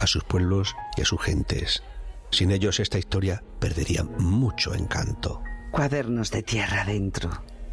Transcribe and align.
a 0.00 0.06
sus 0.06 0.24
pueblos 0.24 0.74
y 0.96 1.02
a 1.02 1.04
sus 1.04 1.20
gentes. 1.20 1.82
Sin 2.30 2.50
ellos 2.50 2.80
esta 2.80 2.98
historia 2.98 3.42
perdería 3.58 4.04
mucho 4.04 4.74
encanto. 4.74 5.42
Cuadernos 5.70 6.30
de 6.30 6.42
tierra 6.42 6.82
adentro. 6.82 7.30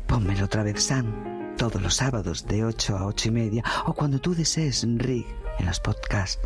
Pónmelo 0.08 0.46
otra 0.46 0.64
vez, 0.64 0.84
Sam. 0.84 1.56
Todos 1.58 1.82
los 1.82 1.96
sábados 1.96 2.46
de 2.46 2.64
8 2.64 2.98
a 2.98 3.06
8 3.08 3.30
y 3.30 3.32
media 3.32 3.64
o 3.86 3.94
cuando 3.94 4.20
tú 4.20 4.36
desees, 4.36 4.86
Rick, 4.88 5.26
en 5.58 5.66
los 5.66 5.80
podcasts 5.80 6.40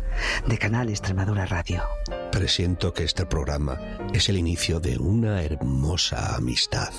de 0.46 0.56
Canal 0.56 0.88
Extremadura 0.88 1.44
Radio. 1.44 1.82
Presiento 2.30 2.94
que 2.94 3.04
este 3.04 3.26
programa 3.26 3.78
es 4.14 4.30
el 4.30 4.38
inicio 4.38 4.80
de 4.80 4.96
una 4.98 5.42
hermosa 5.42 6.34
amistad. 6.34 6.92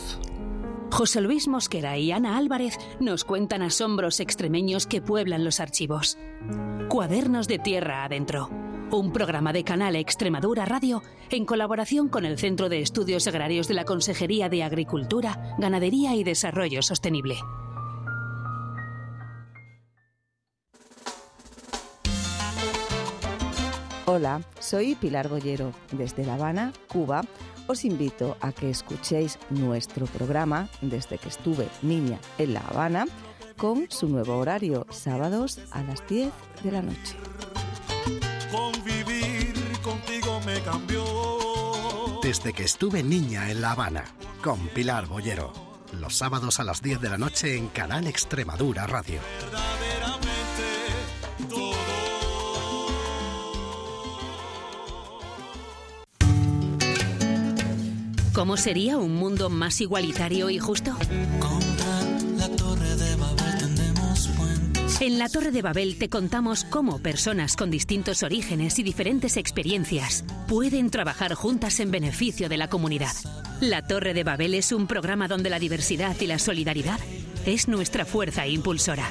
José 0.91 1.21
Luis 1.21 1.47
Mosquera 1.47 1.97
y 1.97 2.11
Ana 2.11 2.37
Álvarez 2.37 2.77
nos 2.99 3.23
cuentan 3.23 3.63
asombros 3.63 4.19
extremeños 4.19 4.85
que 4.85 5.01
pueblan 5.01 5.43
los 5.43 5.59
archivos. 5.59 6.19
Cuadernos 6.87 7.47
de 7.47 7.57
Tierra 7.57 8.03
Adentro. 8.03 8.62
Un 8.93 9.11
programa 9.11 9.53
de 9.53 9.63
Canal 9.63 9.95
Extremadura 9.95 10.65
Radio 10.65 11.01
en 11.31 11.45
colaboración 11.45 12.09
con 12.09 12.25
el 12.25 12.37
Centro 12.37 12.69
de 12.69 12.79
Estudios 12.79 13.25
Agrarios 13.25 13.67
de 13.67 13.73
la 13.73 13.85
Consejería 13.85 14.49
de 14.49 14.61
Agricultura, 14.61 15.55
Ganadería 15.57 16.13
y 16.13 16.23
Desarrollo 16.23 16.83
Sostenible. 16.83 17.35
Hola, 24.05 24.43
soy 24.59 24.93
Pilar 24.93 25.27
Bollero. 25.27 25.71
Desde 25.91 26.23
La 26.23 26.35
Habana, 26.35 26.71
Cuba, 26.87 27.23
os 27.65 27.85
invito 27.85 28.37
a 28.41 28.51
que 28.51 28.69
escuchéis 28.69 29.39
nuestro 29.49 30.05
programa 30.05 30.69
desde 30.81 31.17
que 31.17 31.29
estuve 31.29 31.67
niña 31.81 32.19
en 32.37 32.53
La 32.53 32.59
Habana 32.59 33.07
con 33.57 33.89
su 33.89 34.07
nuevo 34.07 34.37
horario, 34.37 34.85
sábados 34.91 35.59
a 35.71 35.81
las 35.81 36.07
10 36.07 36.31
de 36.63 36.71
la 36.71 36.83
noche. 36.83 37.15
Convivir 38.53 39.55
contigo 39.81 40.39
me 40.45 40.61
cambió. 40.61 41.03
Desde 42.21 42.53
que 42.53 42.63
estuve 42.63 43.01
niña 43.01 43.49
en 43.49 43.61
La 43.61 43.71
Habana, 43.71 44.05
con 44.43 44.67
Pilar 44.67 45.07
Bollero. 45.07 45.51
Los 45.99 46.15
sábados 46.15 46.59
a 46.59 46.63
las 46.63 46.83
10 46.83 47.01
de 47.01 47.09
la 47.09 47.17
noche 47.17 47.57
en 47.57 47.69
Canal 47.69 48.05
Extremadura 48.05 48.85
Radio. 48.85 49.21
¿Cómo 58.33 58.55
sería 58.57 58.97
un 58.97 59.15
mundo 59.15 59.49
más 59.49 59.81
igualitario 59.81 60.51
y 60.51 60.59
justo? 60.59 60.95
En 65.03 65.19
la 65.19 65.27
Torre 65.27 65.51
de 65.51 65.61
Babel 65.61 65.97
te 65.97 66.07
contamos 66.07 66.63
cómo 66.63 66.97
personas 66.97 67.57
con 67.57 67.69
distintos 67.69 68.23
orígenes 68.23 68.79
y 68.79 68.83
diferentes 68.83 69.35
experiencias 69.35 70.23
pueden 70.47 70.89
trabajar 70.89 71.33
juntas 71.33 71.81
en 71.81 71.91
beneficio 71.91 72.47
de 72.47 72.55
la 72.55 72.69
comunidad. 72.69 73.11
La 73.59 73.85
Torre 73.85 74.13
de 74.13 74.23
Babel 74.23 74.53
es 74.53 74.71
un 74.71 74.87
programa 74.87 75.27
donde 75.27 75.49
la 75.49 75.59
diversidad 75.59 76.15
y 76.21 76.27
la 76.27 76.39
solidaridad 76.39 77.01
es 77.45 77.67
nuestra 77.67 78.05
fuerza 78.05 78.47
impulsora. 78.47 79.09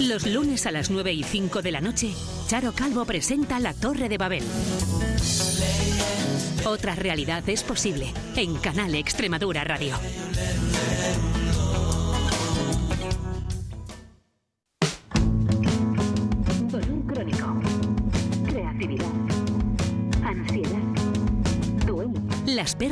Los 0.00 0.26
lunes 0.26 0.66
a 0.66 0.72
las 0.72 0.90
9 0.90 1.12
y 1.12 1.22
5 1.22 1.62
de 1.62 1.70
la 1.70 1.80
noche, 1.80 2.12
Charo 2.48 2.72
Calvo 2.72 3.04
presenta 3.04 3.60
La 3.60 3.74
Torre 3.74 4.08
de 4.08 4.18
Babel. 4.18 4.44
Otra 6.66 6.96
realidad 6.96 7.48
es 7.48 7.62
posible 7.62 8.12
en 8.34 8.56
Canal 8.56 8.96
Extremadura 8.96 9.62
Radio. 9.62 9.94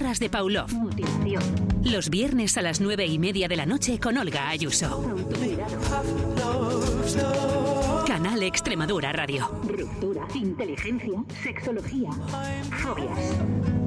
De 0.07 0.31
Paulov. 0.31 0.69
Los 1.83 2.11
viernes 2.11 2.57
a 2.57 2.63
las 2.63 2.81
9 2.81 3.07
y 3.07 3.19
media 3.19 3.49
de 3.49 3.57
la 3.57 3.67
noche 3.67 3.99
con 3.99 4.17
Olga 4.17 4.49
Ayuso. 4.49 5.05
Canal 8.07 8.41
Extremadura 8.45 9.13
Radio. 9.13 9.51
Ruptura. 9.65 10.29
Inteligencia. 10.33 11.25
Sexología. 11.43 12.11
Fobias. 12.71 13.86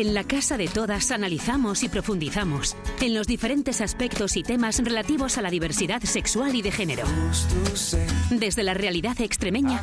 En 0.00 0.14
la 0.14 0.24
Casa 0.24 0.56
de 0.56 0.66
Todas 0.66 1.10
analizamos 1.10 1.82
y 1.82 1.90
profundizamos 1.90 2.74
en 3.02 3.12
los 3.12 3.26
diferentes 3.26 3.82
aspectos 3.82 4.34
y 4.38 4.42
temas 4.42 4.78
relativos 4.78 5.36
a 5.36 5.42
la 5.42 5.50
diversidad 5.50 6.00
sexual 6.02 6.54
y 6.54 6.62
de 6.62 6.72
género. 6.72 7.04
Desde 8.30 8.62
la 8.62 8.72
realidad 8.72 9.20
extremeña, 9.20 9.82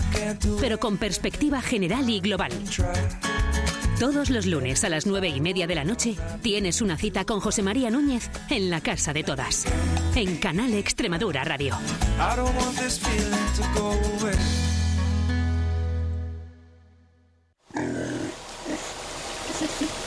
pero 0.59 0.79
con 0.79 0.97
perspectiva 0.97 1.61
general 1.61 2.09
y 2.09 2.19
global. 2.19 2.51
Todos 3.99 4.31
los 4.31 4.47
lunes 4.47 4.83
a 4.83 4.89
las 4.89 5.05
nueve 5.05 5.27
y 5.27 5.39
media 5.39 5.67
de 5.67 5.75
la 5.75 5.83
noche 5.83 6.15
tienes 6.41 6.81
una 6.81 6.97
cita 6.97 7.23
con 7.23 7.39
José 7.39 7.61
María 7.61 7.91
Núñez 7.91 8.31
en 8.49 8.71
la 8.71 8.81
Casa 8.81 9.13
de 9.13 9.23
Todas, 9.23 9.67
en 10.15 10.37
Canal 10.37 10.73
Extremadura 10.73 11.43
Radio. 11.43 11.77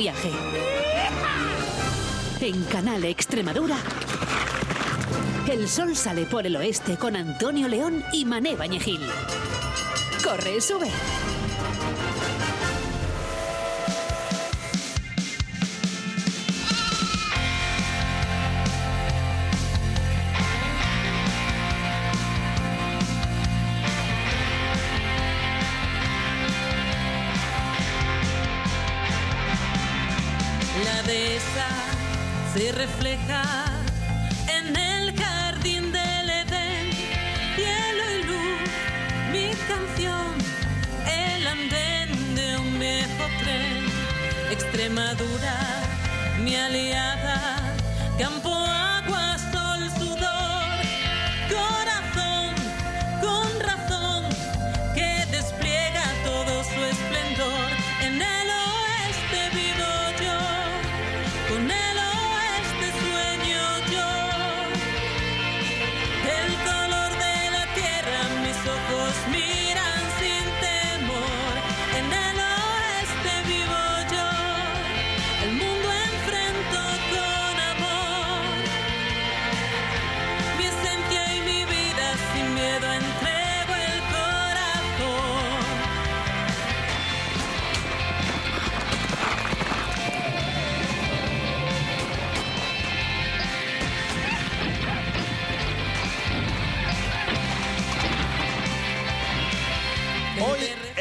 viaje. 0.00 0.30
En 2.40 2.64
Canal 2.64 3.04
Extremadura. 3.04 3.76
El 5.46 5.68
sol 5.68 5.94
sale 5.94 6.24
por 6.24 6.46
el 6.46 6.56
oeste 6.56 6.96
con 6.96 7.16
Antonio 7.16 7.68
León 7.68 8.02
y 8.10 8.24
Mané 8.24 8.56
Bañegil. 8.56 9.02
Corre, 10.24 10.58
sube. 10.62 10.88
Se 32.54 32.72
refleja 32.72 33.42
en 34.48 34.76
el 34.76 35.16
jardín 35.16 35.92
del 35.92 36.30
Edén. 36.30 36.90
Cielo 37.54 38.04
y 38.18 38.22
luz, 38.24 38.70
mi 39.32 39.50
canción, 39.68 40.34
el 41.06 41.46
andén 41.46 42.34
de 42.34 42.56
un 42.56 42.78
viejo 42.78 43.24
tren. 43.40 43.86
Extremadura, 44.50 45.56
mi 46.42 46.56
aliada, 46.56 47.74
campo, 48.18 48.59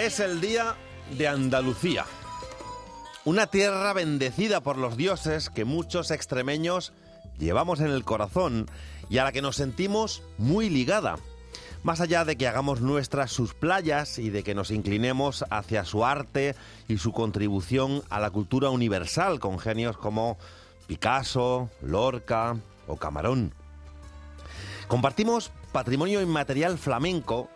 es 0.10 0.20
el 0.20 0.42
día 0.42 0.76
de 1.20 1.28
Andalucía. 1.28 2.04
Una 3.26 3.46
tierra 3.46 3.94
bendecida 3.94 4.60
por 4.60 4.76
los 4.76 4.98
dioses 4.98 5.52
que 5.52 5.66
muchos 5.66 6.10
extremeños 6.10 6.94
llevamos 7.38 7.80
en 7.80 7.92
el 7.92 8.04
corazón 8.04 8.66
y 9.08 9.20
a 9.20 9.24
la 9.24 9.32
que 9.32 9.44
nos 9.44 9.58
sentimos 9.58 10.24
muy 10.40 10.68
ligada. 10.72 11.20
Más 11.84 12.02
allá 12.02 12.26
de 12.26 12.38
que 12.38 12.48
hagamos 12.48 12.82
nuestras 12.82 13.32
sus 13.32 13.54
playas 13.54 14.18
y 14.18 14.32
de 14.32 14.42
que 14.42 14.56
nos 14.56 14.72
inclinemos 14.72 15.46
hacia 15.52 15.86
su 15.86 16.04
arte 16.04 16.56
y 16.88 16.98
su 16.98 17.12
contribución 17.12 18.02
a 18.10 18.20
la 18.20 18.32
cultura 18.32 18.72
universal 18.72 19.40
con 19.40 19.60
genios 19.60 19.96
como 19.96 20.40
Picasso, 20.88 21.70
Lorca 21.84 22.58
o 22.88 22.98
Camarón. 22.98 23.54
Compartimos 24.88 25.52
patrimonio 25.72 26.20
inmaterial 26.20 26.80
flamenco 26.80 27.48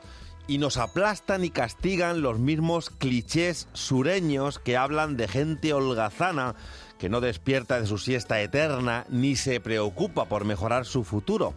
y 0.48 0.58
nos 0.58 0.78
aplastan 0.78 1.44
y 1.44 1.50
castigan 1.50 2.22
los 2.22 2.40
mismos 2.40 2.90
clichés 2.90 3.68
sureños 3.74 4.60
que 4.60 4.78
hablan 4.78 5.18
de 5.18 5.28
gente 5.28 5.74
holgazana 5.74 6.56
que 6.98 7.10
no 7.10 7.22
despierta 7.22 7.80
de 7.80 7.88
su 7.88 7.98
siesta 7.98 8.42
eterna 8.42 9.06
ni 9.10 9.36
se 9.36 9.60
preocupa 9.60 10.26
por 10.26 10.46
mejorar 10.46 10.86
su 10.86 11.04
futuro. 11.04 11.54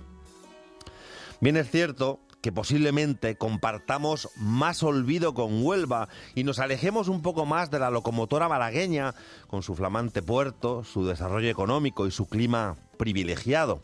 Bien 1.40 1.56
es 1.56 1.70
cierto 1.70 2.20
que 2.40 2.52
posiblemente 2.52 3.36
compartamos 3.36 4.28
más 4.36 4.82
olvido 4.82 5.34
con 5.34 5.64
Huelva 5.64 6.08
y 6.34 6.44
nos 6.44 6.58
alejemos 6.60 7.08
un 7.08 7.22
poco 7.22 7.44
más 7.44 7.70
de 7.70 7.80
la 7.80 7.90
locomotora 7.90 8.48
malagueña 8.48 9.14
con 9.48 9.62
su 9.62 9.74
flamante 9.74 10.22
puerto, 10.22 10.84
su 10.84 11.04
desarrollo 11.06 11.50
económico 11.50 12.06
y 12.06 12.10
su 12.12 12.28
clima 12.28 12.76
privilegiado. 12.98 13.82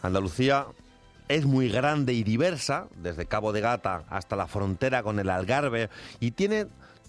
Andalucía 0.00 0.66
es 1.34 1.46
muy 1.46 1.68
grande 1.68 2.12
y 2.12 2.22
diversa, 2.24 2.88
desde 2.96 3.26
Cabo 3.26 3.52
de 3.52 3.60
Gata 3.60 4.04
hasta 4.10 4.36
la 4.36 4.46
frontera 4.46 5.02
con 5.02 5.18
el 5.18 5.30
Algarve, 5.30 5.88
y 6.20 6.32
tiene 6.32 6.66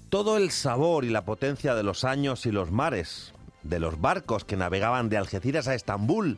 todo 0.10 0.38
el 0.38 0.52
sabor 0.52 1.04
y 1.04 1.10
la 1.10 1.26
potencia 1.26 1.76
de 1.76 1.84
los 1.84 2.04
años 2.04 2.46
y 2.46 2.52
los 2.52 2.72
mares, 2.72 3.34
de 3.64 3.80
los 3.80 4.00
barcos 4.00 4.46
que 4.46 4.56
navegaban 4.56 5.10
de 5.10 5.18
Algeciras 5.18 5.68
a 5.68 5.76
Estambul, 5.76 6.38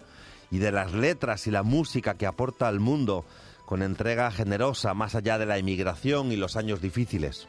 y 0.52 0.58
de 0.58 0.72
las 0.72 0.94
letras 0.94 1.48
y 1.48 1.52
la 1.52 1.64
música 1.64 2.16
que 2.16 2.26
aporta 2.26 2.68
al 2.68 2.80
mundo 2.80 3.26
con 3.66 3.82
entrega 3.82 4.32
generosa 4.32 4.94
más 4.94 5.16
allá 5.16 5.38
de 5.38 5.46
la 5.46 5.58
emigración 5.58 6.32
y 6.32 6.36
los 6.36 6.56
años 6.56 6.82
difíciles. 6.82 7.48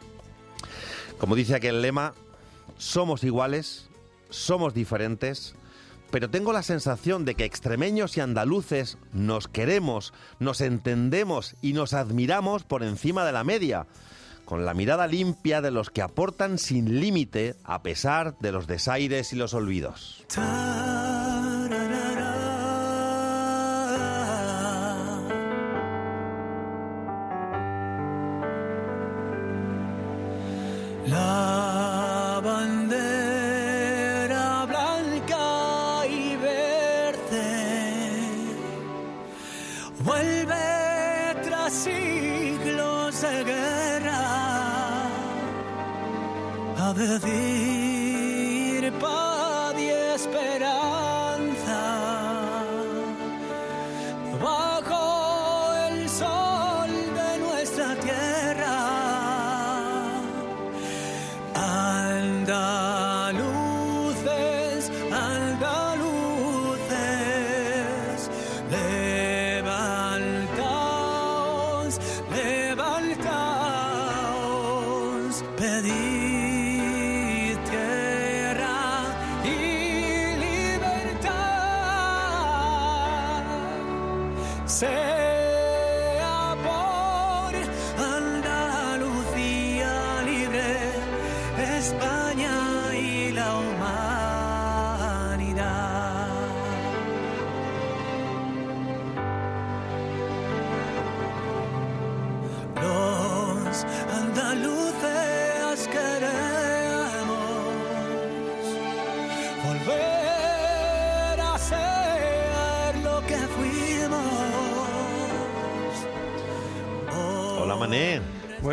Como 1.18 1.34
dice 1.34 1.54
aquel 1.54 1.82
lema, 1.82 2.14
somos 2.78 3.22
iguales, 3.24 3.88
somos 4.30 4.74
diferentes, 4.74 5.54
pero 6.10 6.30
tengo 6.30 6.52
la 6.52 6.62
sensación 6.62 7.24
de 7.24 7.34
que 7.34 7.44
extremeños 7.44 8.16
y 8.16 8.20
andaluces 8.20 8.98
nos 9.12 9.48
queremos, 9.48 10.12
nos 10.38 10.60
entendemos 10.60 11.56
y 11.62 11.72
nos 11.72 11.94
admiramos 11.94 12.64
por 12.64 12.82
encima 12.82 13.24
de 13.24 13.32
la 13.32 13.44
media, 13.44 13.86
con 14.44 14.64
la 14.64 14.74
mirada 14.74 15.06
limpia 15.06 15.60
de 15.60 15.70
los 15.70 15.90
que 15.90 16.02
aportan 16.02 16.58
sin 16.58 17.00
límite 17.00 17.56
a 17.64 17.82
pesar 17.82 18.38
de 18.38 18.52
los 18.52 18.66
desaires 18.66 19.32
y 19.32 19.36
los 19.36 19.54
olvidos. 19.54 20.24
Siglos 41.86 43.20
de 43.20 43.44
guerra. 43.44 44.22
A 46.78 46.92
decir 46.92 47.75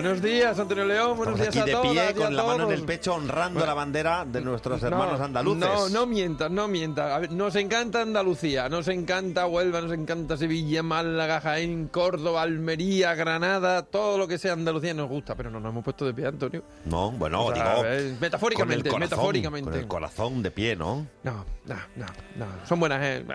Buenos 0.04 0.22
días, 0.22 0.60
Antonio 0.60 0.84
León. 0.84 1.16
Buenos 1.16 1.40
Estamos 1.40 1.54
días 1.66 1.66
aquí 1.66 1.72
a 1.72 2.04
de 2.04 2.12
pie 2.12 2.22
con 2.26 2.36
la 2.36 2.44
mano 2.44 2.66
en 2.66 2.72
el 2.74 2.84
pecho 2.84 3.14
honrando 3.16 3.66
la 3.66 3.74
bandera 3.74 4.26
de 4.26 4.42
nuestros 4.42 4.84
hermanos 4.84 5.18
No, 5.18 5.24
andaluces. 5.24 5.60
No, 5.62 5.88
no 5.88 6.06
mientas, 6.06 6.52
no 6.52 6.68
mientas. 6.68 7.32
Nos 7.32 7.56
encanta 7.56 8.02
Andalucía, 8.02 8.68
nos 8.68 8.90
encanta 8.90 9.48
Huelva, 9.48 9.80
nos 9.80 9.94
encanta 9.94 10.36
Sevilla, 10.36 10.84
Málaga, 10.84 11.40
Jaén, 11.40 11.88
Córdoba, 11.88 12.42
Almería, 12.42 13.16
Granada, 13.16 13.84
todo 13.84 14.18
lo 14.18 14.28
que 14.28 14.38
sea 14.38 14.52
Andalucía 14.52 14.94
nos 14.94 15.08
gusta, 15.08 15.36
pero 15.36 15.50
no 15.50 15.62
nos 15.62 15.72
hemos 15.72 15.86
puesto 15.86 16.06
de 16.06 16.14
pie, 16.14 16.28
Antonio. 16.28 16.64
No, 16.84 17.10
bueno, 17.12 17.46
O 17.46 17.56
sea, 17.56 17.76
digo. 17.76 17.86
eh, 17.88 18.18
metafóricamente, 18.20 18.90
con 18.90 19.02
el 19.04 19.08
corazón, 19.08 19.18
metafóricamente. 19.22 19.70
Con 19.72 19.80
el 19.80 19.88
corazón 19.88 20.44
de 20.44 20.52
pie, 20.52 20.76
¿no? 20.76 21.08
No, 21.24 21.46
no, 21.64 21.76
no, 21.96 22.06
no. 22.36 22.46
Son 22.68 22.78
buena 22.78 23.00
gente. 23.00 23.34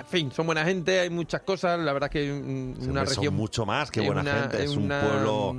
En 0.00 0.06
fin, 0.06 0.32
son 0.32 0.46
buena 0.46 0.64
gente, 0.64 0.98
hay 0.98 1.10
muchas 1.10 1.42
cosas. 1.42 1.78
La 1.78 1.92
verdad 1.92 2.10
que 2.10 2.32
una 2.32 2.72
hombre, 2.86 3.04
región. 3.04 3.24
Son 3.26 3.34
mucho 3.36 3.64
más 3.64 3.88
que 3.92 4.00
buena 4.00 4.22
una- 4.22 4.32
gente. 4.32 4.64
Es 4.64 4.70
un 4.76 4.88
pueblo 4.88 5.56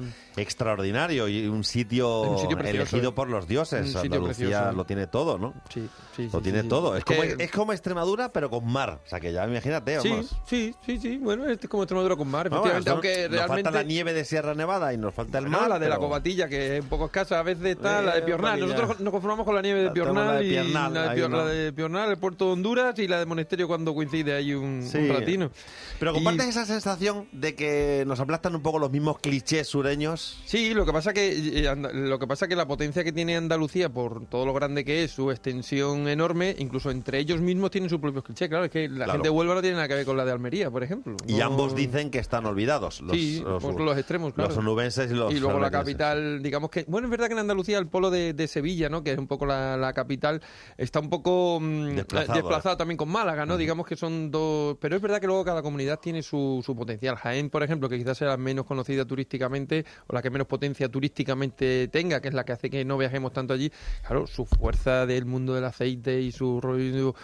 extraordinario 0.49 1.27
y 1.27 1.47
un 1.47 1.63
sitio, 1.63 2.21
Un 2.21 2.39
sitio 2.39 2.57
precioso, 2.57 2.81
elegido 2.95 3.11
¿eh? 3.11 3.13
por 3.13 3.29
los 3.29 3.47
dioses. 3.47 3.93
Un 3.95 4.01
Andalucía 4.01 4.71
lo 4.71 4.85
tiene 4.85 5.07
todo, 5.07 5.37
¿no? 5.37 5.53
Sí, 5.73 5.87
sí, 6.15 6.29
Lo 6.31 6.39
sí, 6.39 6.43
tiene 6.43 6.63
sí. 6.63 6.67
todo. 6.67 6.95
Es, 6.95 6.99
Es 6.99 7.05
como, 7.05 7.21
que- 7.21 7.35
es 7.43 7.51
como 7.51 7.71
Extremadura, 7.73 8.31
pero 8.33 8.49
con 8.49 8.65
mar. 8.69 8.99
O 9.05 9.09
sea, 9.09 9.19
que 9.19 9.31
ya 9.31 9.45
imagínate, 9.47 9.99
Sí, 10.01 10.09
vamos. 10.09 10.35
sí, 10.47 10.75
sí, 10.85 10.97
sí. 10.99 11.17
Bueno, 11.17 11.45
este 11.47 11.67
es 11.67 11.69
como 11.69 11.83
Extremadura 11.83 12.15
con 12.15 12.27
mar, 12.29 12.49
Vamos, 12.49 12.67
efectivamente. 12.69 12.89
aunque 13.09 13.29
nos 13.29 13.37
realmente. 13.37 13.63
falta 13.63 13.71
la 13.71 13.83
nieve 13.83 14.13
de 14.13 14.25
Sierra 14.25 14.53
Nevada 14.55 14.93
y 14.93 14.97
nos 14.97 15.13
falta 15.13 15.37
el 15.37 15.47
mar. 15.47 15.69
la 15.69 15.79
de 15.79 15.87
la 15.89 15.97
cobatilla, 15.97 16.49
que 16.49 16.77
es 16.77 16.83
un 16.83 16.89
poco 16.89 17.05
escasa, 17.05 17.39
a 17.39 17.43
veces 17.43 17.63
está 17.65 18.01
la 18.01 18.13
de 18.15 18.19
Eh, 18.19 18.23
Piornal. 18.23 18.59
Nosotros 18.59 18.99
nos 18.99 19.11
conformamos 19.11 19.45
con 19.45 19.55
la 19.55 19.61
nieve 19.61 19.83
de 19.83 19.91
Piornal, 19.91 20.25
la 20.25 20.33
de 20.39 20.45
y 20.45 20.49
Piornal, 20.49 20.93
la 20.93 21.01
de, 21.03 21.09
ahí 21.09 21.15
Pior- 21.17 21.29
no. 21.29 21.37
la 21.37 21.45
de 21.45 21.73
Piornal, 21.73 22.09
el 22.11 22.17
puerto 22.17 22.45
de 22.47 22.51
Honduras 22.53 22.97
y 22.99 23.07
la 23.07 23.19
de 23.19 23.25
Monesterio 23.25 23.67
cuando 23.67 23.93
coincide 23.93 24.33
ahí 24.35 24.53
un, 24.53 24.83
Sí. 24.89 24.97
un 24.97 25.09
ratino. 25.09 25.51
Pero 25.99 26.11
Y- 26.11 26.15
compartes 26.15 26.47
esa 26.47 26.65
sensación 26.65 27.27
de 27.31 27.55
que 27.55 28.03
nos 28.07 28.19
aplastan 28.19 28.55
un 28.55 28.61
poco 28.61 28.79
los 28.79 28.89
mismos 28.91 29.19
clichés 29.19 29.67
sureños. 29.67 30.38
Sí, 30.45 30.73
lo 30.73 30.85
que 30.85 30.91
pasa 30.91 31.13
que 31.13 31.59
eh, 31.63 31.75
lo 31.93 32.17
que 32.17 32.25
pasa 32.27 32.47
que 32.47 32.55
la 32.55 32.67
potencia 32.67 33.03
que 33.03 33.11
tiene 33.11 33.37
Andalucía 33.37 33.89
por 33.89 34.25
todo 34.25 34.45
lo 34.45 34.53
grande 34.53 34.83
que 34.83 35.03
es, 35.03 35.11
su 35.11 35.29
extensión 35.31 36.07
enorme, 36.07 36.55
incluso 36.57 36.89
entre 36.89 37.19
ellos 37.19 37.39
mismos 37.39 37.69
tienen 37.71 37.89
sus 37.89 37.99
propios 37.99 38.23
clichés. 38.23 38.49
Claro, 38.49 38.65
es 38.65 38.71
que 38.71 38.89
la 38.89 39.05
Claro. 39.05 39.11
gente 39.13 39.27
de 39.27 39.29
Huelva 39.29 39.55
no 39.55 39.61
tiene 39.61 39.75
nada 39.75 39.87
que 39.87 39.93
ver 39.95 40.05
con 40.05 40.17
la 40.17 40.25
de 40.25 40.31
Almería, 40.31 40.71
por 40.71 40.83
ejemplo. 40.83 41.15
Y 41.27 41.39
ambos 41.41 41.75
dicen 41.75 42.09
que 42.09 42.17
están 42.19 42.45
olvidados. 42.47 43.01
Los, 43.01 43.15
sí, 43.15 43.41
los, 43.45 43.63
los 43.63 43.97
extremos, 43.97 44.33
claro. 44.33 44.49
los 44.49 44.57
onubenses 44.57 45.11
y 45.11 45.13
los 45.13 45.33
y 45.33 45.39
luego 45.39 45.59
la 45.59 45.69
capital, 45.69 46.41
digamos 46.41 46.69
que, 46.71 46.83
bueno, 46.87 47.07
es 47.07 47.11
verdad 47.11 47.27
que 47.27 47.33
en 47.33 47.39
Andalucía 47.39 47.77
el 47.77 47.87
polo 47.87 48.09
de, 48.09 48.33
de 48.33 48.47
Sevilla, 48.47 48.89
¿no? 48.89 49.03
Que 49.03 49.11
es 49.11 49.17
un 49.19 49.27
poco 49.27 49.45
la, 49.45 49.77
la 49.77 49.93
capital, 49.93 50.41
está 50.77 50.99
un 50.99 51.09
poco 51.09 51.59
mm, 51.61 51.95
Desplazado, 51.95 52.33
eh, 52.33 52.41
desplazado 52.41 52.75
¿eh? 52.75 52.77
también 52.77 52.97
con 52.97 53.09
Málaga, 53.09 53.45
¿no? 53.45 53.55
Digamos 53.57 53.85
que 53.85 53.95
son 53.95 54.31
dos, 54.31 54.77
pero 54.81 54.95
es 54.95 55.01
verdad 55.01 55.19
que 55.21 55.27
luego 55.27 55.45
cada 55.45 55.61
comunidad 55.61 55.99
tiene 55.99 56.23
su, 56.23 56.61
su 56.65 56.75
potencial. 56.75 57.15
Jaén, 57.17 57.49
por 57.49 57.61
ejemplo, 57.63 57.87
que 57.87 57.97
quizás 57.97 58.17
sea 58.17 58.29
la 58.29 58.37
menos 58.37 58.65
conocida 58.65 59.05
turísticamente, 59.05 59.85
o 60.07 60.13
la 60.13 60.21
que 60.21 60.28
menos 60.31 60.47
potencia 60.47 60.89
turísticamente 60.89 61.87
tenga, 61.89 62.21
que 62.21 62.27
es 62.29 62.33
la 62.33 62.43
que 62.45 62.51
hace 62.53 62.69
que 62.69 62.85
no 62.85 62.97
viajemos 62.97 63.33
tanto 63.33 63.53
allí, 63.53 63.71
claro, 64.05 64.27
su 64.27 64.45
fuerza 64.45 65.05
del 65.05 65.25
mundo 65.25 65.53
del 65.53 65.65
aceite 65.65 66.21
y 66.21 66.31
su 66.31 66.61
rollo 66.61 67.15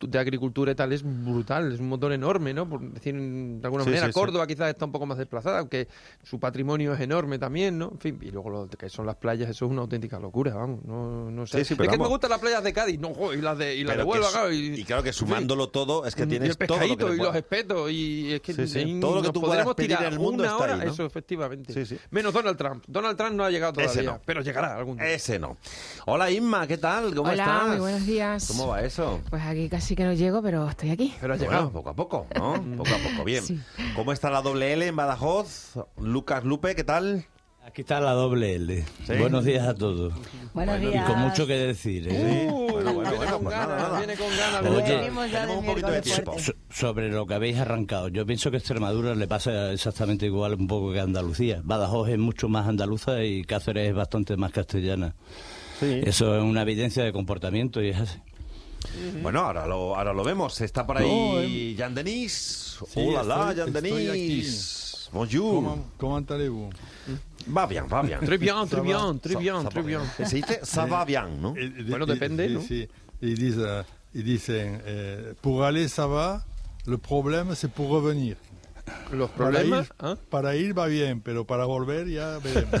de 0.00 0.18
agricultura 0.18 0.72
y 0.72 0.74
tal 0.74 0.92
es 0.92 1.02
brutal, 1.02 1.72
es 1.72 1.80
un 1.80 1.88
motor 1.88 2.12
enorme, 2.12 2.54
¿no? 2.54 2.68
Por 2.68 2.80
decir 2.92 3.14
de 3.14 3.60
alguna 3.64 3.84
Sí, 3.84 3.90
manera, 3.90 4.06
sí, 4.06 4.12
sí. 4.12 4.18
Córdoba 4.20 4.46
quizás 4.46 4.70
está 4.70 4.84
un 4.84 4.92
poco 4.92 5.06
más 5.06 5.18
desplazada, 5.18 5.58
aunque 5.60 5.88
su 6.22 6.38
patrimonio 6.38 6.92
es 6.94 7.00
enorme 7.00 7.38
también, 7.38 7.78
¿no? 7.78 7.90
En 7.92 7.98
fin, 7.98 8.18
y 8.22 8.30
luego 8.30 8.50
lo 8.50 8.68
que 8.68 8.88
son 8.88 9.06
las 9.06 9.16
playas, 9.16 9.48
eso 9.50 9.64
es 9.66 9.70
una 9.70 9.82
auténtica 9.82 10.18
locura, 10.18 10.54
vamos, 10.54 10.84
no, 10.84 11.30
no 11.30 11.46
sé. 11.46 11.58
Sí, 11.64 11.64
sí, 11.64 11.74
es 11.74 11.78
que 11.78 11.84
me 11.90 11.96
vamos. 11.98 12.08
gustan 12.10 12.30
las 12.30 12.40
playas 12.40 12.62
de 12.62 12.72
Cádiz, 12.72 12.98
no, 12.98 13.14
jo, 13.14 13.32
y 13.34 13.40
las 13.40 13.58
de, 13.58 13.74
y 13.76 13.84
las 13.84 13.96
de 13.96 14.02
que 14.02 14.08
Huelva, 14.08 14.30
claro, 14.30 14.52
y 14.52 14.84
claro 14.84 15.02
que 15.02 15.12
sumándolo 15.12 15.68
todo 15.68 16.06
es 16.06 16.14
que 16.14 16.24
y 16.24 16.26
tienes 16.26 16.56
el 16.60 16.66
todo 16.66 16.78
lo 16.86 16.96
que 16.96 17.14
y 17.14 17.16
los 17.18 17.34
espetos 17.36 17.90
y 17.90 18.32
es 18.34 18.40
que 18.40 18.54
Sí, 18.54 18.66
sí. 18.66 18.98
Todo 19.00 19.16
lo 19.16 19.22
que 19.22 19.30
tú 19.30 19.40
podremos 19.40 19.74
pedir 19.74 19.92
en 19.92 19.96
tirar 19.98 20.12
el 20.12 20.18
mundo 20.18 20.42
una 20.42 20.52
está 20.52 20.64
hora, 20.64 20.74
ahí, 20.74 20.86
¿no? 20.86 20.92
eso 20.92 21.06
efectivamente. 21.06 21.72
Sí, 21.72 21.86
sí. 21.86 21.98
Menos 22.20 22.34
Donald 22.34 22.58
Trump. 22.58 22.84
Donald 22.86 23.16
Trump 23.16 23.32
no 23.34 23.44
ha 23.44 23.50
llegado 23.50 23.72
todavía, 23.72 23.92
Ese 23.94 24.02
no. 24.02 24.20
pero 24.26 24.42
llegará 24.42 24.76
algún 24.76 24.98
día. 24.98 25.06
Ese 25.08 25.38
no. 25.38 25.56
Hola 26.04 26.30
Inma, 26.30 26.66
¿qué 26.66 26.76
tal? 26.76 27.14
¿Cómo 27.14 27.30
Hola, 27.30 27.42
estás? 27.44 27.68
muy 27.68 27.78
buenos 27.78 28.04
días. 28.06 28.46
¿Cómo 28.48 28.66
va 28.66 28.82
eso? 28.82 29.22
Pues 29.30 29.42
aquí 29.42 29.70
casi 29.70 29.96
que 29.96 30.04
no 30.04 30.12
llego, 30.12 30.42
pero 30.42 30.68
estoy 30.68 30.90
aquí. 30.90 31.14
Pero 31.18 31.32
ha 31.32 31.36
Bueno, 31.38 31.50
llegado. 31.50 31.72
poco 31.72 31.88
a 31.88 31.94
poco, 31.94 32.26
¿no? 32.34 32.52
Poco 32.76 32.90
a 32.94 32.98
poco, 33.10 33.24
bien. 33.24 33.42
Sí. 33.42 33.58
¿Cómo 33.96 34.12
está 34.12 34.28
la 34.28 34.42
doble 34.42 34.70
L 34.74 34.86
en 34.86 34.96
Badajoz? 34.96 35.76
Lucas 35.96 36.44
Lupe, 36.44 36.74
¿qué 36.74 36.84
tal? 36.84 37.24
Aquí 37.70 37.82
está 37.82 38.00
la 38.00 38.10
doble 38.12 38.56
L. 38.56 38.84
Sí. 39.06 39.12
Buenos 39.16 39.44
días 39.44 39.64
a 39.68 39.74
todos. 39.74 40.12
Buenos 40.52 40.82
Y 40.82 40.86
días. 40.86 41.08
con 41.08 41.20
mucho 41.20 41.46
que 41.46 41.52
decir. 41.54 42.08
¿eh? 42.10 42.48
Bueno, 42.50 42.92
bueno, 42.94 43.14
bueno, 43.14 43.32
con 43.34 43.42
pues 43.44 43.56
nada, 43.56 43.76
nada. 43.76 43.98
viene 43.98 44.16
con 44.16 44.28
ganas. 44.36 44.70
Oye, 44.72 44.82
tenemos 44.82 45.26
un 45.56 45.66
poquito 45.66 45.90
de 45.92 46.00
tiempo. 46.02 46.36
So- 46.40 46.52
sobre 46.68 47.10
lo 47.10 47.26
que 47.28 47.34
habéis 47.34 47.58
arrancado, 47.58 48.08
yo 48.08 48.26
pienso 48.26 48.50
que 48.50 48.56
Extremadura 48.56 49.14
le 49.14 49.28
pasa 49.28 49.70
exactamente 49.72 50.26
igual 50.26 50.54
un 50.54 50.66
poco 50.66 50.92
que 50.92 50.98
Andalucía. 50.98 51.60
Badajoz 51.62 52.08
es 52.08 52.18
mucho 52.18 52.48
más 52.48 52.66
andaluza 52.66 53.22
y 53.22 53.44
Cáceres 53.44 53.88
es 53.90 53.94
bastante 53.94 54.36
más 54.36 54.50
castellana. 54.50 55.14
Sí. 55.78 56.00
Eso 56.04 56.36
es 56.36 56.42
una 56.42 56.62
evidencia 56.62 57.04
de 57.04 57.12
comportamiento 57.12 57.80
y 57.80 57.90
es 57.90 57.98
así. 58.00 58.18
Bueno, 59.22 59.40
ahora 59.42 59.64
lo, 59.66 59.94
ahora 59.94 60.12
lo 60.12 60.24
vemos. 60.24 60.60
Está 60.60 60.84
por 60.84 60.98
ahí 60.98 61.76
Jean 61.78 61.94
Denis. 61.94 62.78
Sí, 62.88 63.00
Hola, 63.00 63.54
estoy 63.56 63.70
Denis. 63.70 65.08
Bonjour. 65.12 65.76
Comment 65.98 66.28
allez-vous 66.30 66.72
Va 67.50 67.66
bien, 67.66 67.84
va 67.86 68.02
bien. 68.02 68.18
Très 68.20 68.38
bien, 68.38 68.66
très 68.66 68.80
bien, 68.80 69.18
très 69.20 69.34
bien, 69.36 69.62
ça 69.62 69.68
très 69.70 69.80
va 69.80 69.86
bien. 69.86 70.00
Ça 70.64 70.86
va 70.86 71.04
bien, 71.04 71.28
¿no? 71.40 71.54
Et- 71.56 71.64
et- 71.66 71.82
Bueno, 71.90 72.06
depende, 72.06 72.48
¿no? 72.54 72.60
Ils 73.22 73.34
disent, 73.38 73.58
euh, 73.58 73.82
ils 74.14 74.24
dicen, 74.24 74.80
eh, 74.86 75.34
pour 75.42 75.62
aller 75.64 75.88
ça 75.88 76.06
va, 76.06 76.42
le 76.86 76.96
problème 76.96 77.54
c'est 77.54 77.70
pour 77.70 77.88
revenir. 77.90 78.36
Los 79.12 79.30
Para 79.30 79.50
problemas... 79.50 79.86
ir, 79.86 79.92
¿ah? 80.00 80.16
para 80.30 80.54
ir 80.56 80.78
va 80.78 80.86
bien, 80.86 81.20
pero 81.20 81.44
para 81.46 81.64
volver 81.64 82.08
ya 82.08 82.38
veremos. 82.38 82.80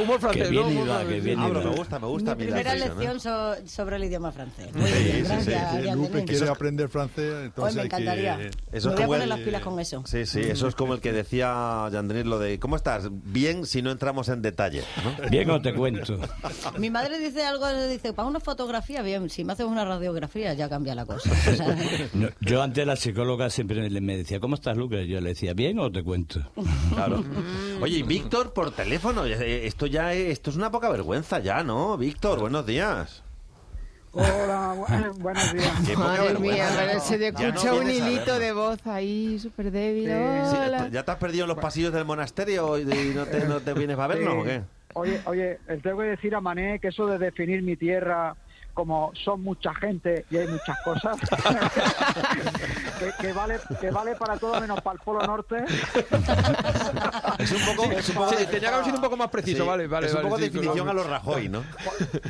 Humor 0.00 0.20
francés, 0.20 0.42
Que 0.44 0.48
bien 0.50 0.62
¿no? 0.74 0.84
Iba, 0.84 1.00
sí. 1.00 1.20
bien 1.20 1.38
Ah, 1.40 1.48
iba. 1.48 1.60
me 1.62 1.70
gusta, 1.76 1.98
me 1.98 2.06
gusta. 2.06 2.34
Mi 2.34 2.44
primera 2.44 2.74
¿eh? 2.74 2.78
lección 2.80 3.20
so- 3.20 3.54
sobre 3.66 3.96
el 3.96 4.04
idioma 4.04 4.32
francés. 4.32 4.74
Muy 4.74 4.90
Sí, 4.90 5.02
bien, 5.04 5.16
sí, 5.16 5.22
gracias, 5.22 5.72
sí. 5.76 5.88
Jan 5.88 5.98
Lupe 5.98 6.24
quiere 6.24 6.48
aprender 6.48 6.88
francés, 6.88 7.32
Hoy 7.34 7.44
entonces 7.46 7.74
me 7.76 7.80
hay 7.82 7.86
encantaría. 7.86 8.36
que... 8.36 8.50
Eso 8.76 8.88
me 8.88 8.94
es 8.94 8.96
voy 8.96 9.02
a 9.02 9.06
poner 9.06 9.22
el- 9.22 9.28
las 9.30 9.40
pilas 9.40 9.62
con 9.62 9.80
eso. 9.80 10.02
Sí, 10.06 10.26
sí, 10.26 10.40
eso 10.40 10.68
es 10.68 10.74
como 10.74 10.94
el 10.94 11.00
que 11.00 11.12
decía 11.12 11.88
Denis, 11.90 12.26
lo 12.26 12.38
de 12.38 12.58
¿cómo 12.58 12.76
estás? 12.76 13.08
Bien 13.10 13.64
si 13.66 13.80
no 13.82 13.90
entramos 13.90 14.28
en 14.28 14.42
detalle. 14.42 14.82
¿no? 15.22 15.30
Bien, 15.30 15.48
os 15.50 15.62
te 15.62 15.72
cuento. 15.74 16.18
Mi 16.78 16.90
madre 16.90 17.18
dice 17.18 17.44
algo, 17.44 17.66
dice, 17.88 18.12
para 18.12 18.28
una 18.28 18.40
fotografía, 18.40 19.02
bien, 19.02 19.30
si 19.30 19.44
me 19.44 19.52
haces 19.54 19.66
una 19.66 19.84
radiografía 19.84 20.52
ya 20.54 20.68
cambia 20.68 20.94
la 20.94 21.06
cosa. 21.06 21.30
O 21.30 21.34
sea, 21.56 21.76
No, 22.12 22.28
yo 22.40 22.62
antes 22.62 22.86
la 22.86 22.96
psicóloga 22.96 23.50
siempre 23.50 23.73
le- 23.82 24.00
me 24.00 24.16
decía, 24.16 24.40
¿cómo 24.40 24.54
estás, 24.54 24.76
Lucas? 24.76 25.06
Yo 25.06 25.20
le 25.20 25.30
decía, 25.30 25.54
¿bien 25.54 25.78
o 25.78 25.90
te 25.90 26.02
cuento? 26.02 26.40
Claro. 26.94 27.22
Oye, 27.80 27.98
y 27.98 28.02
Víctor, 28.02 28.52
por 28.52 28.70
teléfono, 28.70 29.26
eh, 29.26 29.66
esto 29.66 29.86
ya 29.86 30.12
es, 30.14 30.30
esto 30.32 30.50
es 30.50 30.56
una 30.56 30.70
poca 30.70 30.88
vergüenza 30.90 31.38
ya, 31.40 31.62
¿no? 31.64 31.96
Víctor, 31.98 32.38
buenos 32.40 32.64
días. 32.66 33.22
Hola, 34.12 34.74
bu- 34.76 35.18
buenos 35.18 35.52
días. 35.52 35.72
Qué 35.84 35.94
poca 35.94 36.06
Madre 36.06 36.38
mía, 36.38 36.68
pero 36.76 37.00
se 37.00 37.18
te 37.18 37.32
Ya 37.32 37.48
no 37.48 37.48
escucha 37.48 37.74
un 37.74 37.90
hilito 37.90 38.38
de 38.38 38.52
voz 38.52 38.86
ahí 38.86 39.38
súper 39.40 39.72
débil. 39.72 40.04
Sí, 40.04 40.56
Hola. 40.56 40.88
¿Ya 40.92 41.02
te 41.04 41.10
has 41.10 41.16
perdido 41.18 41.44
en 41.44 41.48
los 41.48 41.58
pasillos 41.58 41.92
del 41.92 42.04
monasterio 42.04 42.78
y 42.78 42.84
no 43.12 43.26
te, 43.26 43.44
no 43.48 43.60
te 43.60 43.74
vienes 43.74 43.98
a 43.98 44.06
vernos 44.06 44.34
Sí. 44.34 44.38
o 44.40 44.44
qué? 44.44 44.62
Oye, 44.96 45.20
oye, 45.26 45.58
les 45.66 45.82
tengo 45.82 45.98
que 45.98 46.04
decir 46.04 46.32
a 46.36 46.40
Mané 46.40 46.78
que 46.78 46.88
eso 46.88 47.06
de 47.08 47.18
definir 47.18 47.62
mi 47.62 47.76
tierra 47.76 48.36
como 48.74 49.12
son 49.24 49.42
mucha 49.42 49.72
gente 49.74 50.26
y 50.30 50.36
hay 50.36 50.48
muchas 50.48 50.76
cosas, 50.84 51.16
que, 52.98 53.12
que 53.26 53.32
vale 53.32 53.58
que 53.80 53.90
vale 53.90 54.14
para 54.16 54.36
todo 54.36 54.60
menos 54.60 54.80
para 54.82 54.94
el 54.94 55.00
Polo 55.00 55.20
Norte. 55.26 55.64
Es 57.38 57.52
un 57.52 57.76
poco, 57.76 57.90
es 57.92 58.08
un 58.08 58.14
poco 58.16 58.30
Sí, 58.30 58.44
tenía 58.46 58.60
que 58.60 58.66
haber 58.66 58.84
sido 58.84 58.96
un 58.96 59.02
poco 59.02 59.16
más 59.16 59.28
preciso, 59.30 59.62
Sí, 59.62 59.68
vale, 59.68 59.86
vale. 59.86 60.06
es 60.06 60.12
un 60.12 60.16
vale, 60.18 60.28
poco 60.28 60.38
sí, 60.38 60.44
definición 60.44 60.74
claro. 60.84 60.90
a 60.90 60.94
los 60.94 61.06
Rajoy, 61.06 61.48
¿no? 61.48 61.62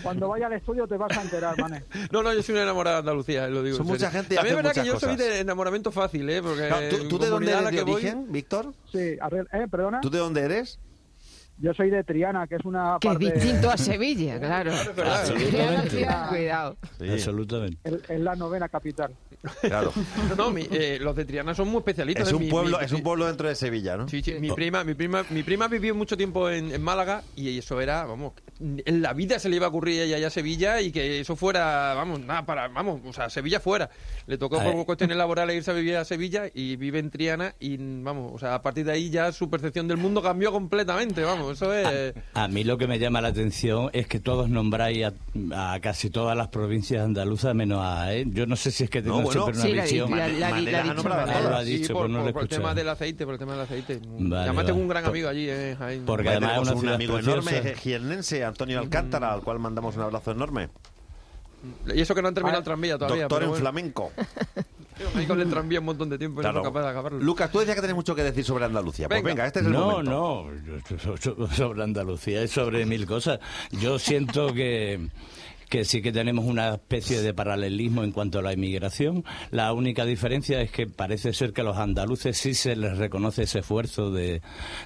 Cuando 0.02 0.28
vaya 0.28 0.46
al 0.46 0.52
estudio 0.54 0.86
te 0.86 0.96
vas 0.96 1.16
a 1.16 1.22
enterar, 1.22 1.58
Mané. 1.58 1.84
No, 2.10 2.22
no, 2.22 2.32
yo 2.32 2.42
soy 2.42 2.54
un 2.56 2.60
enamorado 2.62 2.96
de 2.96 3.00
Andalucía, 3.00 3.46
lo 3.48 3.62
digo. 3.62 3.76
Son 3.76 3.86
en 3.86 3.92
mucha 3.92 4.10
gente 4.10 4.34
También 4.34 4.56
es 4.56 4.62
verdad 4.62 4.72
que 4.72 4.86
yo 4.86 4.94
muchas 4.94 5.00
soy 5.08 5.16
cosas. 5.16 5.28
de 5.30 5.40
enamoramiento 5.40 5.92
fácil, 5.92 6.28
¿eh? 6.30 6.42
Porque 6.42 6.68
¿tú, 6.90 7.08
tú 7.08 7.18
de 7.18 7.28
dónde 7.28 7.50
eres 7.52 7.64
la 7.64 7.70
de 7.70 7.82
voy- 7.82 7.94
origen, 7.94 8.30
Víctor? 8.32 8.72
Sí, 8.92 9.16
a 9.20 9.28
ver, 9.28 9.46
eh, 9.52 9.66
perdona. 9.70 10.00
¿Tú 10.00 10.10
de 10.10 10.18
dónde 10.18 10.42
eres? 10.42 10.78
Yo 11.58 11.72
soy 11.72 11.88
de 11.90 12.02
Triana, 12.02 12.46
que 12.46 12.56
es 12.56 12.64
una 12.64 12.98
Que 13.00 13.08
es 13.08 13.14
parte... 13.14 13.30
distinto 13.32 13.70
a 13.70 13.76
Sevilla, 13.76 14.38
claro. 14.40 14.72
Absolutamente. 14.72 16.06
Cuidado. 16.28 16.76
Sí. 16.98 17.08
Absolutamente. 17.10 17.78
Es 18.08 18.20
la 18.20 18.34
novena 18.36 18.68
capital. 18.68 19.12
Claro. 19.60 19.92
No, 20.36 20.50
mi- 20.50 20.66
eh, 20.70 20.98
los 21.00 21.14
de 21.14 21.24
Triana 21.24 21.54
son 21.54 21.68
muy 21.68 21.78
especialistas. 21.78 22.28
Es 22.28 22.32
un 22.34 22.40
Mi- 22.42 22.50
pueblo, 22.50 22.78
mi- 22.78 22.84
es 22.84 22.92
un 22.92 23.02
pueblo 23.02 23.26
dentro 23.26 23.48
de 23.48 23.54
Sevilla, 23.54 23.96
¿no? 23.96 24.08
Sí, 24.08 24.22
sí, 24.22 24.34
mi 24.40 24.50
prima, 24.52 24.82
mi 24.84 24.94
prima, 24.94 25.24
mi 25.30 25.42
prima 25.42 25.68
vivió 25.68 25.94
mucho 25.94 26.16
tiempo 26.16 26.48
en, 26.50 26.72
en 26.72 26.82
Málaga 26.82 27.22
y 27.36 27.56
eso 27.58 27.80
era, 27.80 28.04
vamos, 28.04 28.32
en 28.60 29.02
la 29.02 29.12
vida 29.12 29.38
se 29.38 29.48
le 29.48 29.56
iba 29.56 29.66
a 29.66 29.68
ocurrir 29.68 30.00
a 30.00 30.04
ella 30.04 30.16
allá 30.16 30.26
a 30.28 30.30
Sevilla 30.30 30.80
y 30.80 30.90
que 30.92 31.20
eso 31.20 31.36
fuera, 31.36 31.94
vamos, 31.94 32.20
nada 32.20 32.44
para, 32.46 32.68
vamos, 32.68 33.00
o 33.04 33.12
sea, 33.12 33.28
Sevilla 33.30 33.60
fuera. 33.60 33.90
Le 34.26 34.38
tocó 34.38 34.60
por 34.62 34.86
cuestiones 34.86 35.16
laborales 35.16 35.56
irse 35.56 35.70
a 35.70 35.74
vivir 35.74 35.96
a 35.96 36.04
Sevilla 36.04 36.44
y 36.52 36.76
vive 36.76 36.98
en 36.98 37.10
Triana 37.10 37.54
y 37.60 37.76
vamos, 38.02 38.32
o 38.34 38.38
sea, 38.38 38.54
a 38.54 38.62
partir 38.62 38.84
de 38.86 38.92
ahí 38.92 39.10
ya 39.10 39.30
su 39.32 39.48
percepción 39.50 39.86
del 39.86 39.98
mundo 39.98 40.22
cambió 40.22 40.50
completamente, 40.52 41.22
vamos, 41.22 41.43
eso 41.52 41.72
es 41.74 42.14
A 42.34 42.48
mí 42.48 42.64
lo 42.64 42.76
que 42.78 42.86
me 42.86 42.98
llama 42.98 43.20
la 43.20 43.28
atención 43.28 43.90
es 43.92 44.06
que 44.06 44.20
todos 44.20 44.48
nombráis 44.48 45.06
a, 45.50 45.74
a 45.74 45.80
casi 45.80 46.10
todas 46.10 46.36
las 46.36 46.48
provincias 46.48 47.04
andaluzas 47.04 47.54
menos 47.54 47.80
a... 47.82 48.14
¿eh? 48.14 48.24
Yo 48.28 48.46
no 48.46 48.56
sé 48.56 48.70
si 48.70 48.84
es 48.84 48.90
que 48.90 49.02
tengo 49.02 49.18
No, 49.18 49.22
bueno, 49.24 49.44
siempre 49.52 49.60
una 49.60 49.64
Sí, 49.68 49.74
la, 49.74 49.82
visión... 49.84 50.10
la, 50.10 50.28
la, 50.28 50.60
la, 50.60 50.80
ha 50.80 50.94
nombrado 50.94 51.20
a 51.32 51.40
lo 51.40 51.56
ha 51.56 51.64
Sí, 51.64 51.78
dicho, 51.78 51.92
por, 51.94 52.10
no 52.10 52.26
he 52.28 52.32
por 52.32 52.42
el 52.42 52.48
tema 52.48 52.58
escuchado. 52.70 52.74
del 52.74 52.88
aceite, 52.88 53.24
por 53.24 53.34
el 53.34 53.38
tema 53.40 53.52
del 53.52 53.60
aceite. 53.62 54.00
Vale, 54.04 54.36
Además 54.42 54.56
vale. 54.56 54.66
tengo 54.66 54.80
un 54.80 54.88
gran 54.88 55.04
amigo 55.04 55.28
allí 55.28 55.48
en 55.50 55.76
Jaén. 55.76 56.04
Porque 56.04 56.28
además 56.28 56.50
es 56.52 56.58
tenemos 56.62 56.82
una 56.82 56.90
un 56.90 56.94
amigo 56.94 57.14
preciosa. 57.14 57.50
enorme, 57.50 57.70
eh, 57.70 57.74
jiennense, 57.76 58.44
Antonio 58.44 58.78
Alcántara, 58.80 59.32
al 59.32 59.42
cual 59.42 59.58
mandamos 59.58 59.96
un 59.96 60.02
abrazo 60.02 60.32
enorme. 60.32 60.68
Y 61.94 62.00
eso 62.00 62.14
que 62.14 62.20
no 62.20 62.28
han 62.28 62.34
terminado 62.34 62.58
el 62.58 62.64
tranvía 62.64 62.98
todavía. 62.98 63.22
Doctor 63.22 63.38
pero 63.38 63.44
en 63.46 63.50
bueno. 63.50 63.60
flamenco. 63.62 64.12
Ahí 65.14 65.26
con 65.26 65.40
el 65.40 65.48
tranvía 65.50 65.80
un 65.80 65.86
montón 65.86 66.08
de 66.08 66.18
tiempo 66.18 66.40
y 66.40 66.44
no 66.44 66.50
Claro. 66.50 66.60
fue 66.62 66.70
capaz 66.70 66.82
de 66.82 66.88
acabarlo. 66.90 67.18
Lucas, 67.20 67.50
tú 67.50 67.58
decías 67.58 67.74
que 67.74 67.80
tenés 67.80 67.96
mucho 67.96 68.14
que 68.14 68.22
decir 68.22 68.44
sobre 68.44 68.64
Andalucía. 68.64 69.08
Pues 69.08 69.22
Venga. 69.22 69.34
venga, 69.34 69.46
este 69.46 69.60
es 69.60 69.66
el 69.66 69.72
no, 69.72 69.90
momento. 70.02 70.50
no, 70.98 71.18
so- 71.18 71.48
sobre 71.48 71.82
Andalucía 71.82 72.42
es 72.42 72.50
sobre 72.50 72.86
mil 72.86 73.06
cosas. 73.06 73.38
Yo 73.72 73.98
siento 73.98 74.52
que, 74.54 75.08
que 75.68 75.84
sí 75.84 76.02
que 76.02 76.12
tenemos 76.12 76.44
una 76.44 76.74
especie 76.74 77.20
de 77.20 77.34
paralelismo 77.34 78.04
en 78.04 78.12
cuanto 78.12 78.38
a 78.38 78.42
la 78.42 78.52
inmigración. 78.52 79.24
La 79.50 79.72
única 79.72 80.04
diferencia 80.04 80.60
es 80.60 80.70
que 80.70 80.86
parece 80.86 81.32
ser 81.32 81.52
que 81.52 81.62
a 81.62 81.64
los 81.64 81.76
andaluces 81.76 82.36
sí 82.36 82.54
se 82.54 82.76
les 82.76 82.96
reconoce 82.98 83.44
ese 83.44 83.60
esfuerzo 83.60 84.10
de, 84.10 84.42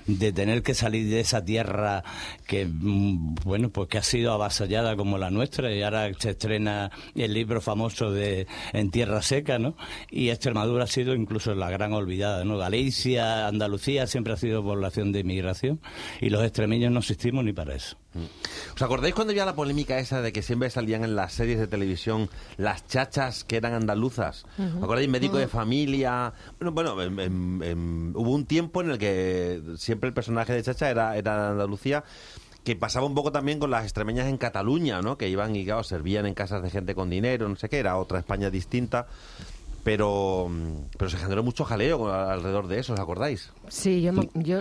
de 0.06 0.32
tener 0.32 0.62
que 0.62 0.74
salir 0.74 1.08
de 1.08 1.20
esa 1.20 1.44
tierra 1.44 2.04
que, 2.46 2.66
mm, 2.66 3.36
bueno, 3.44 3.70
pues 3.70 3.88
que 3.88 3.98
ha 3.98 4.02
sido 4.02 4.32
avasallada 4.32 4.96
como 4.96 5.18
la 5.18 5.30
nuestra 5.30 5.72
y 5.72 5.82
ahora 5.82 6.10
se 6.18 6.30
estrena 6.30 6.90
el 7.14 7.34
libro 7.34 7.60
famoso 7.60 8.12
de 8.12 8.46
En 8.72 8.90
Tierra 8.90 9.22
Seca, 9.22 9.58
¿no? 9.58 9.76
Y 10.10 10.30
Extremadura 10.30 10.84
ha 10.84 10.88
sido 10.88 11.14
incluso 11.14 11.54
la 11.54 11.70
gran 11.70 11.92
olvidada, 11.92 12.44
¿no? 12.44 12.58
Galicia, 12.58 13.46
Andalucía 13.46 14.06
siempre 14.06 14.32
ha 14.32 14.36
sido 14.36 14.62
población 14.62 15.12
de 15.12 15.20
inmigración 15.20 15.80
y 16.20 16.30
los 16.30 16.42
extremeños 16.42 16.92
no 16.92 17.00
existimos 17.00 17.44
ni 17.44 17.52
para 17.52 17.74
eso. 17.74 17.96
¿Os 18.74 18.82
acordáis 18.82 19.14
cuando 19.14 19.32
había 19.32 19.44
la 19.44 19.54
polémica 19.54 19.98
esa 19.98 20.22
de 20.22 20.32
que 20.32 20.42
siempre 20.42 20.70
salían 20.70 21.04
en 21.04 21.16
las 21.16 21.32
series 21.32 21.58
de 21.58 21.66
televisión 21.66 22.28
las 22.56 22.86
chachas 22.86 23.44
que 23.44 23.56
eran 23.56 23.74
andaluzas? 23.74 24.44
¿Os 24.58 24.82
acordáis? 24.82 25.08
Médico 25.08 25.38
de 25.38 25.48
familia. 25.48 26.32
Bueno, 26.58 26.72
bueno 26.72 27.02
em, 27.02 28.14
hubo 28.14 28.30
un 28.30 28.46
tiempo 28.46 28.82
en 28.82 28.90
el 28.90 28.98
que 28.98 29.62
siempre 29.76 30.08
el 30.08 30.14
personaje 30.14 30.52
de 30.52 30.62
chacha 30.62 30.90
era, 30.90 31.16
era 31.16 31.44
de 31.44 31.48
Andalucía 31.50 32.04
que 32.68 32.76
pasaba 32.76 33.06
un 33.06 33.14
poco 33.14 33.32
también 33.32 33.58
con 33.58 33.70
las 33.70 33.84
extremeñas 33.84 34.26
en 34.26 34.36
Cataluña, 34.36 35.00
¿no? 35.00 35.16
Que 35.16 35.28
iban 35.30 35.56
y, 35.56 35.64
claro, 35.64 35.82
servían 35.84 36.26
en 36.26 36.34
casas 36.34 36.62
de 36.62 36.68
gente 36.68 36.94
con 36.94 37.08
dinero, 37.08 37.48
no 37.48 37.56
sé 37.56 37.70
qué, 37.70 37.78
era 37.78 37.96
otra 37.96 38.18
España 38.18 38.50
distinta. 38.50 39.06
Pero, 39.88 40.50
pero 40.98 41.08
se 41.08 41.16
generó 41.16 41.42
mucho 41.42 41.64
jaleo 41.64 42.12
alrededor 42.12 42.68
de 42.68 42.78
eso, 42.78 42.92
¿os 42.92 43.00
acordáis? 43.00 43.50
Sí, 43.68 44.02
yo, 44.02 44.12
yo, 44.34 44.60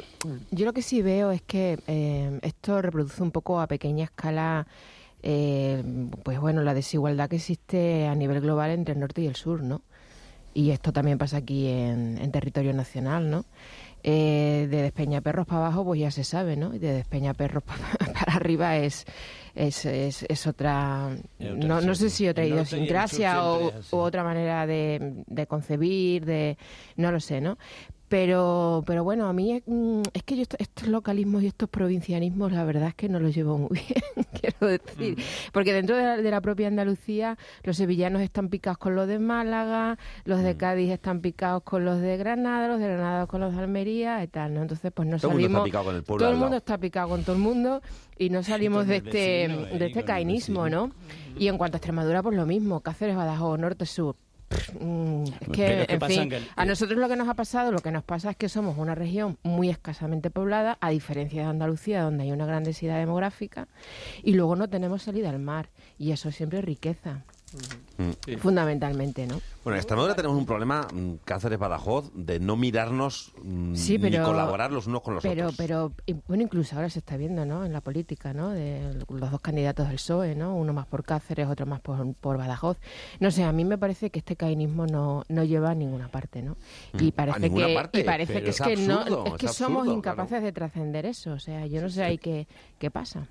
yo 0.52 0.66
lo 0.66 0.72
que 0.72 0.82
sí 0.82 1.02
veo 1.02 1.32
es 1.32 1.42
que 1.42 1.78
eh, 1.86 2.40
esto 2.44 2.82
reproduce 2.82 3.22
un 3.22 3.32
poco 3.32 3.60
a 3.60 3.68
pequeña 3.68 4.06
escala, 4.06 4.68
eh, 5.22 5.84
pues 6.24 6.40
bueno, 6.40 6.62
la 6.62 6.74
desigualdad 6.74 7.28
que 7.28 7.36
existe 7.36 8.08
a 8.08 8.16
nivel 8.16 8.40
global 8.40 8.72
entre 8.72 8.94
el 8.94 9.02
norte 9.02 9.22
y 9.22 9.28
el 9.28 9.36
sur, 9.36 9.64
¿no? 9.64 9.82
Y 10.54 10.72
esto 10.72 10.94
también 10.94 11.18
pasa 11.18 11.36
aquí 11.36 11.68
en, 11.68 12.18
en 12.18 12.32
territorio 12.32 12.72
nacional, 12.72 13.30
¿no? 13.30 13.44
Eh, 14.04 14.68
de 14.70 14.82
Despeñaperros 14.84 15.46
para 15.48 15.66
abajo, 15.66 15.84
pues 15.84 16.00
ya 16.00 16.12
se 16.12 16.24
sabe, 16.24 16.56
¿no? 16.56 16.74
Y 16.74 16.80
de 16.80 16.94
Despeñaperros 16.94 17.64
pa- 17.64 17.76
para 18.14 18.36
arriba 18.36 18.78
es, 18.78 19.06
es, 19.56 19.86
es, 19.86 20.24
es 20.30 20.48
otra, 20.48 21.10
no, 21.68 21.82
no 21.82 21.96
sé 21.96 22.10
si 22.10 22.28
otra 22.28 22.44
idiosincrasia 22.54 23.42
o 23.92 24.00
otra 24.02 24.24
manera 24.24 24.66
de, 24.68 25.24
de 25.28 25.48
concebir, 25.48 26.26
de 26.26 26.58
no 26.96 27.12
lo 27.12 27.20
sé, 27.20 27.42
¿no? 27.42 27.58
Pero, 28.10 28.84
pero 28.88 29.04
bueno, 29.04 29.28
a 29.28 29.34
mí 29.34 29.62
mm, 29.66 30.02
es 30.14 30.24
que 30.24 30.38
yo 30.38 30.42
esto- 30.44 30.56
estos 30.60 30.88
localismos 30.88 31.44
y 31.44 31.48
estos 31.48 31.68
provincianismos, 31.68 32.54
la 32.54 32.64
verdad 32.64 32.88
es 32.90 32.96
que 32.96 33.10
no 33.10 33.20
los 33.20 33.36
llevo 33.36 33.58
muy 33.58 33.70
bien, 33.90 34.26
quiero 34.40 34.68
decir. 34.68 35.18
Porque 35.52 35.74
dentro 35.74 35.98
de 35.98 36.04
la, 36.04 36.18
de 36.18 36.32
la 36.32 36.40
propia 36.40 36.68
Andalucía, 36.70 37.38
los 37.64 37.76
sevillanos 37.76 38.22
están 38.22 38.48
picados 38.48 38.78
con 38.78 38.96
los 38.96 39.08
de 39.10 39.20
Málaga, 39.20 39.98
los 40.24 40.42
de 40.42 40.56
Cádiz 40.56 40.90
están 40.92 41.20
picados 41.20 41.64
con 41.64 41.84
los 41.84 42.00
de 42.00 42.16
Granada, 42.16 42.70
los 42.70 42.80
de 42.80 42.88
Granada 42.88 43.28
con 43.28 43.42
los 43.42 43.54
de 43.54 43.60
Almería 43.60 44.24
y 44.24 44.28
tal, 44.30 44.54
¿no? 44.54 44.62
Entonces, 44.62 44.90
pues 44.96 45.08
no 45.10 45.18
Todo 45.20 45.32
el 45.34 45.38
mundo 45.40 45.48
está 45.48 45.58
salimos... 45.58 45.66
picado 45.66 45.86
con 45.86 45.96
el 45.96 46.04
pueblo 46.04 46.24
todo 46.26 46.34
el 46.34 46.40
mundo 46.40 46.58
está 46.58 46.78
picado 46.78 47.10
con 47.10 47.24
todo 47.24 47.36
el 47.36 47.42
mundo 47.42 47.82
y 48.18 48.30
no 48.30 48.42
salimos 48.42 48.88
de 48.88 48.98
este, 48.98 49.10
vecino, 49.48 49.58
de 49.66 49.86
este 49.88 49.92
con 49.92 50.00
el 50.00 50.06
cainismo. 50.06 50.70
¿no? 50.70 50.92
Y 51.38 51.50
en 51.50 51.58
cuanto 51.58 51.76
a 51.76 51.80
Extremadura, 51.80 52.24
pues 52.24 52.38
lo 52.38 52.46
mismo, 52.46 52.80
Cáceres, 52.80 53.18
Badajoz, 53.18 53.60
Norte, 53.60 53.86
Sur. 53.86 54.16
Es 54.58 55.50
que, 55.50 55.86
en 55.88 56.00
pasa 56.00 56.14
fin, 56.14 56.34
a 56.56 56.66
nosotros 56.66 57.00
lo 57.00 57.08
que 57.08 57.16
nos 57.16 57.30
ha 57.30 57.34
pasado, 57.34 57.72
lo 57.72 57.80
que 57.80 57.92
nos 57.92 58.04
pasa 58.04 58.32
es 58.32 58.38
que 58.38 58.50
somos 58.50 58.78
una 58.78 58.96
región 58.96 59.38
muy 59.44 59.70
escasamente 59.70 60.30
poblada, 60.30 60.78
a 60.82 60.90
diferencia 60.90 61.44
de 61.44 61.48
Andalucía, 61.48 62.02
donde 62.02 62.24
hay 62.24 62.32
una 62.32 62.46
gran 62.46 62.64
densidad 62.64 62.98
demográfica, 62.98 63.68
y 64.24 64.34
luego 64.34 64.56
no 64.56 64.70
tenemos 64.70 65.04
salida 65.04 65.30
al 65.30 65.40
mar, 65.40 65.70
y 65.98 66.12
eso 66.12 66.32
siempre 66.32 66.60
es 66.60 66.66
riqueza, 66.66 67.24
Mm. 67.98 68.38
fundamentalmente, 68.40 69.26
¿no? 69.26 69.40
Bueno, 69.64 69.76
en 69.76 69.80
Extremadura 69.80 70.16
tenemos 70.16 70.38
un 70.38 70.46
problema, 70.46 70.88
mm, 70.94 71.14
Cáceres-Badajoz, 71.26 72.12
de 72.14 72.40
no 72.40 72.56
mirarnos 72.56 73.32
mm, 73.42 73.74
Sí, 73.76 73.98
pero- 73.98 74.20
ni 74.20 74.26
colaborar 74.26 74.72
los 74.72 74.88
unos 74.88 75.02
con 75.02 75.16
los 75.16 75.24
pero, 75.24 75.46
otros. 75.48 75.56
pero, 75.58 75.92
bueno, 76.28 76.44
incluso 76.44 76.76
ahora 76.76 76.90
se 76.90 77.00
está 77.00 77.18
viendo, 77.18 77.46
¿no? 77.46 77.66
En 77.66 77.74
la 77.74 77.82
política, 77.82 78.34
¿no? 78.34 78.50
De 78.50 78.94
los 79.10 79.32
dos 79.32 79.42
candidatos 79.42 79.88
del 79.88 79.96
PSOE, 79.96 80.36
¿no? 80.36 80.56
Uno 80.56 80.74
más 80.74 80.86
por 80.88 81.04
Cáceres, 81.04 81.48
otro 81.48 81.66
más 81.66 81.80
por, 81.80 82.14
por 82.16 82.38
Badajoz. 82.38 82.78
No 83.20 83.32
sé, 83.32 83.44
a 83.44 83.52
mí 83.52 83.66
me 83.66 83.78
parece 83.78 84.10
que 84.10 84.20
este 84.20 84.36
cainismo 84.36 84.86
no, 84.86 85.24
no 85.30 85.44
lleva 85.44 85.72
a 85.72 85.76
ninguna 85.76 86.10
parte, 86.10 86.42
¿no? 86.42 86.58
Mm, 86.94 87.04
Y 87.04 87.12
parece 87.12 87.50
que, 87.52 87.74
parte, 87.76 88.00
y 88.00 88.04
parece 88.04 88.44
que 88.44 88.50
es, 88.50 88.60
es 88.60 88.68
que 88.68 88.76
no, 88.78 89.00
absurdo, 89.00 89.26
es 89.26 89.34
es 89.34 89.40
que 89.40 89.48
somos 89.48 89.80
absurdo, 89.80 89.98
incapaces 89.98 90.44
de 90.44 90.52
trascender 90.52 91.06
eso. 91.06 91.32
O 91.32 91.40
sea, 91.40 91.66
yo 91.66 91.82
no 91.82 91.90
sé 91.90 92.04
ahí 92.04 92.18
qué, 92.18 92.48
qué 92.78 92.92
pasa. 92.92 93.28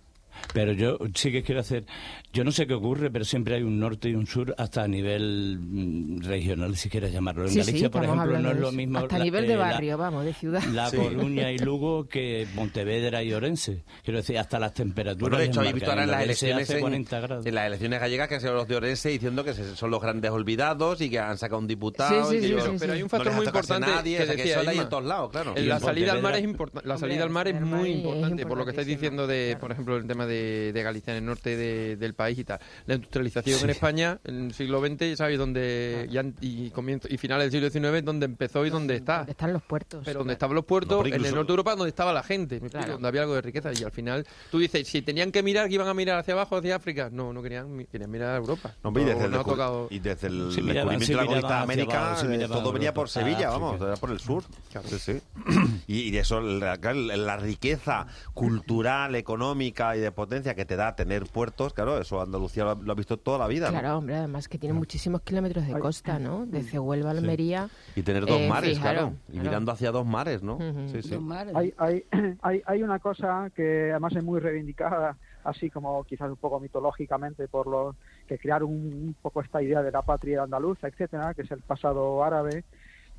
Pero 0.52 0.72
yo 0.72 0.98
sí 1.14 1.32
que 1.32 1.42
quiero 1.42 1.60
hacer, 1.60 1.84
yo 2.32 2.44
no 2.44 2.52
sé 2.52 2.66
qué 2.66 2.74
ocurre, 2.74 3.10
pero 3.10 3.24
siempre 3.24 3.56
hay 3.56 3.62
un 3.62 3.78
norte 3.78 4.08
y 4.08 4.14
un 4.14 4.26
sur 4.26 4.54
hasta 4.58 4.82
a 4.84 4.88
nivel 4.88 5.58
mm, 5.60 6.20
regional, 6.22 6.76
si 6.76 6.88
quieres 6.88 7.12
llamarlo. 7.12 7.42
En 7.44 7.48
Sí, 7.50 7.60
sí, 7.62 7.66
Galicia, 7.66 7.90
por 7.90 8.04
ejemplo, 8.04 8.38
no 8.38 8.50
es 8.50 8.56
lo 8.58 8.72
mismo. 8.72 8.98
Hasta 8.98 9.16
a 9.16 9.18
la- 9.18 9.24
nivel 9.24 9.44
eh, 9.44 9.48
de 9.48 9.56
la- 9.56 9.60
barrio, 9.64 9.98
vamos, 9.98 10.24
de 10.24 10.34
ciudad. 10.34 10.62
La 10.72 10.90
Sí. 10.90 10.96
Coruña 10.96 11.50
y 11.52 11.58
Lugo 11.58 12.08
que 12.08 12.46
Pontevedra 12.54 13.22
y 13.22 13.32
Orense. 13.32 13.82
Quiero 14.04 14.18
decir, 14.18 14.38
hasta 14.38 14.58
las 14.58 14.72
temperaturas. 14.74 15.20
Bueno, 15.20 15.38
de 15.38 15.44
hecho, 15.46 15.60
habéis 15.60 15.74
visto 15.74 15.90
ahora 15.90 16.04
en 16.04 16.10
las 16.10 16.22
elecciones, 16.22 16.70
en, 16.70 16.80
40 16.80 17.20
grados. 17.20 17.46
en 17.46 17.54
las 17.54 17.66
elecciones 17.66 18.00
gallegas 18.00 18.28
que 18.28 18.34
han 18.36 18.40
sido 18.40 18.54
los 18.54 18.68
de 18.68 18.76
Orense 18.76 19.08
diciendo 19.10 19.44
que 19.44 19.54
se- 19.54 19.76
son 19.76 19.90
los 19.90 20.00
grandes 20.00 20.30
olvidados 20.30 21.00
y 21.00 21.10
que 21.10 21.18
han 21.18 21.38
sacado 21.38 21.58
un 21.60 21.66
diputado 21.66 22.30
Sí, 22.30 22.36
y 22.36 22.40
sí, 22.40 22.42
que 22.42 22.46
sí, 22.46 22.52
yo- 22.52 22.72
sí, 22.72 22.76
Pero 22.78 22.92
hay 22.92 23.02
un 23.02 23.08
factor 23.08 23.32
muy 23.32 23.44
a 23.44 23.48
importante 23.48 23.86
nadie, 23.90 24.16
que 24.16 24.22
o 24.22 24.26
sea, 24.26 24.34
decía 24.36 24.62
la 24.62 24.70
hay 24.70 24.78
en 24.78 24.88
todos 24.88 25.04
lados, 25.04 25.30
claro. 25.30 25.54
Y 25.56 25.62
la 25.62 25.80
salida 25.80 26.12
al 26.12 26.22
mar 26.22 26.36
es. 26.36 26.46
La 26.84 26.98
salida 26.98 27.22
al 27.24 27.30
mar 27.30 27.48
es 27.48 27.60
muy 27.60 27.90
importante, 27.92 28.46
por 28.46 28.58
lo 28.58 28.64
que 28.64 28.70
estáis 28.70 28.86
diciendo 28.86 29.26
de, 29.26 29.56
por 29.60 29.72
ejemplo, 29.72 29.96
el 29.96 30.06
tema 30.06 30.25
de, 30.26 30.72
de 30.72 30.82
Galicia 30.82 31.12
en 31.12 31.18
el 31.18 31.24
norte 31.26 31.56
de- 31.56 31.96
del 31.96 32.14
país 32.14 32.38
y 32.38 32.44
tal. 32.44 32.58
La 32.86 32.94
industrialización 32.94 33.60
en 33.64 33.70
España 33.70 34.18
en 34.24 34.46
el 34.46 34.54
siglo 34.54 34.80
XX, 34.84 35.16
¿sabes? 35.16 35.38
Donde 35.38 36.06
ya, 36.10 36.24
y 36.40 36.70
comienzo 36.70 37.08
y 37.10 37.16
finales 37.18 37.50
del 37.52 37.70
siglo 37.70 37.90
XIX, 37.90 38.04
donde 38.04 38.26
empezó 38.26 38.64
y 38.66 38.70
donde 38.70 38.96
está. 38.96 39.18
Donde 39.18 39.32
están 39.32 39.52
los 39.52 39.62
puertos. 39.62 40.02
Pero 40.04 40.18
donde 40.20 40.30
claro. 40.30 40.32
estaban 40.34 40.54
los 40.56 40.64
puertos, 40.64 40.96
No, 40.98 41.02
pero 41.02 41.08
en 41.08 41.14
el 41.14 41.20
incluso- 41.20 41.36
norte 41.36 41.46
de 41.48 41.52
Europa, 41.52 41.70
donde 41.76 41.88
estaba 41.88 42.12
la 42.12 42.22
gente. 42.22 42.60
Claro. 42.60 42.92
donde 42.94 43.08
había 43.08 43.22
algo 43.22 43.34
de 43.34 43.42
riqueza. 43.42 43.70
Y 43.78 43.82
al 43.84 43.92
final, 43.92 44.26
tú 44.50 44.58
dices, 44.58 44.86
si 44.88 45.02
tenían 45.02 45.30
que 45.32 45.42
mirar, 45.42 45.68
que 45.68 45.74
iban 45.74 45.88
a 45.88 45.94
mirar 45.94 46.18
hacia 46.18 46.34
abajo, 46.34 46.56
hacia 46.56 46.76
África. 46.76 47.08
No, 47.12 47.32
no 47.32 47.42
querían, 47.42 47.84
querían 47.86 48.10
mirar 48.10 48.34
a 48.34 48.36
Europa. 48.36 48.74
No, 48.82 48.88
hombre, 48.88 49.02
y 49.04 49.06
desde, 49.06 49.24
el, 49.24 49.30
no 49.30 49.36
ha 49.38 49.40
descu- 49.44 49.50
tocado. 49.50 49.88
y 49.90 49.98
desde 49.98 50.26
el 50.28 50.52
Sí, 50.52 50.62
miraban, 50.62 50.98
descubrimiento 50.98 51.06
sí, 51.06 51.12
de 51.12 51.16
la 51.16 51.24
conquista 51.26 51.60
América, 51.62 52.06
abajo, 52.06 52.20
sí, 52.20 52.26
eh, 52.26 52.30
miraban 52.30 52.58
todo 52.58 52.72
venía 52.72 52.94
por 52.94 53.08
Sevilla, 53.08 53.50
vamos, 53.50 53.80
era 53.80 53.96
por 53.96 54.10
el 54.10 54.20
sur. 54.20 54.44
Sí, 54.84 54.98
sí. 54.98 55.20
Y, 55.86 56.00
y 56.02 56.10
de 56.10 56.18
eso, 56.20 56.40
la, 56.40 56.76
la 56.76 57.36
riqueza 57.36 58.06
cultural, 58.34 59.14
económica 59.14 59.96
y 59.96 60.00
de 60.00 60.12
potencia 60.16 60.56
que 60.56 60.64
te 60.64 60.74
da 60.74 60.96
tener 60.96 61.24
puertos, 61.26 61.72
claro, 61.72 61.98
eso 62.00 62.20
Andalucía 62.20 62.64
lo 62.64 62.70
ha, 62.70 62.74
lo 62.74 62.90
ha 62.90 62.94
visto 62.96 63.16
toda 63.18 63.38
la 63.38 63.46
vida. 63.46 63.66
¿no? 63.70 63.78
Claro, 63.78 63.98
hombre, 63.98 64.16
además 64.16 64.48
que 64.48 64.58
tiene 64.58 64.72
muchísimos 64.72 65.20
kilómetros 65.22 65.64
de 65.64 65.78
costa, 65.78 66.18
¿no? 66.18 66.44
Desde 66.46 66.80
Huelva 66.80 67.10
a 67.10 67.12
Almería. 67.12 67.68
Y 67.94 68.02
tener 68.02 68.26
dos 68.26 68.40
Eh, 68.40 68.48
mares, 68.48 68.70
fijaros, 68.76 69.02
claro. 69.02 69.16
Y 69.28 69.32
claro. 69.32 69.44
mirando 69.44 69.70
hacia 69.70 69.92
dos 69.92 70.04
mares, 70.04 70.42
¿no? 70.42 70.58
Sí, 70.90 71.02
sí. 71.02 71.16
Mares. 71.18 71.54
Hay, 71.54 71.72
hay, 71.78 72.04
hay, 72.42 72.62
hay 72.66 72.82
una 72.82 72.98
cosa 72.98 73.50
que 73.54 73.90
además 73.92 74.16
es 74.16 74.24
muy 74.24 74.40
reivindicada, 74.40 75.16
así 75.44 75.70
como 75.70 76.02
quizás 76.02 76.28
un 76.28 76.36
poco 76.36 76.58
mitológicamente 76.58 77.46
por 77.46 77.68
los 77.68 77.94
que 78.26 78.38
crearon 78.38 78.70
un, 78.70 78.76
un 79.08 79.16
poco 79.22 79.42
esta 79.42 79.62
idea 79.62 79.82
de 79.82 79.92
la 79.92 80.02
patria 80.02 80.42
andaluza, 80.42 80.88
etcétera, 80.88 81.34
que 81.34 81.42
es 81.42 81.50
el 81.52 81.60
pasado 81.60 82.24
árabe, 82.24 82.64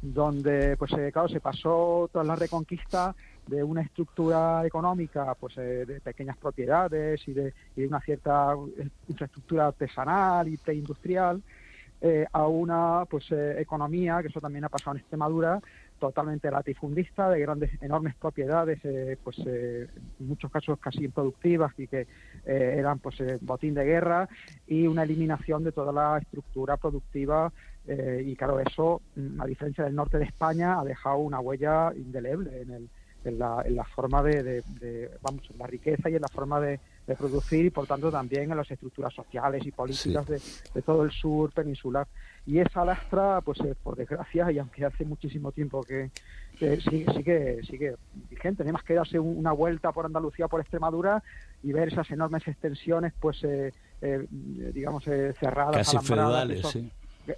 donde 0.01 0.77
pues 0.77 0.91
eh, 0.93 1.11
claro 1.11 1.27
se 1.27 1.39
pasó 1.39 2.09
toda 2.11 2.23
la 2.25 2.35
reconquista 2.35 3.15
de 3.47 3.63
una 3.63 3.81
estructura 3.81 4.65
económica 4.65 5.33
pues 5.35 5.57
eh, 5.57 5.85
de 5.85 6.01
pequeñas 6.01 6.37
propiedades 6.37 7.25
y 7.27 7.33
de, 7.33 7.53
una 7.77 8.01
cierta 8.01 8.53
eh, 8.77 8.89
infraestructura 9.07 9.67
artesanal 9.67 10.47
y 10.47 10.57
preindustrial 10.57 11.41
eh, 11.99 12.25
a 12.31 12.45
una 12.47 13.05
pues 13.09 13.31
eh, 13.31 13.59
economía 13.59 14.21
que 14.21 14.27
eso 14.27 14.41
también 14.41 14.65
ha 14.65 14.69
pasado 14.69 14.95
en 14.95 14.99
Extremadura 14.99 15.59
totalmente 15.99 16.51
latifundista 16.51 17.27
de 17.29 17.39
grandes 17.39 17.71
enormes 17.81 18.13
propiedades 18.13 18.79
pues 19.23 19.39
en 19.39 19.89
muchos 20.19 20.51
casos 20.51 20.77
casi 20.77 21.05
improductivas 21.05 21.73
y 21.79 21.87
que 21.87 22.05
eran 22.45 22.99
pues 22.99 23.15
botín 23.41 23.73
de 23.73 23.83
guerra 23.83 24.29
y 24.67 24.85
una 24.85 25.01
eliminación 25.01 25.63
de 25.63 25.71
toda 25.71 25.91
la 25.91 26.19
estructura 26.19 26.77
productiva 26.77 27.51
y 27.87 28.35
claro 28.35 28.59
eso 28.59 29.01
mm, 29.15 29.41
a 29.41 29.47
diferencia 29.47 29.85
del 29.85 29.95
norte 29.95 30.19
de 30.19 30.25
España 30.25 30.79
ha 30.79 30.83
dejado 30.83 31.17
una 31.17 31.39
huella 31.39 31.91
indeleble 31.95 32.61
en 32.61 32.69
el 32.69 32.89
en 33.27 33.39
la, 33.39 33.61
en 33.65 33.75
la 33.75 33.83
forma 33.83 34.23
de, 34.23 34.43
de- 34.43 34.63
de, 34.79 35.11
vamos 35.21 35.43
en 35.51 35.57
la 35.57 35.67
riqueza 35.67 36.09
y 36.09 36.15
en 36.15 36.21
la 36.21 36.27
forma 36.27 36.59
de, 36.59 36.79
de 37.05 37.15
producir 37.15 37.65
y 37.65 37.69
por 37.69 37.85
tanto 37.87 38.11
también 38.11 38.49
en 38.51 38.57
las 38.57 38.69
estructuras 38.71 39.13
sociales 39.13 39.65
y 39.65 39.71
políticas 39.71 40.25
de, 40.27 40.41
de 40.73 40.81
todo 40.81 41.03
el 41.03 41.11
sur 41.11 41.51
peninsular 41.51 42.07
y 42.45 42.59
esa 42.59 42.85
lastra 42.85 43.41
pues 43.41 43.59
eh, 43.61 43.75
por 43.81 43.95
desgracia 43.95 44.51
y 44.51 44.59
aunque 44.59 44.85
hace 44.85 45.05
muchísimo 45.05 45.51
tiempo 45.51 45.83
que, 45.83 46.11
que 46.57 46.79
sigue, 46.81 47.05
sigue 47.13 47.63
sigue 47.63 47.95
vigente 48.29 48.63
tenemos 48.63 48.83
que 48.83 48.93
darse 48.95 49.19
un- 49.19 49.37
una 49.37 49.51
vuelta 49.51 49.91
por 49.91 50.05
Andalucía 50.05 50.47
por 50.47 50.61
Extremadura 50.61 51.21
y 51.63 51.71
ver 51.73 51.89
esas 51.89 52.09
enormes 52.11 52.47
extensiones 52.47 53.13
pues 53.19 53.43
eh, 53.43 53.73
eh, 54.01 54.25
digamos 54.29 55.05
eh, 55.07 55.33
cerradas 55.39 55.75
Casi 55.77 55.97
feudales, 55.99 56.61
sí. 56.71 56.91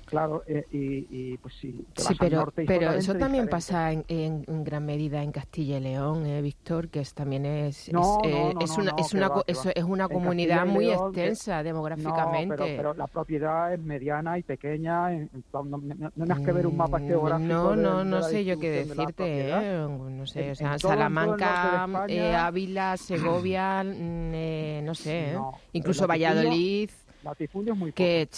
Claro, 0.06 0.43
eh, 0.47 0.65
y, 0.71 1.08
y, 1.34 1.38
pues 1.38 1.56
sí, 1.60 1.84
Sí, 1.95 2.15
pero, 2.19 2.38
norte 2.38 2.63
pero 2.67 2.91
eso 2.91 3.13
también 3.13 3.45
diferente. 3.45 3.52
pasa 3.52 3.91
en, 3.91 4.06
en- 4.08 4.45
en 4.47 4.63
gran 4.63 4.86
medida 4.86 5.23
en 5.23 5.32
Castilla 5.32 5.78
y 5.78 5.82
León, 5.82 6.25
eh, 6.25 6.41
Víctor, 6.41 6.89
que 6.89 6.99
es, 6.99 7.13
también 7.13 7.45
es, 7.45 7.91
No, 7.91 8.19
es, 8.23 8.32
no, 8.32 8.39
eh, 8.49 8.54
no, 8.54 8.62
es 8.62 8.78
no, 8.78 8.84
una, 8.84 8.93
es 8.97 9.13
una, 9.13 9.28
va, 9.30 9.43
eso 9.47 9.69
es 9.73 9.84
una 9.84 10.08
comunidad 10.08 10.65
muy 10.65 10.86
León, 10.86 11.12
que- 11.13 11.28
extensa 11.28 11.63
demográficamente. 11.63 12.56
No, 12.56 12.63
pero, 12.63 12.78
pero 12.78 12.93
la 12.93 13.08
propiedad 13.08 13.73
es 13.73 13.80
mediana 13.80 14.38
y 14.38 14.43
pequeña. 14.43 15.10
no, 15.10 15.28
no, 15.54 15.63
no, 15.63 15.80
no 15.80 16.12
tienes 16.25 16.39
que 16.45 16.52
ver 16.52 16.67
un 16.67 16.78
mapa 16.78 16.99
Mm, 16.99 17.08
geográfico. 17.08 17.54
No, 17.54 17.75
no, 17.75 17.99
de 17.99 18.06
no 18.06 18.21
sé 18.23 18.45
yo 18.45 18.60
qué 18.60 18.69
de 18.69 18.86
decirte, 18.86 19.49
eh, 19.49 19.88
no 19.89 20.25
sé, 20.28 20.45
En- 20.45 20.52
o 20.52 20.56
sea, 20.56 20.78
todo- 20.78 20.91
Salamanca, 20.91 21.86
España- 21.88 22.06
eh, 22.13 22.36
Ávila, 22.36 22.97
Segovia, 22.97 23.84
mm, 23.84 24.32
eh, 24.34 24.82
no 24.84 24.93
sé, 24.95 25.32
eh, 25.32 25.38
incluso 25.73 26.06
Valladolid, 26.08 26.89
Latifundio 27.24 27.74
es 27.74 27.80
muy 27.80 27.92
poco. 27.92 27.98
que 27.98 28.30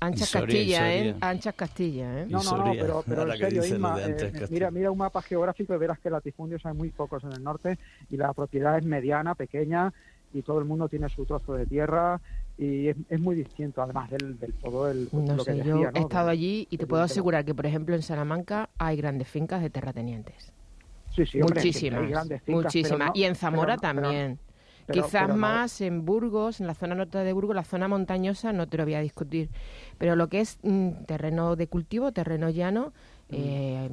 anchas 0.00 0.30
Castilla, 0.30 0.94
eh, 0.94 1.16
anchas 1.20 1.54
Castilla, 1.54 2.20
eh. 2.20 2.26
No, 2.28 2.42
no, 2.44 2.56
no, 2.58 2.72
pero, 2.72 3.02
pero 3.06 3.22
en 3.32 3.32
que 3.32 3.36
serio, 3.38 3.62
eh, 3.64 4.16
Castilla. 4.16 4.46
mira, 4.50 4.70
mira 4.70 4.90
un 4.92 4.98
mapa 4.98 5.22
geográfico 5.22 5.74
y 5.74 5.78
verás 5.78 5.98
que 5.98 6.08
latifundios 6.08 6.64
hay 6.64 6.74
muy 6.74 6.90
pocos 6.90 7.24
en 7.24 7.32
el 7.32 7.42
norte 7.42 7.78
y 8.10 8.16
la 8.16 8.32
propiedad 8.32 8.78
es 8.78 8.84
mediana, 8.84 9.34
pequeña 9.34 9.92
y 10.32 10.42
todo 10.42 10.58
el 10.60 10.66
mundo 10.66 10.88
tiene 10.88 11.08
su 11.08 11.24
trozo 11.24 11.54
de 11.54 11.66
tierra 11.66 12.20
y 12.56 12.88
es, 12.88 12.96
es 13.08 13.18
muy 13.20 13.34
distinto, 13.34 13.82
además 13.82 14.10
del, 14.10 14.38
del 14.38 14.52
todo 14.54 14.88
el 14.90 15.08
No 15.10 15.34
lo 15.34 15.44
que 15.44 15.50
sé, 15.52 15.56
decía, 15.56 15.64
yo 15.72 15.90
¿no? 15.90 15.90
he 15.94 16.00
estado 16.00 16.28
allí 16.28 16.68
y 16.70 16.76
te 16.78 16.86
puedo 16.86 17.02
asegurar 17.02 17.44
que, 17.44 17.54
por 17.54 17.66
ejemplo, 17.66 17.94
en 17.96 18.02
Salamanca 18.02 18.68
hay 18.78 18.96
grandes 18.96 19.26
fincas 19.26 19.62
de 19.62 19.70
terratenientes. 19.70 20.52
Sí, 21.16 21.26
sí, 21.26 21.40
hombre, 21.40 21.56
muchísimas, 21.56 22.02
hay 22.02 22.10
grandes 22.10 22.42
fincas, 22.42 22.64
muchísimas. 22.66 22.98
no- 23.08 23.12
y 23.14 23.24
en 23.24 23.34
Zamora 23.34 23.76
pero 23.78 23.92
no- 23.94 24.00
pero- 24.00 24.08
también. 24.08 24.38
Pero- 24.88 25.04
Quizás 25.04 25.22
pero 25.22 25.34
no- 25.34 25.40
más 25.40 25.80
en 25.82 26.04
Burgos, 26.04 26.60
en 26.60 26.66
la 26.66 26.74
zona 26.74 26.94
norte 26.96 27.18
de 27.18 27.32
Burgos, 27.32 27.54
la 27.54 27.62
zona 27.62 27.86
montañosa, 27.88 28.52
no 28.52 28.66
te 28.66 28.78
lo 28.78 28.84
voy 28.84 28.94
a 28.94 29.00
discutir. 29.00 29.50
Pero 29.98 30.16
lo 30.16 30.28
que 30.28 30.40
es 30.40 30.58
mm, 30.62 31.04
terreno 31.06 31.54
de 31.56 31.66
cultivo, 31.68 32.10
terreno 32.10 32.48
llano, 32.48 32.92
eh, 33.30 33.88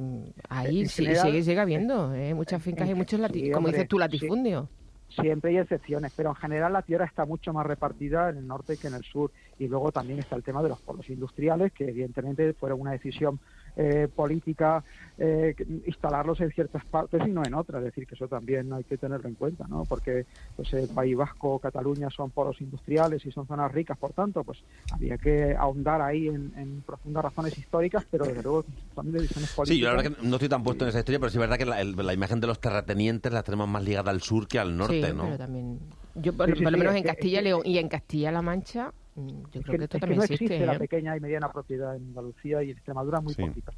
ahí 0.48 0.80
En 0.80 0.88
sí, 0.88 1.04
general, 1.04 1.26
sigue, 1.26 1.42
sigue 1.42 1.60
habiendo 1.60 2.14
eh, 2.14 2.32
muchas 2.34 2.62
fincas 2.62 2.88
y 2.88 2.94
muchos, 2.94 3.20
sí, 3.32 3.50
como 3.50 3.68
dices 3.68 3.86
tú, 3.86 3.96
sí. 3.96 4.00
latifundios. 4.00 4.66
Siempre 5.08 5.50
hay 5.50 5.58
excepciones, 5.58 6.12
pero 6.16 6.30
en 6.30 6.34
general 6.34 6.72
la 6.72 6.82
tierra 6.82 7.04
está 7.04 7.24
mucho 7.24 7.52
más 7.52 7.64
repartida 7.64 8.30
en 8.30 8.38
el 8.38 8.46
norte 8.46 8.76
que 8.76 8.88
en 8.88 8.94
el 8.94 9.04
sur. 9.04 9.30
Y 9.58 9.68
luego 9.68 9.92
también 9.92 10.18
está 10.18 10.34
el 10.36 10.42
tema 10.42 10.62
de 10.62 10.68
los 10.70 10.80
polos 10.80 11.08
industriales, 11.08 11.72
que 11.72 11.88
evidentemente 11.88 12.52
fueron 12.54 12.80
una 12.80 12.90
decisión 12.92 13.38
eh, 13.76 14.08
política 14.14 14.82
eh, 15.18 15.54
instalarlos 15.86 16.40
en 16.40 16.50
ciertas 16.50 16.84
partes 16.86 17.20
y 17.26 17.30
no 17.30 17.44
en 17.44 17.54
otras. 17.54 17.80
Es 17.80 17.86
decir, 17.86 18.06
que 18.06 18.14
eso 18.14 18.26
también 18.28 18.72
hay 18.72 18.84
que 18.84 18.96
tenerlo 18.98 19.28
en 19.28 19.34
cuenta, 19.34 19.66
¿no? 19.68 19.84
Porque 19.84 20.24
pues, 20.56 20.72
el 20.72 20.88
País 20.88 21.16
Vasco, 21.16 21.58
Cataluña 21.58 22.08
son 22.10 22.30
polos 22.30 22.60
industriales 22.60 23.24
y 23.26 23.30
son 23.30 23.46
zonas 23.46 23.70
ricas, 23.72 23.96
por 23.98 24.12
tanto, 24.12 24.42
pues 24.44 24.58
habría 24.90 25.16
que 25.18 25.54
ahondar 25.56 26.00
ahí 26.02 26.28
en, 26.28 26.52
en 26.56 26.82
profundas 26.82 27.24
razones 27.24 27.56
históricas, 27.58 28.04
pero 28.10 28.24
desde 28.26 28.42
luego 28.42 28.64
son 28.94 29.12
decisiones 29.12 29.50
políticas. 29.50 29.66
Sí, 29.66 29.78
yo 29.78 29.86
la 29.88 29.94
verdad 29.96 30.16
que 30.16 30.26
no 30.26 30.36
estoy 30.36 30.48
tan 30.48 30.62
puesto 30.62 30.84
en 30.84 30.88
esa 30.90 30.98
historia, 31.00 31.18
pero 31.18 31.30
sí 31.30 31.36
es 31.36 31.40
verdad 31.40 31.58
que 31.58 31.66
la, 31.66 31.80
el- 31.80 31.96
la 31.96 32.12
imagen 32.14 32.40
de 32.40 32.46
los 32.46 32.60
terratenientes 32.60 33.32
la 33.32 33.42
tenemos 33.42 33.68
más 33.68 33.82
ligada 33.84 34.10
al 34.10 34.20
sur 34.20 34.48
que 34.48 34.58
al 34.58 34.76
norte, 34.76 35.08
sí, 35.08 35.14
¿no? 35.14 35.24
pero 35.24 35.38
también... 35.38 35.78
Yo, 36.14 36.32
por, 36.32 36.46
Sí, 36.46 36.54
sí, 36.56 36.62
por 36.62 36.72
lo 36.72 36.78
menos 36.78 36.94
en 36.94 37.02
Castilla 37.02 37.40
y 37.40 37.44
León 37.44 37.62
y 37.64 37.76
en 37.78 37.88
Castilla-La 37.88 38.40
Mancha, 38.40 38.92
mm, 39.16 39.28
yo 39.28 39.34
Es 39.36 39.50
creo 39.50 39.62
que, 39.64 39.78
que 39.78 39.84
esto 39.84 39.84
es 39.84 39.88
que 39.88 39.98
también 40.00 40.18
no 40.18 40.24
existe. 40.24 40.44
existe 40.44 40.66
la 40.66 40.74
¿eh? 40.74 40.78
pequeña 40.78 41.16
y 41.16 41.20
mediana 41.20 41.50
propiedad 41.52 41.96
en 41.96 42.02
Andalucía 42.02 42.62
y 42.62 42.70
en 42.70 42.76
Extremadura 42.76 43.20
muy 43.20 43.34
Sí. 43.34 43.42
poquita. 43.42 43.72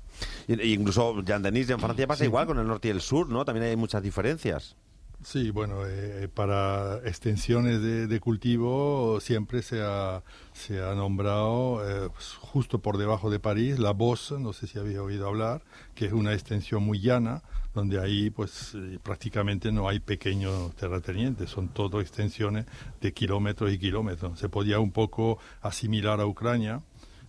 Y- 0.46 0.60
y 0.60 0.74
incluso, 0.74 1.22
Jean 1.22 1.42
Denis, 1.42 1.70
en 1.70 1.80
Francia 1.80 2.06
pasa 2.06 2.24
igual 2.24 2.46
con 2.46 2.58
el 2.58 2.66
norte 2.66 2.88
y 2.88 2.90
el 2.90 3.00
sur, 3.00 3.28
¿no? 3.28 3.44
También 3.44 3.66
hay 3.66 3.76
muchas 3.76 4.02
diferencias. 4.02 4.76
Sí, 5.22 5.50
bueno, 5.50 5.84
eh, 5.84 6.28
para 6.32 6.98
extensiones 6.98 7.82
de, 7.82 8.06
de 8.06 8.20
cultivo 8.20 9.18
siempre 9.20 9.62
se 9.62 9.82
ha, 9.82 10.22
nombrado 10.94 11.82
eh, 11.84 12.08
pues, 12.08 12.34
justo 12.34 12.78
por 12.78 12.98
debajo 12.98 13.28
de 13.28 13.40
París 13.40 13.80
la 13.80 13.90
Bosse, 13.90 14.38
no 14.38 14.52
sé 14.52 14.68
si 14.68 14.78
habéis 14.78 14.98
oído 14.98 15.26
hablar, 15.26 15.62
que 15.96 16.06
es 16.06 16.12
una 16.12 16.34
extensión 16.34 16.84
muy 16.84 17.00
llana, 17.00 17.42
donde 17.74 18.00
ahí 18.00 18.30
pues 18.30 18.74
eh, 18.76 19.00
prácticamente 19.02 19.72
no 19.72 19.88
hay 19.88 19.98
pequeños 19.98 20.74
terratenientes, 20.76 21.50
son 21.50 21.68
todo 21.68 22.00
extensiones 22.00 22.66
de 23.00 23.12
kilómetros 23.12 23.72
y 23.72 23.78
kilómetros. 23.78 24.38
Se 24.38 24.48
podía 24.48 24.78
un 24.78 24.92
poco 24.92 25.38
asimilar 25.62 26.20
a 26.20 26.26
Ucrania, 26.26 26.80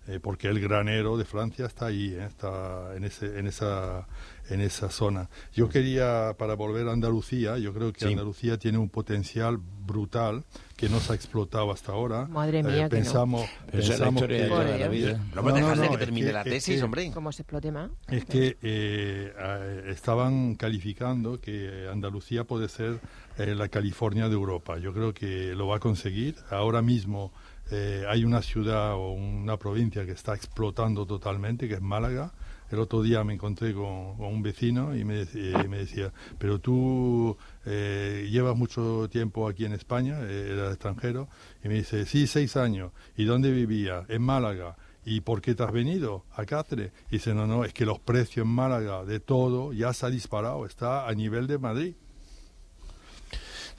eh, 0.09 0.19
porque 0.21 0.47
el 0.47 0.59
granero 0.59 1.17
de 1.17 1.25
Francia 1.25 1.65
está 1.65 1.87
ahí, 1.87 2.13
eh, 2.13 2.25
está 2.25 2.95
en, 2.95 3.03
ese, 3.03 3.39
en, 3.39 3.47
esa, 3.47 4.07
en 4.49 4.61
esa 4.61 4.89
zona. 4.89 5.29
Yo 5.53 5.69
quería, 5.69 6.35
para 6.37 6.55
volver 6.55 6.87
a 6.87 6.93
Andalucía, 6.93 7.57
yo 7.57 7.73
creo 7.73 7.93
que 7.93 7.99
Sí. 7.99 8.05
Andalucía 8.11 8.57
tiene 8.57 8.77
un 8.77 8.89
potencial 8.89 9.57
brutal 9.59 10.43
que 10.75 10.87
no 10.89 10.99
se 10.99 11.11
ha 11.11 11.15
explotado 11.15 11.71
hasta 11.71 11.91
ahora. 11.91 12.25
Madre 12.27 12.63
mía, 12.63 12.75
que 12.75 12.81
no. 12.83 12.89
pensamos, 12.89 13.49
es 13.71 13.89
la 13.89 13.95
pensamos 13.95 14.23
que- 14.23 14.47
la 14.79 14.87
vida. 14.87 15.19
No, 15.35 15.41
dejadle 15.51 15.87
que 15.89 15.93
es 15.93 15.99
termine 15.99 16.31
la 16.31 16.41
es 16.41 16.45
tesis, 16.49 16.77
que- 16.77 16.83
hombre. 16.83 17.11
Como 17.11 17.31
se 17.31 17.41
explote 17.43 17.71
más. 17.71 17.91
es 18.07 18.25
que 18.25 18.57
eh, 18.61 19.33
eh, 19.37 19.83
estaban 19.89 20.55
calificando 20.55 21.39
que 21.39 21.87
Andalucía 21.91 22.43
puede 22.45 22.69
ser 22.69 22.99
eh, 23.37 23.55
la 23.55 23.67
California 23.69 24.27
de 24.27 24.33
Europa. 24.33 24.77
Yo 24.79 24.93
creo 24.93 25.13
que 25.13 25.53
lo 25.55 25.67
va 25.67 25.77
a 25.77 25.79
conseguir. 25.79 26.35
Ahora 26.49 26.81
mismo 26.81 27.31
eh, 27.71 28.03
hay 28.08 28.23
una 28.23 28.41
ciudad 28.41 28.93
o 28.93 29.12
una 29.12 29.58
provincia 29.58 30.05
que 30.05 30.13
está 30.13 30.34
explotando 30.34 31.05
totalmente, 31.05 31.67
que 31.67 31.75
es 31.75 31.82
Málaga. 31.82 32.34
El 32.71 32.79
otro 32.79 33.01
día 33.01 33.23
me 33.23 33.34
encontré 33.34 33.73
con, 33.73 34.19
un 34.19 34.41
vecino 34.41 34.95
y 34.95 35.03
me, 35.03 35.21
y 35.21 35.67
me 35.67 35.79
decía, 35.79 36.12
pero 36.38 36.60
tú 36.60 37.38
eh, 37.65 38.27
llevas 38.32 38.55
mucho 38.55 39.08
tiempo 39.10 39.47
aquí 39.47 39.65
en 39.65 39.73
España, 39.73 40.19
eh, 40.21 40.51
era 40.53 40.69
extranjero, 40.69 41.27
y 41.63 41.67
me 41.67 41.75
dice, 41.75 42.05
sí, 42.05 42.27
seis 42.27 42.58
años. 42.58 42.91
¿Y 43.15 43.25
dónde 43.25 43.51
vivía? 43.51 44.05
En 44.08 44.21
Málaga. 44.21 44.77
¿Y 45.05 45.21
por 45.21 45.41
qué 45.41 45.55
te 45.55 45.63
has 45.63 45.71
venido 45.71 46.25
a 46.36 46.45
Cáceres? 46.45 46.91
Y 47.10 47.13
dice, 47.13 47.34
no, 47.34 47.47
no, 47.47 47.65
es 47.65 47.73
que 47.73 47.86
los 47.86 47.99
precios 47.99 48.45
en 48.45 48.51
Málaga 48.51 49.05
de 49.05 49.19
todo 49.19 49.73
ya 49.73 49.93
se 49.93 50.05
ha 50.05 50.10
disparado, 50.10 50.65
está 50.65 51.08
a 51.08 51.13
nivel 51.13 51.47
de 51.47 51.58
Madrid. 51.58 51.95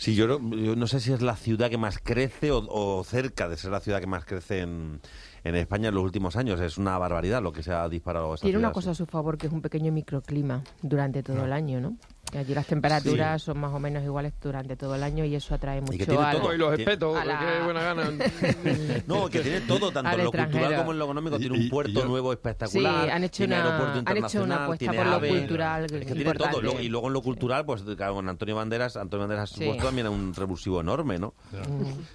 Sí, 0.00 0.14
yo, 0.14 0.26
no- 0.26 0.56
yo 0.56 0.74
no 0.76 0.86
sé 0.86 0.98
si 0.98 1.12
es 1.12 1.20
la 1.20 1.36
ciudad 1.36 1.68
que 1.68 1.76
más 1.76 1.98
crece 1.98 2.50
o, 2.52 2.66
o 2.68 3.04
cerca 3.04 3.50
de 3.50 3.58
ser 3.58 3.70
la 3.70 3.80
ciudad 3.80 4.00
que 4.00 4.06
más 4.06 4.24
crece 4.24 4.60
en, 4.60 4.98
en 5.44 5.54
España 5.56 5.90
en 5.90 5.94
los 5.94 6.02
últimos 6.02 6.36
años. 6.36 6.58
Es 6.58 6.78
una 6.78 6.96
barbaridad 6.96 7.42
lo 7.42 7.52
que 7.52 7.62
se 7.62 7.70
ha 7.72 7.86
disparado 7.86 8.32
esa 8.34 8.42
Tiene 8.42 8.56
una 8.58 8.72
cosa 8.72 8.92
a 8.92 8.94
su 8.94 9.04
favor 9.04 9.36
que 9.36 9.46
es 9.48 9.52
un 9.52 9.60
pequeño 9.60 9.92
microclima 9.92 10.62
durante 10.80 11.22
todo 11.22 11.44
el 11.44 11.52
año, 11.52 11.80
¿no? 11.82 11.96
Allí 12.36 12.54
las 12.54 12.66
temperaturas 12.66 13.42
son 13.42 13.58
más 13.58 13.72
o 13.72 13.78
menos 13.78 14.02
iguales 14.04 14.32
durante 14.40 14.76
todo 14.76 14.94
el 14.94 15.02
año 15.02 15.24
y 15.24 15.34
eso 15.34 15.54
atrae 15.54 15.80
mucho 15.80 15.98
que 15.98 16.06
tiene 16.06 16.22
al- 16.22 16.40
todo. 16.40 16.54
Y 16.54 16.58
los 16.58 16.78
espetos, 16.78 17.16
a 17.18 17.24
la- 17.24 17.38
qué 17.40 17.64
buena 17.64 17.82
gana. 17.82 18.10
No, 19.06 19.28
que 19.28 19.40
tiene 19.40 19.60
todo, 19.62 19.90
tanto 19.92 20.10
en 20.10 20.24
lo 20.24 20.30
cultural 20.32 20.76
como 20.76 20.92
en 20.92 20.98
lo 20.98 21.04
económico. 21.06 21.38
Tiene 21.38 21.56
Y- 21.56 21.60
un 21.60 21.66
y 21.66 21.70
puerto 21.70 21.92
yo- 21.92 22.04
nuevo 22.06 22.30
Sí, 22.30 22.34
espectacular. 22.36 23.10
han 23.10 23.24
hecho 23.24 23.36
tiene 23.38 23.54
una, 23.56 23.64
aeropuerto 23.64 24.10
han 24.10 24.16
hecho 24.16 24.42
una 24.44 24.64
apuesta 24.64 24.78
tiene 24.78 24.96
por 24.96 25.06
lo 25.06 25.12
AVE. 25.14 25.28
cultural 25.38 25.84
Es 25.84 25.92
que 25.92 25.98
tiene 26.00 26.20
importante. 26.20 26.52
todo. 26.52 26.62
Luego- 26.62 26.80
y 26.80 26.88
luego 26.88 27.06
en 27.08 27.12
lo 27.12 27.22
cultural, 27.22 27.64
pues 27.64 27.82
claro, 27.96 28.14
con 28.14 28.28
Antonio 28.28 28.56
Banderas, 28.56 28.96
Antonio 28.96 29.22
Banderas 29.26 29.50
Sí. 29.50 29.56
supuesto 29.64 29.84
también 29.86 30.08
un 30.08 30.34
revulsivo 30.34 30.80
enorme, 30.80 31.18
¿no? 31.18 31.34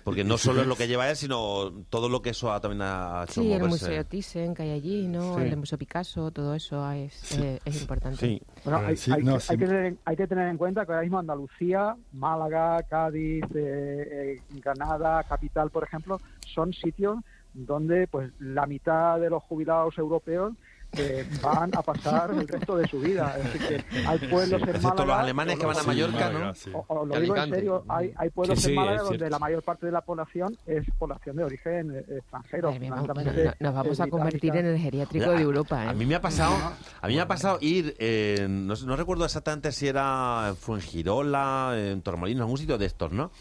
Porque 0.03 0.23
no 0.23 0.37
solo 0.37 0.61
es 0.61 0.67
lo 0.67 0.75
que 0.75 0.87
lleva 0.87 1.09
él, 1.09 1.15
sino 1.15 1.71
todo 1.89 2.09
lo 2.09 2.21
que 2.21 2.29
eso 2.31 2.51
ha, 2.53 2.59
también 2.61 2.81
ha 2.83 3.23
hecho 3.23 3.41
Sí, 3.41 3.51
el 3.51 3.59
moverse. 3.59 3.85
Museo 3.87 4.05
Thyssen 4.05 4.53
que 4.55 4.63
hay 4.63 4.71
allí, 4.71 5.07
¿no? 5.07 5.35
Sí. 5.35 5.41
El 5.41 5.57
Museo 5.57 5.77
Picasso, 5.77 6.31
todo 6.31 6.53
eso 6.53 6.89
es, 6.91 7.31
es, 7.33 7.61
es 7.65 7.81
importante. 7.81 8.17
Sí. 8.25 8.41
Bueno, 8.63 8.79
Eh, 8.81 8.85
hay, 8.87 8.97
sí, 8.97 9.11
hay 9.11 9.21
sí. 9.21 9.29
hay 9.49 9.57
que 9.57 9.65
tener, 9.65 9.95
hay 10.05 10.15
que 10.15 10.27
tener 10.27 10.47
en 10.47 10.57
cuenta 10.57 10.85
que 10.85 10.91
ahora 10.91 11.01
mismo 11.01 11.17
Andalucía, 11.17 11.95
Málaga, 12.13 12.81
Cádiz, 12.83 13.43
eh, 13.55 14.37
eh, 14.39 14.41
Granada, 14.63 15.23
Capital, 15.23 15.71
por 15.71 15.83
ejemplo, 15.83 16.19
son 16.45 16.73
sitios 16.73 17.17
donde 17.53 18.07
pues 18.07 18.31
la 18.39 18.67
mitad 18.67 19.19
de 19.19 19.31
los 19.31 19.41
jubilados 19.43 19.97
europeos 19.97 20.53
eh, 20.97 21.25
van 21.41 21.71
a 21.75 21.81
pasar 21.81 22.31
el 22.31 22.47
resto 22.47 22.77
de 22.77 22.87
su 22.87 22.99
vida. 22.99 23.35
Es 23.37 23.53
decir, 23.53 23.83
que 23.91 24.07
hay 24.07 24.17
pueblos 24.19 24.61
en 24.61 24.69
Excepto 24.69 24.87
Málaga... 24.89 25.05
los 25.05 25.17
alemanes 25.17 25.59
que 25.59 25.65
van 25.65 25.77
a 25.77 25.79
Sí, 25.81 25.87
Mallorca, 25.87 26.17
Málaga, 26.19 26.45
¿no? 26.45 26.53
sí. 26.55 26.71
O, 26.73 26.85
o 26.87 27.05
lo 27.05 27.19
digo 27.19 27.35
en 27.37 27.49
serio, 27.49 27.83
hay, 27.87 28.13
hay 28.17 28.29
pueblos 28.29 28.57
Que 28.59 28.61
sí, 28.65 28.69
en 28.69 28.75
Málaga 28.75 29.03
donde 29.03 29.29
la 29.29 29.39
mayor 29.39 29.63
parte 29.63 29.85
de 29.85 29.91
la 29.91 30.01
población 30.01 30.57
es 30.65 30.85
población 30.97 31.35
de 31.35 31.43
origen 31.43 31.91
eh, 31.95 32.05
extranjero. 32.17 32.71
No- 32.79 33.53
nos 33.59 33.73
vamos 33.73 33.99
a 33.99 34.07
convertir 34.07 34.55
en 34.55 34.65
el 34.65 34.77
geriátrico 34.77 35.25
Mira, 35.25 35.37
de 35.37 35.43
Europa, 35.43 35.85
¿eh? 35.85 35.89
A 35.89 35.93
mí 35.93 36.05
me 36.05 36.15
ha 36.15 36.21
pasado, 36.21 36.53
a 37.01 37.07
mí 37.07 37.15
me 37.15 37.21
ha 37.21 37.27
pasado 37.27 37.57
ir, 37.61 37.95
eh, 37.99 38.47
no, 38.49 38.73
no 38.85 38.95
recuerdo 38.95 39.25
exactamente 39.25 39.71
si 39.71 39.87
era 39.87 40.45
en 40.49 40.55
Fuengirola, 40.55 41.73
en 41.75 42.01
Torremolinos, 42.01 42.41
algún 42.41 42.57
sitio 42.57 42.77
de 42.77 42.85
estos, 42.85 43.11
¿no? 43.11 43.31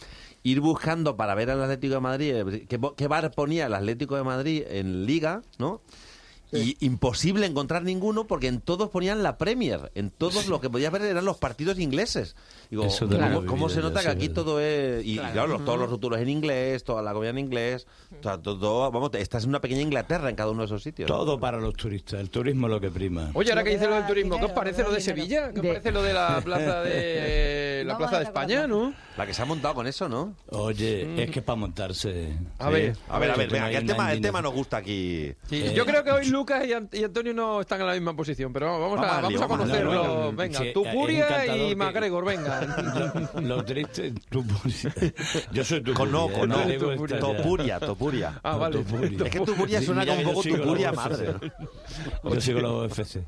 Ir 0.43 0.61
buscando 0.61 1.17
para 1.17 1.35
ver 1.35 1.51
al 1.51 1.63
Atlético 1.63 1.95
de 1.95 2.01
Madrid, 2.01 2.35
eh, 2.35 2.67
qué 2.97 3.09
bar 3.09 3.31
ponía 3.31 3.67
el 3.67 3.75
Atlético 3.75 4.17
de 4.17 4.25
Madrid 4.25 4.63
en 4.69 5.07
Liga, 5.07 5.41
¿no? 5.59 5.81
Y 6.53 6.77
imposible 6.87 7.47
encontrar 7.47 7.83
ninguno 7.83 8.27
porque 8.29 8.47
en 8.47 8.61
todos 8.61 8.89
ponían 8.91 9.23
la 9.25 9.39
Premier. 9.39 9.91
En 9.97 10.11
todos 10.11 10.47
lo 10.47 10.61
que 10.61 10.71
podías 10.71 10.93
ver 10.93 11.03
eran 11.03 11.25
los 11.25 11.37
partidos 11.39 11.81
ingleses. 11.81 12.37
Digo, 12.71 12.85
Eso 12.85 13.09
¿cómo, 13.09 13.19
lo 13.29 13.43
he 13.43 13.47
cómo 13.47 13.69
se 13.69 13.81
nota 13.81 14.03
que 14.03 14.09
aquí 14.09 14.27
sí, 14.27 14.33
todo 14.33 14.61
es... 14.61 15.05
Y 15.05 15.17
Claro. 15.17 15.33
claro, 15.33 15.49
los- 15.49 15.65
todos 15.65 15.79
los 15.81 15.91
rótulos 15.91 16.21
en 16.21 16.29
inglés, 16.29 16.85
toda 16.85 17.03
la 17.03 17.13
comida 17.13 17.31
en 17.31 17.39
inglés. 17.39 17.87
o 18.19 18.23
sea, 18.23 18.39
todo, 18.39 18.91
vamos, 18.93 19.11
estás 19.15 19.43
en 19.45 19.49
una 19.51 19.61
pequeña 19.61 19.81
Inglaterra 19.81 20.31
en 20.31 20.37
cada 20.37 20.51
uno 20.51 20.61
de 20.61 20.67
esos 20.67 20.83
sitios. 20.83 21.09
Todo 21.09 21.41
para 21.41 21.59
los 21.59 21.75
turistas, 21.75 22.21
el 22.21 22.31
turismo 22.31 22.69
es 22.69 22.73
lo 22.73 22.81
que 22.81 22.91
prima. 22.91 23.31
Oye, 23.35 23.51
ahora 23.51 23.65
que 23.65 23.71
Lo 23.71 23.75
dice 23.75 23.85
que 23.87 23.91
lo 23.91 23.97
del 23.97 24.07
turismo, 24.07 24.39
¿qué 24.39 24.45
os 24.45 24.53
parece 24.53 24.83
lo 24.85 24.93
de 24.93 25.01
Sevilla? 25.01 25.53
¿Qué 25.53 25.61
os 25.61 25.67
parece 25.67 25.91
lo 25.91 26.03
de 26.05 26.13
la 26.13 26.41
plaza 26.45 26.83
de 26.85 27.83
la 27.85 27.95
Vamos 27.95 28.09
plaza 28.09 28.19
de. 28.19 28.25
España, 28.25 28.67
no? 28.69 28.95
La 29.17 29.27
que 29.27 29.35
se 29.35 29.43
ha 29.43 29.45
montado 29.45 29.75
con 29.75 29.87
eso, 29.87 30.09
¿no? 30.09 30.35
Oye, 30.51 31.23
es 31.23 31.31
que 31.31 31.41
es 31.41 31.45
para 31.45 31.57
montarse. 31.57 32.37
A 32.59 32.69
Sí. 32.69 32.73
ver, 32.73 32.97
a 33.09 33.19
ver, 33.19 33.31
a 33.31 33.37
ver, 33.37 33.51
venga, 33.51 33.71
que 33.71 33.77
el 33.77 33.87
tema, 33.87 34.13
el 34.13 34.21
tema 34.21 34.41
nos 34.43 34.53
gusta 34.55 34.77
aquí. 34.79 35.33
Sí, 35.49 35.57
Eh, 35.65 35.73
yo 35.75 35.85
creo 35.87 36.03
que 36.05 36.11
hoy 36.11 36.27
Lucas 36.35 36.67
y, 36.67 36.71
Ant- 36.73 36.93
y 36.99 37.05
Antonio 37.05 37.33
no 37.33 37.61
están 37.61 37.81
en 37.81 37.87
la 37.87 37.93
misma 37.95 38.15
posición, 38.15 38.53
pero 38.53 38.67
vamos, 38.79 38.97
Vamos 38.99 39.07
a, 39.07 39.15
vamos 39.17 39.31
lío, 39.31 39.39
a 39.39 39.47
vamos 39.47 39.61
al 39.61 39.67
conocerlo. 39.67 39.93
lío. 39.93 40.03
No, 40.05 40.25
no, 40.25 40.33
venga, 40.33 40.59
sí, 40.59 40.71
tú 40.75 40.85
es 40.85 40.95
Puria 40.95 41.27
encantador 41.29 41.57
y 41.61 41.69
que- 41.69 41.77
MacGregor, 41.77 42.25
venga. 42.25 43.31
Lo, 43.35 43.41
lo 43.57 43.65
triste, 43.65 44.13
tú, 44.29 44.45
yo 45.53 45.65
soy 45.65 45.83
tu 45.83 45.95
Con 45.95 46.11
no, 46.13 46.29
con 46.29 46.49
no. 46.49 46.57
Tupuria. 46.59 47.19
Topuria, 47.19 47.81
Topuria. 47.81 48.41
Ah, 48.43 48.57
vale. 48.57 48.81
Es 49.25 49.31
que 49.31 49.41
Tupuria 49.41 49.81
suena 49.81 50.03
mira 50.03 50.17
como 50.17 50.29
un 50.29 50.35
poco 50.35 50.49
Tupuria 50.57 50.89
los 50.89 50.97
madre. 50.97 51.35
Yo 52.25 52.41
sigo 52.41 52.61
los 52.61 52.91
UFC. 52.99 53.21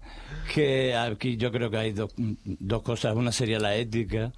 Que 0.55 0.95
aquí 0.97 1.37
yo 1.37 1.51
creo 1.53 1.71
que 1.71 1.77
hay 1.77 1.93
dos, 1.93 2.11
dos 2.17 2.83
cosas. 2.83 3.15
Una 3.15 3.33
sería 3.33 3.59
la 3.59 3.75
ética. 3.77 4.33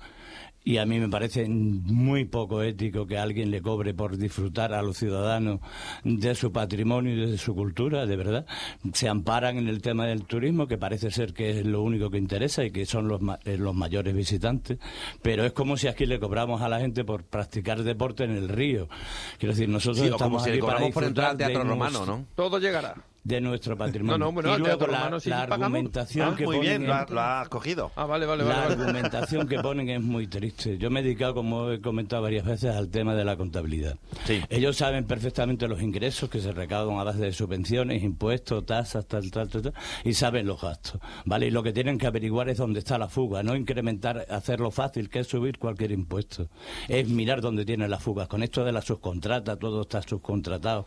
Y 0.68 0.76
a 0.76 0.84
mí 0.84 1.00
me 1.00 1.08
parece 1.08 1.48
muy 1.48 2.26
poco 2.26 2.62
ético 2.62 3.06
que 3.06 3.16
alguien 3.16 3.50
le 3.50 3.62
cobre 3.62 3.94
por 3.94 4.18
disfrutar 4.18 4.74
a 4.74 4.82
los 4.82 4.98
ciudadanos 4.98 5.60
de 6.04 6.34
su 6.34 6.52
patrimonio 6.52 7.14
y 7.14 7.30
de 7.30 7.38
su 7.38 7.54
cultura, 7.54 8.04
de 8.04 8.16
verdad. 8.16 8.44
Se 8.92 9.08
amparan 9.08 9.56
en 9.56 9.66
el 9.68 9.80
tema 9.80 10.04
del 10.04 10.24
turismo, 10.24 10.66
que 10.66 10.76
parece 10.76 11.10
ser 11.10 11.32
que 11.32 11.60
es 11.60 11.64
lo 11.64 11.80
único 11.82 12.10
que 12.10 12.18
interesa 12.18 12.64
y 12.66 12.70
que 12.70 12.84
son 12.84 13.08
los, 13.08 13.22
ma- 13.22 13.38
eh, 13.46 13.56
los 13.56 13.74
mayores 13.74 14.14
visitantes. 14.14 14.78
Pero 15.22 15.42
es 15.46 15.52
como 15.52 15.78
si 15.78 15.88
aquí 15.88 16.04
le 16.04 16.20
cobramos 16.20 16.60
a 16.60 16.68
la 16.68 16.80
gente 16.80 17.02
por 17.02 17.24
practicar 17.24 17.82
deporte 17.82 18.24
en 18.24 18.32
el 18.32 18.50
río. 18.50 18.90
Quiero 19.38 19.54
decir, 19.54 19.70
nosotros 19.70 20.00
Sí, 20.00 20.04
estamos 20.12 20.22
como 20.22 20.40
si 20.40 20.50
le 20.50 20.56
aquí 20.56 20.60
para 20.60 20.72
cobramos 20.74 20.92
por 20.92 21.04
entrar 21.04 21.30
al 21.30 21.36
disfrutar 21.38 21.52
teatro 21.54 21.64
de 21.64 21.70
romano, 21.70 22.04
¿no? 22.04 22.26
Todo 22.34 22.58
llegará. 22.58 22.94
De 23.24 23.40
nuestro 23.40 23.76
patrimonio. 23.76 24.16
No, 24.18 24.26
no, 24.26 24.32
bueno, 24.32 24.56
y 24.56 24.58
luego 24.60 24.86
la, 24.86 25.20
sí 25.20 25.28
la 25.28 25.42
argumentación 25.42 26.30
Ah, 26.32 26.36
que 26.36 26.44
muy 26.46 26.56
ponen 26.56 26.70
bien, 26.70 26.82
en- 26.82 26.88
lo, 26.88 26.94
ha- 26.94 27.06
lo 27.10 27.20
has 27.20 27.48
cogido. 27.48 27.90
Ah, 27.96 28.06
vale, 28.06 28.24
vale, 28.26 28.44
la 28.44 28.48
vale. 28.54 28.60
vale. 28.76 28.82
argumentación 28.82 29.46
que 29.48 29.58
ponen 29.60 29.88
es 29.90 30.00
muy 30.00 30.26
triste. 30.28 30.78
Yo 30.78 30.90
me 30.90 31.00
he 31.00 31.02
dedicado, 31.02 31.34
como 31.34 31.70
he 31.70 31.80
comentado 31.80 32.22
varias 32.22 32.44
veces, 32.46 32.74
al 32.74 32.88
tema 32.88 33.14
de 33.14 33.24
la 33.24 33.36
contabilidad. 33.36 33.96
Sí. 34.26 34.40
Ellos 34.48 34.76
saben 34.76 35.04
perfectamente 35.04 35.68
los 35.68 35.82
ingresos 35.82 36.30
que 36.30 36.40
se 36.40 36.52
recaudan 36.52 36.98
a 36.98 37.04
base 37.04 37.18
de 37.18 37.32
subvenciones, 37.32 38.02
impuestos, 38.02 38.64
tasas, 38.64 39.06
tal, 39.06 39.30
tal, 39.30 39.48
tal, 39.48 39.62
tal, 39.62 39.74
y 40.04 40.14
saben 40.14 40.46
los 40.46 40.60
gastos. 40.62 41.00
¿Vale? 41.26 41.48
Y 41.48 41.50
lo 41.50 41.62
que 41.62 41.72
tienen 41.72 41.98
que 41.98 42.06
averiguar 42.06 42.48
es 42.48 42.58
dónde 42.58 42.78
está 42.78 42.96
la 42.98 43.08
fuga, 43.08 43.42
no 43.42 43.54
incrementar, 43.56 44.26
hacerlo 44.30 44.70
fácil, 44.70 45.10
que 45.10 45.18
es 45.20 45.26
subir 45.26 45.58
cualquier 45.58 45.92
impuesto. 45.92 46.48
Es 46.88 47.08
mirar 47.08 47.40
dónde 47.40 47.64
tienen 47.66 47.90
las 47.90 48.02
fugas. 48.02 48.26
Con 48.28 48.42
esto 48.42 48.64
de 48.64 48.72
la 48.72 48.80
subcontrata, 48.80 49.56
todo 49.56 49.82
está 49.82 50.00
subcontratado. 50.02 50.86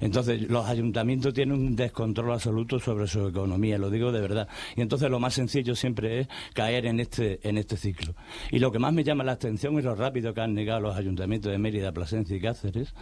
Entonces, 0.00 0.42
los 0.42 0.66
ayuntamientos 0.66 1.34
tienen 1.34 1.58
un 1.58 1.69
descontrol 1.76 2.32
absoluto 2.32 2.78
sobre 2.78 3.06
su 3.06 3.26
economía, 3.26 3.78
lo 3.78 3.90
digo 3.90 4.12
de 4.12 4.20
verdad. 4.20 4.48
Y 4.76 4.80
entonces 4.80 5.10
lo 5.10 5.20
más 5.20 5.34
sencillo 5.34 5.74
siempre 5.74 6.20
es 6.20 6.28
caer 6.54 6.86
en 6.86 7.00
este, 7.00 7.40
en 7.48 7.58
este 7.58 7.76
ciclo. 7.76 8.14
Y 8.50 8.58
lo 8.58 8.72
que 8.72 8.78
más 8.78 8.92
me 8.92 9.04
llama 9.04 9.24
la 9.24 9.32
atención 9.32 9.78
es 9.78 9.84
lo 9.84 9.94
rápido 9.94 10.34
que 10.34 10.40
han 10.40 10.54
negado 10.54 10.80
los 10.80 10.96
ayuntamientos 10.96 11.52
de 11.52 11.58
Mérida, 11.58 11.92
Plasencia 11.92 12.36
y 12.36 12.40
Cáceres, 12.40 12.94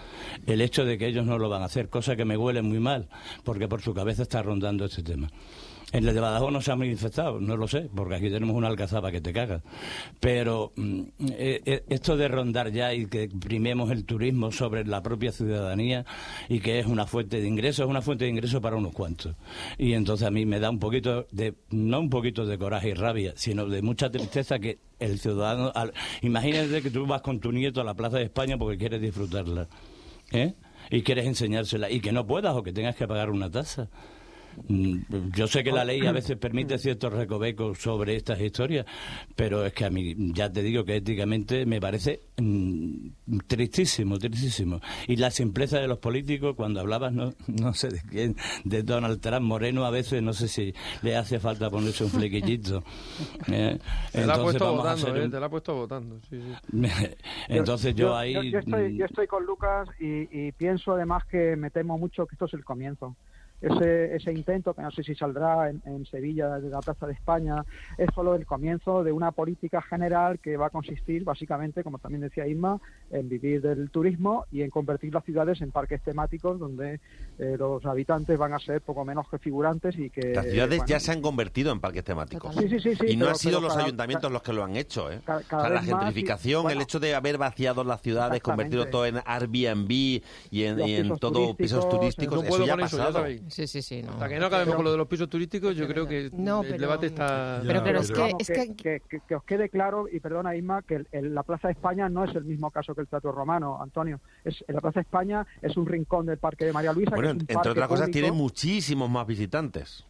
el 0.47 0.61
hecho 0.61 0.85
de 0.85 0.99
que 0.99 1.07
ellos 1.07 1.27
no 1.27 1.39
lo 1.39 1.49
van 1.49 1.63
a 1.63 1.67
hacer, 1.67 1.89
cosa 1.89 2.17
que 2.17 2.25
me 2.25 2.37
huele 2.37 2.63
muy 2.63 2.81
mal, 2.81 3.09
porque 3.45 3.69
por 3.69 3.83
su 3.83 3.95
cabeza 3.95 4.23
está 4.23 4.43
rondando 4.43 4.85
este 4.85 5.03
tema. 5.03 5.29
En 5.91 6.07
el 6.07 6.15
de 6.15 6.21
Badajoz 6.21 6.53
no 6.53 6.61
se 6.61 6.71
ha 6.71 6.77
manifestado, 6.77 7.41
no 7.41 7.57
lo 7.57 7.67
sé, 7.67 7.89
porque 7.95 8.17
aquí 8.17 8.29
tenemos 8.29 8.55
una 8.55 8.69
alcazaba 8.69 9.11
que 9.11 9.23
te 9.23 9.33
caga. 9.33 9.63
Pero 10.21 10.73
mm, 10.77 11.03
eh, 11.31 11.63
eh, 11.65 11.85
esto 11.89 12.17
de 12.19 12.29
rondar 12.29 12.71
ya 12.73 12.93
y 12.93 13.07
que 13.07 13.29
primemos 13.29 13.91
el 13.91 14.05
turismo 14.05 14.53
sobre 14.53 14.85
la 14.85 15.03
propia 15.03 15.33
ciudadanía 15.33 16.05
y 16.51 16.61
que 16.61 16.79
es 16.79 16.87
una 16.87 17.07
fuente 17.07 17.41
de 17.41 17.49
ingresos, 17.49 17.87
es 17.87 17.91
una 17.91 18.03
fuente 18.03 18.25
de 18.27 18.31
ingresos 18.31 18.61
para 18.61 18.77
unos 18.77 18.93
cuantos. 18.93 19.35
Y 19.79 19.95
entonces 19.95 20.29
a 20.29 20.31
mí 20.31 20.45
me 20.45 20.61
da 20.61 20.69
un 20.69 20.79
poquito 20.79 21.27
de, 21.33 21.55
no 21.71 22.01
un 22.01 22.11
poquito 22.11 22.45
de 22.45 22.59
coraje 22.59 22.91
y 22.91 22.95
rabia, 22.95 23.33
sino 23.37 23.65
de 23.65 23.81
mucha 23.81 24.11
tristeza 24.11 24.59
que 24.59 24.79
el 24.99 25.19
ciudadano, 25.19 25.73
al, 25.75 25.95
imagínate 26.21 26.83
que 26.83 26.91
tú 26.91 27.07
vas 27.07 27.23
con 27.23 27.41
tu 27.41 27.51
nieto 27.51 27.81
a 27.81 27.85
la 27.85 27.95
Plaza 27.95 28.19
de 28.19 28.25
España 28.25 28.59
porque 28.59 28.77
quieres 28.77 29.01
disfrutarla, 29.01 29.69
¿eh? 30.33 30.53
Y 30.91 31.03
quieres 31.03 31.27
enseñársela 31.27 31.91
y 31.91 32.01
que 32.01 32.13
no 32.13 32.27
puedas 32.27 32.55
o 32.55 32.63
que 32.63 32.73
tengas 32.73 32.95
que 32.95 33.09
pagar 33.09 33.31
una 33.31 33.51
tasa. 33.51 33.89
Mm, 34.69 35.33
Yo 35.35 35.47
sé 35.47 35.63
que 35.63 35.73
la 35.73 35.85
ley 35.85 36.07
a 36.07 36.13
veces 36.13 36.37
permite 36.37 36.79
ciertos 36.79 37.13
recovecos 37.13 37.79
sobre 37.79 38.17
estas 38.17 38.41
historias, 38.41 38.87
pero 39.37 39.65
es 39.65 39.73
que 39.73 39.85
a 39.85 39.91
mí, 39.91 40.15
ya 40.33 40.51
te 40.51 40.63
digo 40.63 40.85
que 40.85 40.97
éticamente 40.97 41.67
me 41.67 41.81
parece 41.81 42.21
mm, 42.37 43.39
tristísimo, 43.47 44.19
tristísimo. 44.19 44.81
Y 45.07 45.17
la 45.17 45.31
simpleza 45.31 45.79
de 45.79 45.89
los 45.89 45.99
políticos, 45.99 46.55
cuando 46.57 46.81
hablabas, 46.81 47.13
no, 47.13 47.33
no 47.47 47.75
sé 47.75 47.89
de 47.89 48.01
quién, 48.03 48.37
de 48.65 48.83
Donald 48.83 49.21
Trump, 49.21 49.43
Moreno, 49.43 49.85
a 49.85 49.91
veces 49.91 50.23
no 50.23 50.33
sé 50.33 50.49
si 50.49 50.75
le 51.03 51.17
hace 51.17 51.39
falta 51.39 51.71
ponerse 51.71 52.05
un 52.05 52.11
flequillito. 52.11 52.83
¿eh? 53.53 53.79
Te 54.13 54.27
la 54.27 54.35
ha 54.35 54.43
puesto 54.43 54.73
votando, 54.73 55.17
¿eh? 55.17 55.29
Te 55.29 55.41
la 55.41 55.47
ha 55.47 55.51
puesto 55.51 55.75
votando, 55.75 56.21
sí, 56.29 56.41
sí. 56.41 56.87
Entonces 57.49 57.95
yo, 57.95 58.17
ahí... 58.17 58.35
Yo, 58.35 58.43
yo 58.43 58.59
estoy, 58.59 58.93
mm, 58.93 58.97
yo 58.99 59.05
estoy 59.05 59.27
con 59.27 59.45
Lucas 59.45 59.89
y, 60.01 60.47
y 60.47 60.53
pienso 60.53 60.93
además 60.93 61.25
que 61.27 61.57
me 61.57 61.71
temo 61.71 61.99
mucho 61.99 62.27
que 62.27 62.35
esto 62.35 62.47
es 62.47 62.55
el 62.55 62.65
comienzo. 62.65 63.17
Ese, 63.61 64.15
ese 64.15 64.33
intento, 64.33 64.73
que 64.73 64.83
no 64.83 64.91
sé 64.93 65.03
si 65.03 65.15
saldrá 65.17 65.69
en, 65.69 65.83
en 65.85 66.07
Sevilla, 66.07 66.59
de 66.61 66.71
la 66.71 66.81
Plaza 66.81 67.07
de 67.09 67.13
España, 67.15 67.65
es 67.97 68.07
solo 68.15 68.37
el 68.37 68.47
comienzo 68.47 69.03
de 69.03 69.11
una 69.11 69.33
política 69.33 69.83
general 69.83 70.39
que 70.39 70.57
va 70.57 70.67
a 70.67 70.71
consistir 70.71 71.25
básicamente, 71.25 71.83
como 71.83 71.99
también 71.99 72.21
decía 72.23 72.47
Isma, 72.47 72.81
en 73.11 73.29
vivir 73.29 73.61
del 73.61 73.91
turismo 73.91 74.45
y 74.53 74.63
en 74.63 74.71
convertir 74.71 75.13
las 75.13 75.25
ciudades 75.25 75.61
en 75.61 75.73
parques 75.73 76.01
temáticos 76.03 76.59
donde 76.61 77.01
eh, 77.39 77.57
los 77.59 77.85
habitantes 77.85 78.39
van 78.39 78.55
a 78.55 78.61
ser 78.61 78.81
poco 78.83 79.05
menos 79.05 79.29
que 79.29 79.39
figurantes 79.39 79.99
y 79.99 80.09
que... 80.11 80.35
Las 80.35 80.47
ciudades 80.47 80.79
bueno, 80.79 80.87
ya 80.87 81.01
se 81.01 81.11
han 81.13 81.21
convertido 81.21 81.73
en 81.73 81.81
parques 81.81 82.05
temáticos. 82.05 82.55
Sí, 82.55 82.69
sí, 82.69 82.79
sí, 82.79 82.95
sí, 82.95 83.07
y 83.09 83.17
no 83.17 83.25
pero- 83.25 83.31
han 83.31 83.37
sido 83.37 83.61
los 83.61 83.73
cada- 83.73 83.85
ayuntamientos 83.87 84.31
los 84.31 84.43
que 84.43 84.53
lo 84.53 84.63
han 84.63 84.77
hecho. 84.77 85.11
¿eh? 85.11 85.21
O 85.27 85.41
sea, 85.43 85.69
la 85.69 85.83
gentrificación, 85.83 86.63
bueno. 86.63 86.79
el 86.79 86.83
hecho 86.85 87.01
de 87.01 87.15
haber 87.17 87.39
vaciado 87.39 87.83
las 87.83 88.03
ciudades, 88.03 88.41
convertido 88.41 88.87
todo 88.87 89.05
en 89.07 89.17
Airbnb 89.25 89.91
y 89.91 90.23
en, 90.63 90.79
Los 90.79 90.89
y 90.89 90.95
en 90.95 91.03
pisos 91.03 91.21
todo 91.21 91.57
pisos 91.57 91.89
turísticos, 91.89 92.45
eso 92.45 92.65
ya 92.65 92.75
ha 92.75 92.77
ya 92.77 92.83
pasado. 92.83 93.13
sabéis. 93.15 93.48
Sí, 93.49 93.67
sí, 93.67 93.83
sí. 93.83 94.03
No. 94.03 94.13
Hasta 94.13 94.29
que 94.29 94.39
no 94.39 94.47
acabemos 94.47 94.75
con 94.77 94.85
lo 94.85 94.93
de 94.93 94.99
los 94.99 95.07
pisos 95.09 95.29
turísticos, 95.29 95.75
yo 95.77 95.87
creo 95.89 96.07
que 96.07 96.31
No, 96.33 96.63
el 96.63 96.69
pero- 96.69 96.81
debate 96.81 97.07
está... 97.07 97.61
Pero 97.67 97.83
claro, 97.83 98.01
es 98.01 98.11
que- 98.13 98.35
es 98.39 98.47
que- 98.49 98.75
que, 98.77 99.03
que- 99.09 99.21
que 99.27 99.35
os 99.35 99.45
quede 99.45 99.69
claro, 99.69 100.07
y 100.11 100.21
perdona 100.21 100.55
Isma, 100.57 100.83
que 100.83 100.97
el- 100.97 101.09
el- 101.13 101.35
la 101.35 101.43
Plaza 101.43 101.69
de 101.69 101.73
España 101.73 102.09
no 102.09 102.25
es 102.25 102.35
el 102.37 102.45
mismo 102.45 102.71
caso 102.71 102.95
que 102.95 103.01
el 103.01 103.09
Teatro 103.09 103.33
Romano, 103.33 103.83
Antonio. 103.83 104.21
Es, 104.45 104.65
la 104.69 104.81
Plaza 104.81 105.01
de 105.01 105.03
España 105.03 105.47
es 105.63 105.77
un 105.77 105.87
rincón 105.87 106.27
del 106.27 106.39
Parque 106.39 106.65
de 106.65 106.73
María 106.73 106.93
Luisa. 106.93 107.11
que 107.11 107.17
Bueno, 107.17 107.31
es 107.31 107.35
un 107.35 107.41
entre 107.41 107.57
otras 107.57 107.89
cosas, 107.89 108.07
público. 108.07 108.13
tiene 108.13 108.33
muchísimos 108.33 109.11
más 109.11 109.27
visitantes. 109.27 110.05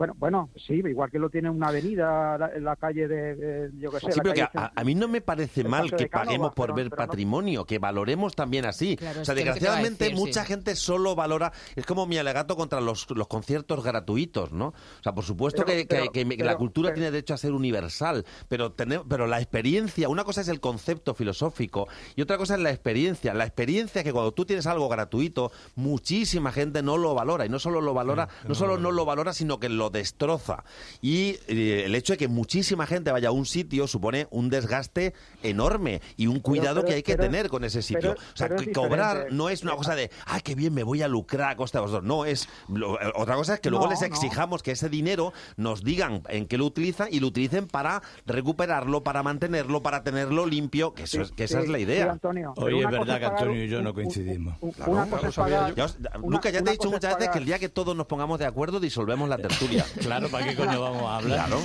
Bueno, 0.00 0.14
bueno, 0.16 0.48
sí, 0.56 0.76
igual 0.76 1.10
que 1.10 1.18
lo 1.18 1.28
tiene 1.28 1.50
una 1.50 1.68
avenida, 1.68 2.38
la, 2.38 2.50
la 2.58 2.76
calle 2.76 3.06
de, 3.06 3.34
de- 3.36 3.70
yo 3.78 3.90
qué 3.90 4.00
sé. 4.00 4.06
Sí, 4.12 4.16
la 4.16 4.22
pero 4.22 4.34
que 4.34 4.40
a, 4.40 4.72
a 4.74 4.82
mí 4.82 4.94
no 4.94 5.08
me 5.08 5.20
parece 5.20 5.62
mal 5.62 5.94
que 5.94 6.06
paguemos 6.08 6.54
por 6.54 6.68
pero- 6.68 6.74
ver 6.76 6.88
pero 6.88 7.02
no- 7.02 7.06
patrimonio, 7.06 7.66
que 7.66 7.78
valoremos 7.78 8.34
también 8.34 8.64
así. 8.64 8.96
Claro, 8.96 9.20
o 9.20 9.24
sea, 9.26 9.34
desgraciadamente 9.34 10.04
decir, 10.04 10.18
mucha 10.18 10.40
sí. 10.40 10.46
gente 10.48 10.74
solo 10.74 11.14
valora, 11.14 11.52
es 11.76 11.84
como 11.84 12.06
mi 12.06 12.16
alegato 12.16 12.56
contra 12.56 12.80
los, 12.80 13.10
los 13.10 13.26
conciertos 13.28 13.84
gratuitos, 13.84 14.52
¿no? 14.52 14.68
O 14.68 15.02
sea, 15.02 15.12
por 15.12 15.22
supuesto 15.24 15.64
Pero- 15.66 15.76
que, 15.76 15.86
que- 15.86 16.10
pero- 16.10 16.12
que 16.12 16.24
la 16.44 16.52
pero- 16.52 16.56
cultura 16.58 16.86
pero- 16.88 16.94
tiene 16.94 17.10
derecho 17.10 17.34
a 17.34 17.36
ser 17.36 17.52
universal, 17.52 18.24
pero, 18.48 18.72
tener, 18.72 19.02
pero 19.06 19.26
la 19.26 19.38
experiencia, 19.38 20.08
una 20.08 20.24
cosa 20.24 20.40
es 20.40 20.48
el 20.48 20.60
concepto 20.60 21.12
filosófico 21.12 21.88
y 22.16 22.22
otra 22.22 22.38
cosa 22.38 22.54
es 22.54 22.60
la 22.60 22.70
experiencia. 22.70 23.34
La 23.34 23.44
experiencia 23.44 23.98
es 24.00 24.04
que 24.06 24.12
cuando 24.14 24.32
tú 24.32 24.46
tienes 24.46 24.66
algo 24.66 24.88
gratuito, 24.88 25.52
muchísima 25.74 26.52
gente 26.52 26.82
no 26.82 26.96
lo 26.96 27.14
valora 27.14 27.44
y 27.44 27.50
no 27.50 27.58
solo 27.58 27.82
lo 27.82 27.92
valora, 27.92 28.30
no 28.48 28.54
solo 28.54 28.78
no 28.78 28.92
lo 28.92 29.04
valora, 29.04 29.34
sino 29.34 29.60
que 29.60 29.68
lo 29.68 29.89
destroza. 29.90 30.64
Y 31.02 31.36
eh, 31.48 31.82
el 31.86 31.94
hecho 31.94 32.14
de 32.14 32.16
que 32.18 32.28
muchísima 32.28 32.86
gente 32.86 33.12
vaya 33.12 33.28
a 33.28 33.32
un 33.32 33.46
sitio 33.46 33.86
supone 33.86 34.26
un 34.30 34.48
desgaste 34.50 35.14
enorme 35.42 36.00
y 36.16 36.26
un 36.26 36.40
cuidado 36.40 36.76
pero- 36.80 36.86
que 36.88 36.94
hay 36.94 37.02
que 37.02 37.16
pero- 37.16 37.24
tener 37.24 37.48
con 37.48 37.64
ese 37.64 37.82
sitio. 37.82 38.14
pero- 38.14 38.20
o 38.34 38.36
sea, 38.36 38.48
cobrar 38.74 39.26
no 39.30 39.48
es 39.48 39.62
una 39.62 39.74
cosa 39.76 39.94
de, 39.94 40.10
ay, 40.26 40.40
qué 40.42 40.54
bien, 40.54 40.72
me 40.74 40.82
voy 40.82 41.02
a 41.02 41.08
lucrar 41.08 41.50
a 41.50 41.56
costa 41.56 41.78
de 41.78 41.82
vosotros. 41.82 42.04
No, 42.04 42.24
es. 42.24 42.48
lo- 42.68 43.00
eh, 43.00 43.12
otra 43.14 43.34
cosa 43.36 43.54
es 43.54 43.60
que 43.60 43.70
luego 43.70 43.84
No, 43.86 43.90
les 43.90 44.00
no. 44.00 44.06
exijamos 44.06 44.62
que 44.62 44.72
ese 44.72 44.88
dinero 44.88 45.32
nos 45.56 45.82
digan 45.84 46.22
en 46.28 46.46
qué 46.46 46.56
lo 46.58 46.66
utilizan 46.66 47.08
y 47.10 47.20
lo 47.20 47.28
utilicen 47.28 47.66
para 47.66 48.02
recuperarlo, 48.26 49.02
para 49.02 49.22
mantenerlo, 49.22 49.82
para 49.82 50.02
tenerlo 50.02 50.46
limpio, 50.46 50.94
que, 50.94 51.04
eso 51.04 51.22
es, 51.22 51.30
que 51.32 51.44
esa 51.44 51.58
sí, 51.58 51.64
es 51.64 51.70
la 51.70 51.78
sí, 51.78 51.84
idea. 51.84 52.10
Antonio, 52.12 52.52
pero 52.54 52.66
Oye, 52.66 52.84
es 52.84 52.90
verdad 52.90 53.18
que 53.18 53.24
Antonio 53.26 53.60
y 53.60 53.64
un- 53.64 53.70
yo 53.70 53.82
no 53.82 53.94
coincidimos. 53.94 54.54
un- 54.60 54.70
Claro, 54.72 54.92
una 54.92 55.02
claro, 55.06 55.16
cosa 55.16 55.28
es 55.28 55.34
sabía 55.34 55.56
pagar- 55.58 55.70
yo. 55.70 55.76
Ya 55.76 55.84
os- 55.84 55.96
una- 56.22 56.28
Luca, 56.36 56.50
ya 56.50 56.62
te 56.62 56.70
he 56.70 56.72
dicho 56.72 56.90
muchas 56.90 57.02
veces 57.14 57.16
pagar- 57.28 57.32
que 57.32 57.38
el 57.38 57.44
día 57.44 57.58
que 57.58 57.68
todos 57.68 57.96
nos 57.96 58.06
pongamos 58.06 58.38
de 58.38 58.46
acuerdo 58.46 58.80
disolvemos 58.80 59.28
la 59.28 59.38
tertulia. 59.78 59.84
Claro, 60.10 60.28
¿para 60.30 60.44
qué 60.46 60.56
coño 60.56 60.80
vamos 60.80 61.02
a 61.04 61.16
hablar? 61.16 61.38
Claro. 61.48 61.60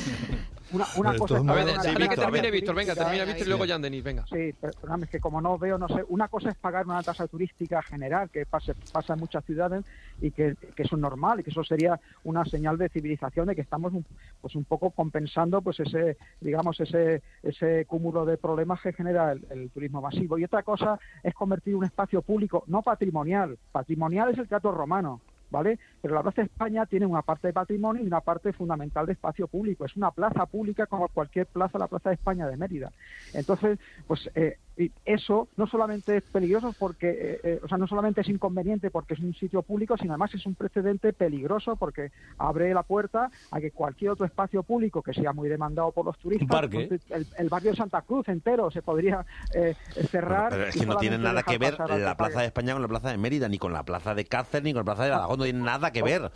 Una, 0.72 0.86
una 0.98 1.18
cosa 1.18 1.38
es 1.38 1.48
A 1.48 1.54
ver, 1.54 1.66
que 2.10 2.16
tasa 2.16 2.22
termine 2.32 2.52
Víctor, 2.52 2.76
venga, 2.76 2.94
turística, 2.94 2.96
termina 2.96 3.24
Víctor 3.26 3.46
y 3.46 3.50
luego 3.50 3.66
Denis, 3.82 4.04
venga. 4.04 4.26
Sí, 4.28 4.52
perdóname, 4.60 5.06
es 5.06 5.12
que 5.12 5.20
como 5.20 5.40
no 5.40 5.58
veo, 5.60 5.78
no 5.78 5.88
sé, 5.88 6.04
una 6.10 6.28
cosa 6.28 6.50
es 6.50 6.58
pagar 6.58 6.86
una 6.86 7.04
tasa 7.04 7.28
turística 7.28 7.82
general 7.84 8.30
que 8.32 8.46
pase- 8.46 8.74
pasa 8.92 9.14
en 9.14 9.20
muchas 9.20 9.46
ciudades 9.46 9.86
y 10.20 10.32
que, 10.32 10.56
que 10.76 10.84
eso 10.84 10.96
es 10.96 11.02
normal 11.02 11.40
y 11.40 11.44
que 11.44 11.52
eso 11.52 11.64
sería 11.64 12.00
una 12.24 12.44
señal 12.46 12.78
de 12.78 12.90
civilización 12.90 13.46
de 13.46 13.56
que 13.56 13.62
estamos 13.62 13.94
un, 13.94 14.06
pues 14.42 14.56
un 14.56 14.66
poco 14.66 14.90
compensando 14.92 15.62
pues 15.62 15.80
ese 15.80 16.18
digamos 16.42 16.80
ese 16.80 17.22
ese 17.44 17.86
cúmulo 17.86 18.26
de 18.26 18.38
problemas 18.38 18.82
que 18.82 18.92
genera 18.92 19.32
el, 19.34 19.46
el 19.52 19.70
turismo 19.70 20.02
masivo 20.02 20.38
y 20.40 20.44
otra 20.46 20.64
cosa 20.64 21.00
es 21.24 21.34
convertir 21.36 21.76
un 21.76 21.86
espacio 21.86 22.22
público 22.24 22.64
no 22.68 22.82
patrimonial 22.82 23.58
patrimonial 23.72 24.32
es 24.32 24.40
el 24.40 24.48
teatro 24.48 24.72
romano 24.72 25.22
¿vale? 25.56 25.80
Pero 26.02 26.14
la 26.14 26.22
Plaza 26.22 26.42
de 26.42 26.48
España 26.48 26.86
tiene 26.86 27.06
una 27.06 27.22
parte 27.22 27.48
de 27.48 27.54
patrimonio 27.54 28.04
y 28.04 28.08
una 28.08 28.20
parte 28.20 28.52
fundamental 28.52 29.06
de 29.06 29.14
espacio 29.14 29.48
público. 29.48 29.86
Es 29.86 29.96
una 29.96 30.12
plaza 30.12 30.46
pública 30.46 30.86
como 30.86 31.08
cualquier 31.08 31.48
plaza, 31.48 31.80
la 31.80 31.88
Plaza 31.88 32.10
de 32.10 32.16
España 32.16 32.46
de 32.48 32.58
Mérida. 32.58 32.92
Entonces, 33.34 33.80
pues 34.06 34.30
eh, 34.36 34.58
y 34.78 34.92
eso 35.06 35.48
no 35.56 35.68
solamente 35.68 36.18
es 36.18 36.24
peligroso 36.24 36.74
porque, 36.78 37.10
eh, 37.10 37.40
eh, 37.44 37.60
o 37.64 37.68
sea, 37.68 37.78
no 37.78 37.88
solamente 37.88 38.22
es 38.22 38.30
inconveniente 38.30 38.92
porque 38.92 39.14
es 39.14 39.20
un 39.20 39.34
sitio 39.34 39.62
público, 39.62 39.98
sino 39.98 40.14
además 40.14 40.34
es 40.34 40.46
un 40.46 40.56
precedente 40.56 41.14
peligroso 41.14 41.76
porque 41.76 42.12
abre 42.38 42.74
la 42.74 42.84
puerta 42.84 43.30
a 43.52 43.60
que 43.62 43.72
cualquier 43.72 44.12
otro 44.12 44.26
espacio 44.26 44.64
público 44.64 45.02
que 45.02 45.14
sea 45.14 45.34
muy 45.34 45.48
demandado 45.48 45.92
por 45.92 46.06
los 46.06 46.18
turistas, 46.18 46.68
pues, 46.70 46.92
el, 47.10 47.28
el 47.38 47.50
barrio 47.50 47.72
de 47.72 47.78
Santa 47.78 48.02
Cruz 48.02 48.28
entero 48.28 48.70
se 48.72 48.82
podría 48.82 49.26
eh, 49.54 49.76
cerrar. 50.12 50.50
Pero 50.50 50.68
es 50.68 50.76
y 50.76 50.80
que 50.80 50.86
no 50.86 50.98
tiene 50.98 51.18
nada 51.18 51.44
que 51.44 51.58
ver 51.58 51.78
la 51.80 52.18
Plaza 52.18 52.42
de 52.42 52.48
España 52.48 52.74
con 52.74 52.82
la 52.82 52.88
Plaza 52.88 53.12
de 53.12 53.18
Mérida, 53.18 53.48
ni 53.48 53.58
con 53.58 53.74
la 53.74 53.84
Plaza 53.84 54.14
de 54.14 54.26
Cáceres, 54.26 54.64
ni 54.64 54.74
con 54.74 54.82
la 54.82 54.86
Plaza 54.86 55.04
de 55.06 55.12
Badajoz, 55.12 55.38
no 55.38 55.44
tiene 55.44 55.60
nada 55.60 55.92
que 55.92 56.04
ver. 56.04 56.32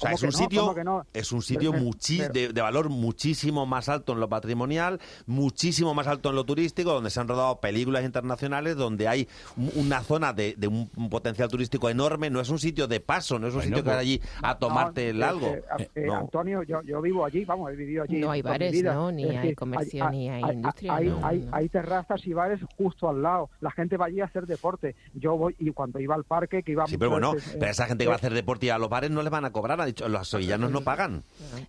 O 0.00 0.02
sea, 0.02 0.10
¿Cómo 0.12 0.14
es 0.16 0.20
que 0.20 0.26
un 0.26 0.32
no? 0.32 0.38
sitio, 0.38 0.60
¿Cómo 0.62 0.74
que 0.74 0.84
no? 0.84 1.06
es 1.12 1.32
un 1.32 1.42
sitio 1.42 1.72
Pero- 1.72 1.84
muchi- 1.84 2.18
pero- 2.18 2.32
de, 2.32 2.48
de 2.54 2.60
valor 2.62 2.88
muchísimo 2.88 3.66
más 3.66 3.88
alto 3.90 4.12
en 4.14 4.20
lo 4.20 4.28
patrimonial, 4.30 4.98
muchísimo 5.26 5.92
más 5.94 6.06
alto 6.06 6.30
en 6.30 6.36
lo 6.36 6.44
turístico, 6.44 6.92
donde 6.92 7.10
se 7.10 7.20
han 7.20 7.28
rodado 7.28 7.60
películas 7.60 8.04
internacionales, 8.04 8.76
donde 8.76 9.08
hay 9.08 9.28
un- 9.56 9.70
una 9.76 10.02
zona 10.02 10.32
de, 10.32 10.54
de 10.56 10.68
un, 10.68 10.88
potencial 11.10 11.48
turístico 11.48 11.88
enorme. 11.90 12.30
No 12.30 12.40
es 12.40 12.48
un 12.48 12.58
sitio 12.58 12.86
de 12.88 13.00
paso, 13.00 13.38
no 13.38 13.46
es 13.48 13.54
un 13.54 13.60
Bueno, 13.60 13.76
sitio 13.76 13.76
que 13.82 13.82
pues- 13.84 13.96
vas 13.96 14.00
allí 14.00 14.20
a 14.42 14.58
tomarte 14.58 15.04
No, 15.04 15.10
el 15.10 15.22
algo. 15.22 15.46
eh, 15.48 15.90
Eh, 15.94 16.04
no. 16.06 16.16
Antonio, 16.16 16.62
yo, 16.62 16.82
yo 16.82 17.00
vivo 17.02 17.24
allí, 17.24 17.44
vamos, 17.44 17.70
he 17.72 17.76
vivido 17.76 18.04
allí. 18.04 18.18
No 18.20 18.30
hay 18.30 18.42
bares, 18.42 18.72
vida. 18.72 18.94
¿no? 18.94 19.12
Ni 19.12 19.24
Es 19.24 19.36
hay 19.36 19.54
comercio, 19.54 20.08
ni 20.10 20.28
hay 20.30 20.42
industria, 20.52 20.94
Hay, 20.96 21.08
no, 21.08 21.26
hay, 21.26 21.38
no. 21.40 21.54
hay 21.56 21.68
terrazas 21.68 22.26
y 22.26 22.32
bares 22.32 22.60
justo 22.76 23.08
al 23.08 23.20
lado. 23.22 23.50
La 23.60 23.70
gente 23.70 23.96
va 23.96 24.06
allí 24.06 24.20
a 24.20 24.24
hacer 24.24 24.46
deporte. 24.46 24.94
Yo 25.14 25.36
voy, 25.36 25.54
y 25.58 25.70
cuando 25.72 26.00
iba 26.00 26.14
al 26.14 26.24
parque, 26.24 26.62
que 26.62 26.72
iba 26.72 26.86
Sí, 26.86 26.96
pero 26.96 27.10
bueno, 27.10 27.32
veces, 27.34 27.54
eh, 27.54 27.56
pero 27.58 27.70
esa 27.70 27.86
gente 27.86 28.04
que 28.04 28.08
va 28.08 28.14
a 28.14 28.16
hacer 28.16 28.32
deporte 28.32 28.66
y 28.66 28.70
a 28.70 28.78
los 28.78 28.88
bares 28.88 29.10
no 29.10 29.22
les 29.22 29.30
van 29.30 29.44
a 29.44 29.50
cobrar, 29.52 29.80
dicho, 29.90 30.08
los 30.08 30.28
sevillanos 30.28 30.70
no 30.70 30.80
pagan. 30.82 31.22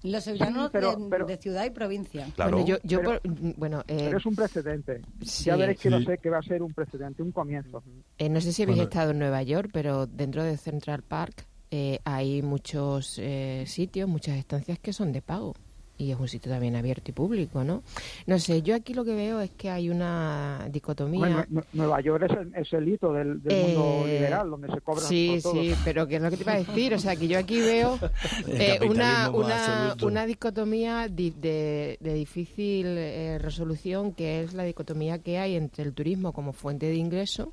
Los 0.04 0.24
sevillanos 0.24 0.72
Pero- 0.72 0.96
de, 0.96 1.10
pero- 1.10 1.26
de 1.26 1.38
ciudad 1.38 1.66
y 1.66 1.70
provincia. 1.70 2.28
Claro. 2.36 2.52
Bueno, 2.58 2.68
yo, 2.68 2.78
yo 2.84 3.00
Pero- 3.02 3.22
por- 3.22 3.54
bueno, 3.58 3.80
eh, 3.88 3.98
Pero 4.06 4.18
es 4.18 4.26
un 4.26 4.36
precedente. 4.36 5.02
sí. 5.22 5.44
Ya 5.46 5.56
veréis 5.56 5.80
que 5.80 5.90
no 5.90 6.00
Sí. 6.00 6.06
sé 6.06 6.18
que 6.18 6.30
va 6.30 6.40
a 6.40 6.44
ser 6.44 6.62
un 6.64 6.74
precedente, 6.74 7.22
un 7.24 7.32
comienzo. 7.32 7.84
eh, 8.18 8.30
no 8.30 8.40
sé 8.42 8.54
si 8.54 8.64
habéis 8.64 8.78
Bueno. 8.78 8.90
estado 8.90 9.12
en 9.12 9.20
Nueva 9.20 9.44
York, 9.44 9.70
pero 9.74 10.08
dentro 10.08 10.44
de 10.44 10.58
Central 10.58 11.04
Park 11.04 11.46
eh, 11.74 12.00
hay 12.04 12.42
muchos 12.42 13.16
eh, 13.18 13.64
sitios, 13.66 14.10
muchas 14.10 14.38
estancias 14.38 14.78
que 14.80 14.92
son 14.94 15.12
de 15.14 15.22
pago. 15.22 15.56
Y 16.02 16.12
es 16.12 16.20
un 16.20 16.28
sitio 16.28 16.52
también 16.52 16.76
abierto 16.76 17.12
y 17.12 17.14
público, 17.14 17.64
¿no? 17.64 17.84
No 18.26 18.40
sé, 18.40 18.62
yo 18.62 18.76
aquí 18.76 18.94
lo 18.94 19.06
que 19.06 19.14
veo 19.16 19.40
es 19.40 19.52
que 19.52 19.70
hay 19.70 19.90
una 19.90 20.68
dicotomía. 20.72 21.20
Bueno, 21.46 21.64
Nueva 21.74 22.02
York 22.02 22.24
es 22.30 22.38
el, 22.38 22.56
es 22.56 22.74
el 22.74 22.88
hito 22.90 23.14
del, 23.14 23.42
del 23.42 23.62
mundo 23.62 24.04
Eh, 24.08 24.14
liberal, 24.14 24.50
donde 24.50 24.68
se 24.74 24.82
cobra 24.82 25.02
Sí, 25.04 25.40
por 25.44 25.52
todo. 25.54 25.62
sí, 25.62 25.74
pero 25.84 26.08
que 26.08 26.16
es 26.16 26.22
lo 26.22 26.30
que 26.30 26.38
te 26.38 26.44
iba 26.44 26.54
a 26.54 26.58
decir. 26.58 26.94
O 26.94 27.00
sea, 27.00 27.16
que 27.16 27.28
yo 27.28 27.38
aquí 27.38 27.60
veo 27.60 28.00
eh, 28.48 28.80
una, 28.90 29.30
una, 29.30 29.96
una 30.02 30.26
dicotomía 30.26 31.08
di- 31.08 31.32
de, 31.32 31.98
de 32.02 32.14
difícil 32.14 32.86
eh, 32.88 33.38
resolución, 33.40 34.14
que 34.14 34.42
es 34.42 34.54
la 34.54 34.64
dicotomía 34.64 35.20
que 35.20 35.38
hay 35.38 35.56
entre 35.56 35.84
el 35.84 35.94
turismo 35.94 36.34
como 36.34 36.54
fuente 36.54 36.88
de 36.88 36.96
ingreso 36.96 37.52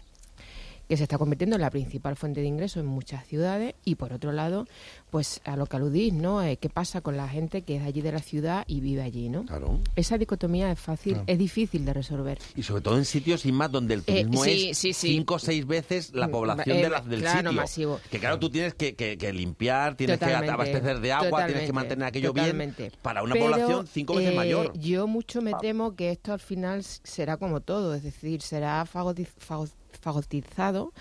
que 0.88 0.96
se 0.96 1.02
está 1.02 1.18
convirtiendo 1.18 1.56
en 1.56 1.62
la 1.62 1.70
principal 1.70 2.16
fuente 2.16 2.40
de 2.40 2.46
ingreso 2.46 2.80
en 2.80 2.86
muchas 2.86 3.26
ciudades 3.26 3.74
y 3.84 3.96
por 3.96 4.12
otro 4.12 4.32
lado 4.32 4.66
pues 5.10 5.40
a 5.44 5.56
lo 5.56 5.66
que 5.66 5.76
aludís 5.76 6.12
no 6.12 6.42
Eh, 6.42 6.56
qué 6.56 6.68
pasa 6.68 7.00
con 7.00 7.16
la 7.16 7.28
gente 7.28 7.62
que 7.62 7.76
es 7.76 7.82
allí 7.82 8.00
de 8.00 8.12
la 8.12 8.20
ciudad 8.20 8.64
y 8.66 8.80
vive 8.80 9.02
allí 9.02 9.28
no 9.28 9.44
Claro. 9.44 9.80
esa 9.96 10.16
dicotomía 10.18 10.70
es 10.72 10.78
fácil 10.80 11.12
Claro. 11.14 11.24
es 11.28 11.38
difícil 11.38 11.84
de 11.84 11.92
resolver 11.92 12.38
Y 12.56 12.62
sobre 12.62 12.82
todo 12.82 12.96
en 12.96 13.04
sitios 13.04 13.42
sin 13.42 13.54
más 13.54 13.70
donde 13.70 13.94
el 13.94 14.00
Eh, 14.00 14.24
turismo 14.24 14.44
sí, 14.44 14.70
es 14.70 14.78
sí, 14.78 14.92
sí. 14.92 15.08
cinco 15.12 15.34
o 15.34 15.38
seis 15.38 15.66
veces 15.66 16.12
la 16.14 16.28
Mm, 16.28 16.30
población 16.30 16.76
eh, 16.78 16.82
de 16.82 16.88
la- 16.90 17.00
del 17.00 17.20
claro, 17.20 17.38
sitio. 17.50 17.52
masivo. 17.62 18.00
Que 18.10 18.18
claro, 18.18 18.38
tú 18.38 18.48
tienes 18.50 18.74
que, 18.74 18.94
que- 18.94 19.18
que 19.18 19.32
limpiar, 19.32 19.94
tienes 19.96 20.18
Totalmente, 20.18 20.46
que 20.46 20.52
abastecer 20.52 21.00
de 21.00 21.12
agua, 21.12 21.46
tienes 21.46 21.66
que 21.66 21.72
mantener 21.72 22.06
aquello 22.08 22.28
totalmente. 22.32 22.82
bien 22.84 22.92
para 23.02 23.22
una 23.22 23.34
Pero, 23.34 23.46
población 23.46 23.86
cinco 23.86 24.14
veces 24.14 24.32
eh, 24.32 24.36
mayor. 24.36 24.72
Yo 24.78 25.06
mucho 25.06 25.42
me 25.42 25.52
temo 25.60 25.94
que 25.94 26.10
esto 26.10 26.32
al 26.32 26.40
final 26.40 26.82
será 26.82 27.36
como 27.36 27.60
todo, 27.60 27.94
es 27.94 28.02
decir, 28.02 28.40
será 28.42 28.84
fagoti- 28.86 29.26
fago- 29.38 29.68
fagotizado 29.92 30.92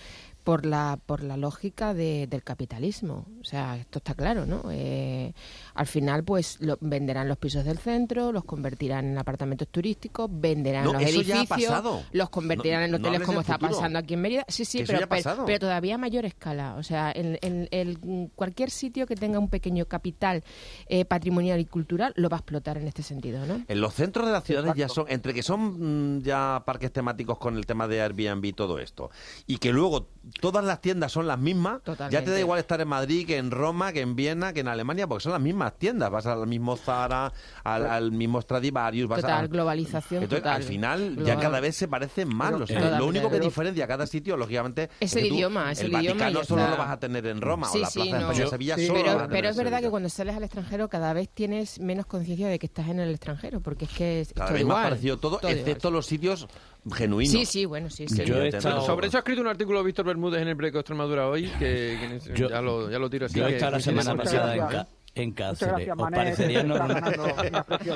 por 0.48 0.66
la 0.66 0.98
por 1.06 1.24
la 1.24 1.36
lógica 1.36 1.94
de- 1.94 2.26
del 2.26 2.42
capitalismo. 2.42 3.26
O 3.42 3.44
sea, 3.44 3.76
esto 3.76 3.98
está 4.00 4.14
claro, 4.14 4.46
¿no? 4.46 4.64
Eh, 4.72 5.34
al 5.74 5.88
final, 5.88 6.24
pues 6.24 6.56
lo- 6.62 6.78
venderán 6.80 7.28
los 7.28 7.38
pisos 7.38 7.66
del 7.66 7.78
centro, 7.80 8.32
los 8.32 8.46
convertirán 8.46 9.08
en 9.08 9.18
apartamentos 9.18 9.68
turísticos, 9.68 10.30
venderán 10.32 10.86
No, 10.86 10.94
los 10.94 11.02
eso 11.02 11.22
ya 11.22 11.36
ha 11.36 11.40
edificios, 11.40 11.70
pasado. 11.70 12.02
los 12.14 12.30
convertirán 12.30 12.80
No- 12.90 12.96
en 12.96 12.96
hoteles 12.96 13.22
como 13.28 13.42
está 13.42 13.56
futuro. 13.56 13.72
pasando 13.76 14.00
aquí 14.00 14.14
en 14.14 14.22
Mérida. 14.22 14.46
Sí, 14.48 14.64
sí, 14.64 14.86
pero, 14.88 15.06
pero- 15.10 15.60
todavía 15.60 15.96
a 15.96 15.98
mayor 15.98 16.24
escala. 16.24 16.76
O 16.76 16.84
sea, 16.84 17.12
en, 17.14 17.38
en- 17.42 17.68
el- 17.72 18.00
cualquier 18.34 18.70
sitio 18.70 19.06
que 19.06 19.18
tenga 19.18 19.40
un 19.40 19.50
pequeño 19.50 19.84
capital 19.86 20.46
eh, 20.88 21.04
patrimonial 21.04 21.60
y 21.60 21.66
cultural 21.66 22.14
lo 22.16 22.30
va 22.30 22.38
a 22.38 22.40
explotar 22.40 22.78
en 22.78 22.88
este 22.88 23.04
sentido, 23.04 23.46
¿no? 23.46 23.66
En 23.68 23.82
los 23.82 23.94
centros 23.94 24.26
de 24.26 24.32
las 24.32 24.46
ciudades 24.46 24.74
ya 24.78 24.88
son, 24.88 25.08
entre 25.10 25.34
que 25.34 25.44
son 25.44 26.16
mm, 26.20 26.22
ya 26.22 26.64
parques 26.66 26.94
temáticos 26.94 27.38
con 27.38 27.58
el 27.58 27.66
tema 27.66 27.86
de 27.90 28.02
Airbnb 28.02 28.46
y 28.46 28.54
todo 28.54 28.80
esto, 28.80 29.12
y 29.46 29.58
que 29.58 29.74
luego 29.74 30.08
todas 30.40 30.64
las 30.66 30.82
tiendas 30.82 31.12
son 31.12 31.28
las 31.28 31.40
mismas, 31.40 31.82
ya 31.84 31.84
te 31.84 31.92
da 31.92 31.96
Totalmente. 32.10 32.40
igual 32.40 32.60
estar 32.60 32.82
en 32.82 32.88
Madrid 32.88 33.26
que 33.28 33.38
en 33.38 33.52
Roma, 33.52 33.94
que 33.94 34.02
en 34.02 34.16
Viena, 34.16 34.54
que 34.54 34.62
en 34.62 34.68
Alemania, 34.68 35.08
porque 35.08 35.24
son 35.24 35.32
las 35.34 35.42
mismas 35.42 35.78
tiendas. 35.78 36.10
Vas 36.10 36.26
al 36.26 36.48
mismo 36.48 36.76
Zara, 36.78 37.32
al, 37.64 37.86
al 37.86 38.12
mismo 38.12 38.42
Stradivarius, 38.42 39.08
vas 39.10 39.22
Total, 39.22 39.46
a... 39.46 39.48
globalización 39.48 40.24
Entonces, 40.24 40.44
total. 40.44 40.56
al 40.58 40.64
final, 40.64 41.24
ya 41.24 41.38
cada 41.38 41.60
vez 41.60 41.76
se 41.76 41.88
parecen 41.88 42.28
más. 42.36 42.52
Totalmente. 42.52 42.98
lo 42.98 43.06
único 43.08 43.30
que 43.30 43.40
diferencia 43.40 43.86
a 43.86 43.88
cada 43.88 44.08
sitio, 44.08 44.38
lógicamente, 44.38 44.90
Es 45.00 45.14
que 45.14 45.20
el 45.22 45.30
tú 45.30 45.36
idioma, 45.36 45.72
es 45.72 45.80
el 45.82 45.88
idioma 45.88 46.04
y 46.04 46.08
Vaticano 46.08 46.40
ya 46.42 46.46
solo 46.46 46.68
lo 46.70 46.78
vas 46.78 46.90
a 46.92 47.00
tener 47.00 47.26
en 47.28 47.42
Roma, 47.42 47.68
Sí, 47.68 47.78
o 47.80 47.82
la 47.82 47.90
sí, 47.90 48.00
Plaza 48.00 48.18
de. 48.18 48.22
España 48.34 48.48
Sevilla 48.50 48.76
solo 48.78 48.88
lo 48.88 48.94
vas 48.94 49.00
a 49.00 49.04
pero, 49.04 49.18
tener 49.18 49.30
pero 49.30 49.48
en 49.48 49.52
es 49.52 49.58
verdad 49.58 49.82
que 49.82 49.90
cuando 49.90 50.10
sales 50.10 50.36
al 50.36 50.44
extranjero 50.44 50.90
cada 50.90 51.14
vez 51.14 51.30
tienes 51.30 51.80
menos 51.80 52.06
conciencia 52.06 52.48
de 52.48 52.60
que 52.60 52.66
estás 52.68 52.88
en 52.90 53.00
el 53.00 53.10
extranjero, 53.12 53.60
porque 53.62 53.86
es 53.86 53.92
que 53.92 54.22
es 54.22 54.34
Cada 54.34 54.52
vez 54.52 54.66
más 54.66 54.84
parecido 54.84 55.18
todo, 55.18 55.38
todo 55.38 55.50
igual. 55.50 55.60
excepto 55.60 55.92
los 55.92 56.06
sitios 56.06 56.48
genuinos. 56.94 57.32
Sí, 57.32 57.46
sí, 57.46 57.66
bueno, 57.66 57.90
sí, 57.90 58.08
sí. 58.08 58.22
Evidentemente, 58.22 58.60
Bueno, 58.62 58.78
no. 58.78 58.86
sobre 58.86 59.08
eso 59.08 59.18
ha 59.18 59.20
escrito 59.20 59.42
un 59.42 59.48
artículo 59.48 59.84
Víctor 59.84 60.06
Bermúdez 60.06 60.42
en 60.42 60.48
el 60.48 60.56
Breco 60.56 60.80
Extremadura 60.80 61.28
hoy, 61.28 61.48
que, 61.60 62.20
que 62.24 62.34
Yo- 62.34 62.50
ya, 62.50 62.62
lo, 62.62 62.90
ya 62.90 63.00
lo 63.00 63.10
tiro 63.10 63.26
así. 63.28 63.40
Yo 63.40 63.48
he 63.48 63.56
estado 63.56 63.74
la 63.74 63.80
semana 63.80 64.16
pasada 64.16 64.54
en, 64.54 64.60
gracias. 64.60 64.84
Ca- 64.86 64.90
en 65.16 65.32
Cáceres. 65.32 65.74
gracias, 65.74 65.96
¿Os 65.98 66.04
Mané, 66.04 66.18
parecería 66.18 66.62
normal? 66.64 67.02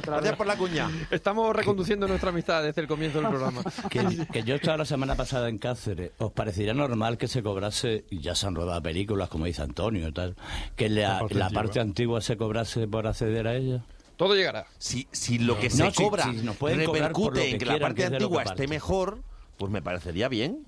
Gracias 0.03 0.35
por 0.35 0.47
la 0.47 0.55
cuña. 0.57 0.89
Estamos 1.11 1.55
reconduciendo 1.55 2.07
nuestra 2.07 2.29
amistad 2.29 2.63
desde 2.63 2.81
el 2.81 2.87
comienzo 2.87 3.19
del 3.21 3.29
programa. 3.29 3.61
Que, 3.89 4.25
que 4.31 4.43
yo 4.43 4.55
estaba 4.55 4.77
la 4.77 4.85
semana 4.85 5.15
pasada 5.15 5.47
en 5.49 5.57
Cáceres. 5.59 6.11
¿Os 6.17 6.31
parecería 6.31 6.73
normal 6.73 7.17
que 7.19 7.27
se 7.27 7.43
cobrase, 7.43 8.05
y 8.09 8.21
ya 8.21 8.33
se 8.33 8.47
han 8.47 8.55
rodado 8.55 8.81
películas, 8.81 9.29
como 9.29 9.45
dice 9.45 9.61
Antonio 9.61 10.07
y 10.07 10.11
tal, 10.11 10.35
que 10.75 10.89
la, 10.89 11.01
La 11.01 11.19
parte 11.19 11.35
la 11.35 11.45
antigua. 11.45 11.61
parte 11.63 11.79
antigua 11.79 12.21
se 12.21 12.37
cobrase 12.37 12.87
por 12.87 13.05
acceder 13.07 13.47
a 13.47 13.55
ella? 13.55 13.83
Todo 14.21 14.35
llegará. 14.35 14.67
Si, 14.77 15.07
si 15.11 15.39
lo 15.39 15.59
que 15.59 15.67
No, 15.69 15.89
se 15.89 15.93
cobra 15.93 16.25
si 16.25 16.75
repercute 16.75 17.39
que 17.39 17.49
en 17.49 17.57
que 17.57 17.65
la 17.65 17.79
parte 17.79 17.95
que 17.95 18.05
antigua 18.05 18.43
esté 18.43 18.67
mejor, 18.67 19.23
pues 19.57 19.71
me 19.71 19.81
parecería 19.81 20.27
bien. 20.27 20.63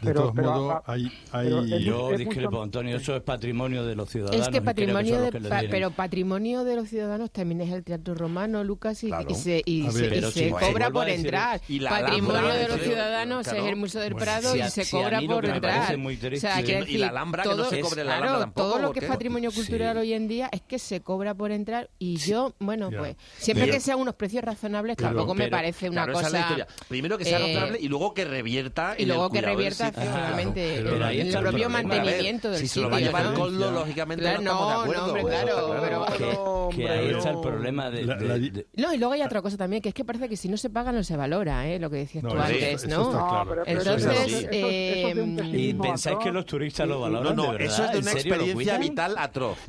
De 0.00 0.06
Pero- 0.06 0.20
todos 0.22 0.32
pero, 0.34 0.50
modos, 0.52 0.72
ah, 0.76 0.82
hay... 0.92 1.02
hay... 1.32 1.44
pero 1.48 1.62
es- 1.64 1.84
Yo 1.84 2.10
es 2.12 2.18
discrepo, 2.18 2.50
mucho- 2.52 2.62
Antonio, 2.62 2.96
eso 2.96 3.16
es 3.16 3.22
patrimonio 3.22 3.84
de 3.84 3.94
los 3.94 4.08
ciudadanos. 4.08 4.46
Es 4.46 4.52
que 4.52 4.62
patrimonio 4.62 5.20
de, 5.20 5.30
que 5.30 5.40
pa- 5.40 5.60
pero 5.70 5.90
patrimonio 5.90 6.64
de 6.64 6.76
los 6.76 6.88
ciudadanos 6.88 7.30
también 7.30 7.60
es 7.60 7.70
el 7.72 7.84
teatro 7.84 8.14
romano, 8.14 8.64
Lucas, 8.64 9.04
y, 9.04 9.08
Claro. 9.08 9.26
y 9.30 9.34
se, 9.34 9.62
y 9.66 9.86
A 9.86 9.90
se- 9.90 10.08
ver, 10.08 10.16
y 10.24 10.32
se 10.32 10.44
si- 10.46 10.50
cobra 10.50 10.90
por 10.90 11.04
decir, 11.06 11.26
entrar. 11.26 11.60
y 11.68 11.80
la 11.80 11.90
patrimonio 11.90 12.38
Alhambra, 12.38 12.54
de 12.56 12.68
los 12.68 12.80
ciudadanos 12.80 13.44
claro. 13.46 13.62
es 13.64 13.68
el 13.70 13.76
Museo 13.76 14.00
del 14.00 14.12
Bueno, 14.14 14.24
Prado 14.24 14.52
si 14.52 14.58
y 14.60 14.62
se 14.70 14.84
si 14.84 14.96
a 14.96 15.00
cobra 15.02 15.20
mí 15.20 15.26
lo 15.26 15.34
por 15.34 15.44
entrar. 15.46 15.98
muy 15.98 16.14
o 16.14 16.18
sea, 16.18 16.28
triste- 16.30 16.62
quiero 16.64 16.80
Y 16.80 16.84
decir, 16.86 17.00
la 17.00 17.08
Alhambra, 17.08 17.42
que 17.42 17.48
no 17.50 17.56
todo, 17.56 17.70
se 17.70 17.80
cobre 17.80 18.04
la 18.04 18.10
claro, 18.12 18.22
Alhambra 18.22 18.40
tampoco, 18.40 18.68
todo 18.68 18.78
lo 18.78 18.86
¿por 18.88 18.98
que 18.98 19.04
es 19.04 19.10
patrimonio 19.10 19.52
cultural 19.52 19.96
Sí. 19.96 20.00
hoy 20.00 20.12
en 20.14 20.28
día 20.28 20.48
es 20.52 20.62
que 20.62 20.78
se 20.78 21.00
cobra 21.02 21.34
por 21.34 21.50
entrar 21.50 21.90
y 21.98 22.16
yo, 22.16 22.54
bueno, 22.58 22.90
pues 22.90 23.16
siempre 23.38 23.68
que 23.70 23.80
sean 23.80 23.98
unos 23.98 24.14
precios 24.14 24.42
razonables, 24.44 24.96
tampoco 24.96 25.34
me 25.34 25.48
parece 25.48 25.90
una 25.90 26.10
cosa... 26.10 26.66
Primero 26.88 27.18
que 27.18 27.24
sea 27.24 27.38
eh, 27.38 27.54
razonable 27.54 27.78
y 27.80 27.88
luego 27.88 28.14
que 28.14 28.24
revierta 28.24 28.94
y 28.96 29.02
en 29.02 29.08
luego 29.08 29.26
el 29.26 29.32
que 29.32 29.38
cuidado 29.38 29.52
del 29.96 30.08
sitio. 30.08 30.52
Pero 30.54 31.08
el 31.08 31.20
el 31.20 31.32
propio 31.32 31.42
problema. 31.50 31.68
mantenimiento 31.70 32.48
A 32.48 32.50
ver, 32.50 32.60
del 32.60 32.68
si 32.68 32.74
se 32.74 32.80
lo 32.80 32.96
sitio. 32.96 33.12
va 33.12 33.18
a 33.18 33.22
¿no? 33.24 33.34
coldo, 33.34 33.70
lógicamente 33.70 34.22
Claro, 34.22 34.42
no 34.42 34.50
estamos 34.50 34.68
de 34.68 34.74
no, 34.74 34.80
acuerdo. 34.82 35.00
no, 35.00 35.06
hombre, 35.08 35.22
claro, 35.22 36.06
pero- 36.18 36.68
Que, 36.70 36.76
que 36.76 36.88
ahí 36.88 37.10
está 37.10 37.28
el 37.30 37.34
no. 37.36 37.40
problema 37.42 37.90
de... 37.90 38.02
La- 38.04 38.14
de- 38.16 38.28
la 38.28 38.34
di- 38.34 38.50
de- 38.50 38.66
No, 38.76 38.94
y 38.94 38.98
luego 38.98 39.12
hay 39.14 39.22
otra 39.22 39.42
cosa 39.42 39.56
también, 39.56 39.82
que 39.82 39.88
es 39.88 39.94
que 39.94 40.04
parece 40.04 40.28
que 40.28 40.36
si 40.36 40.48
no 40.48 40.56
se 40.56 40.70
paga 40.70 40.92
no 40.92 41.02
se 41.02 41.16
valora, 41.16 41.66
¿eh? 41.68 41.78
Lo 41.80 41.90
que 41.90 41.96
decías 41.96 42.22
No, 42.24 42.30
tú 42.30 42.36
eso- 42.36 42.44
antes, 42.44 42.84
eso 42.84 43.12
¿no? 43.12 43.64
Entonces, 43.66 44.48
eh, 44.52 45.14
¿Y 45.52 45.74
pensáis 45.74 46.18
que 46.18 46.30
los 46.32 46.46
turistas 46.46 46.86
lo 46.88 46.94
No, 46.94 47.00
valoran 47.00 47.36
no, 47.36 47.42
de 47.52 47.58
verdad? 47.58 47.66
eso 47.66 47.84
es 47.84 47.90
de 47.92 47.98
¿En 47.98 48.02
una 48.04 48.12
lo 48.12 48.18
experiencia 48.18 48.78
vital 48.78 49.14
atroz. 49.18 49.58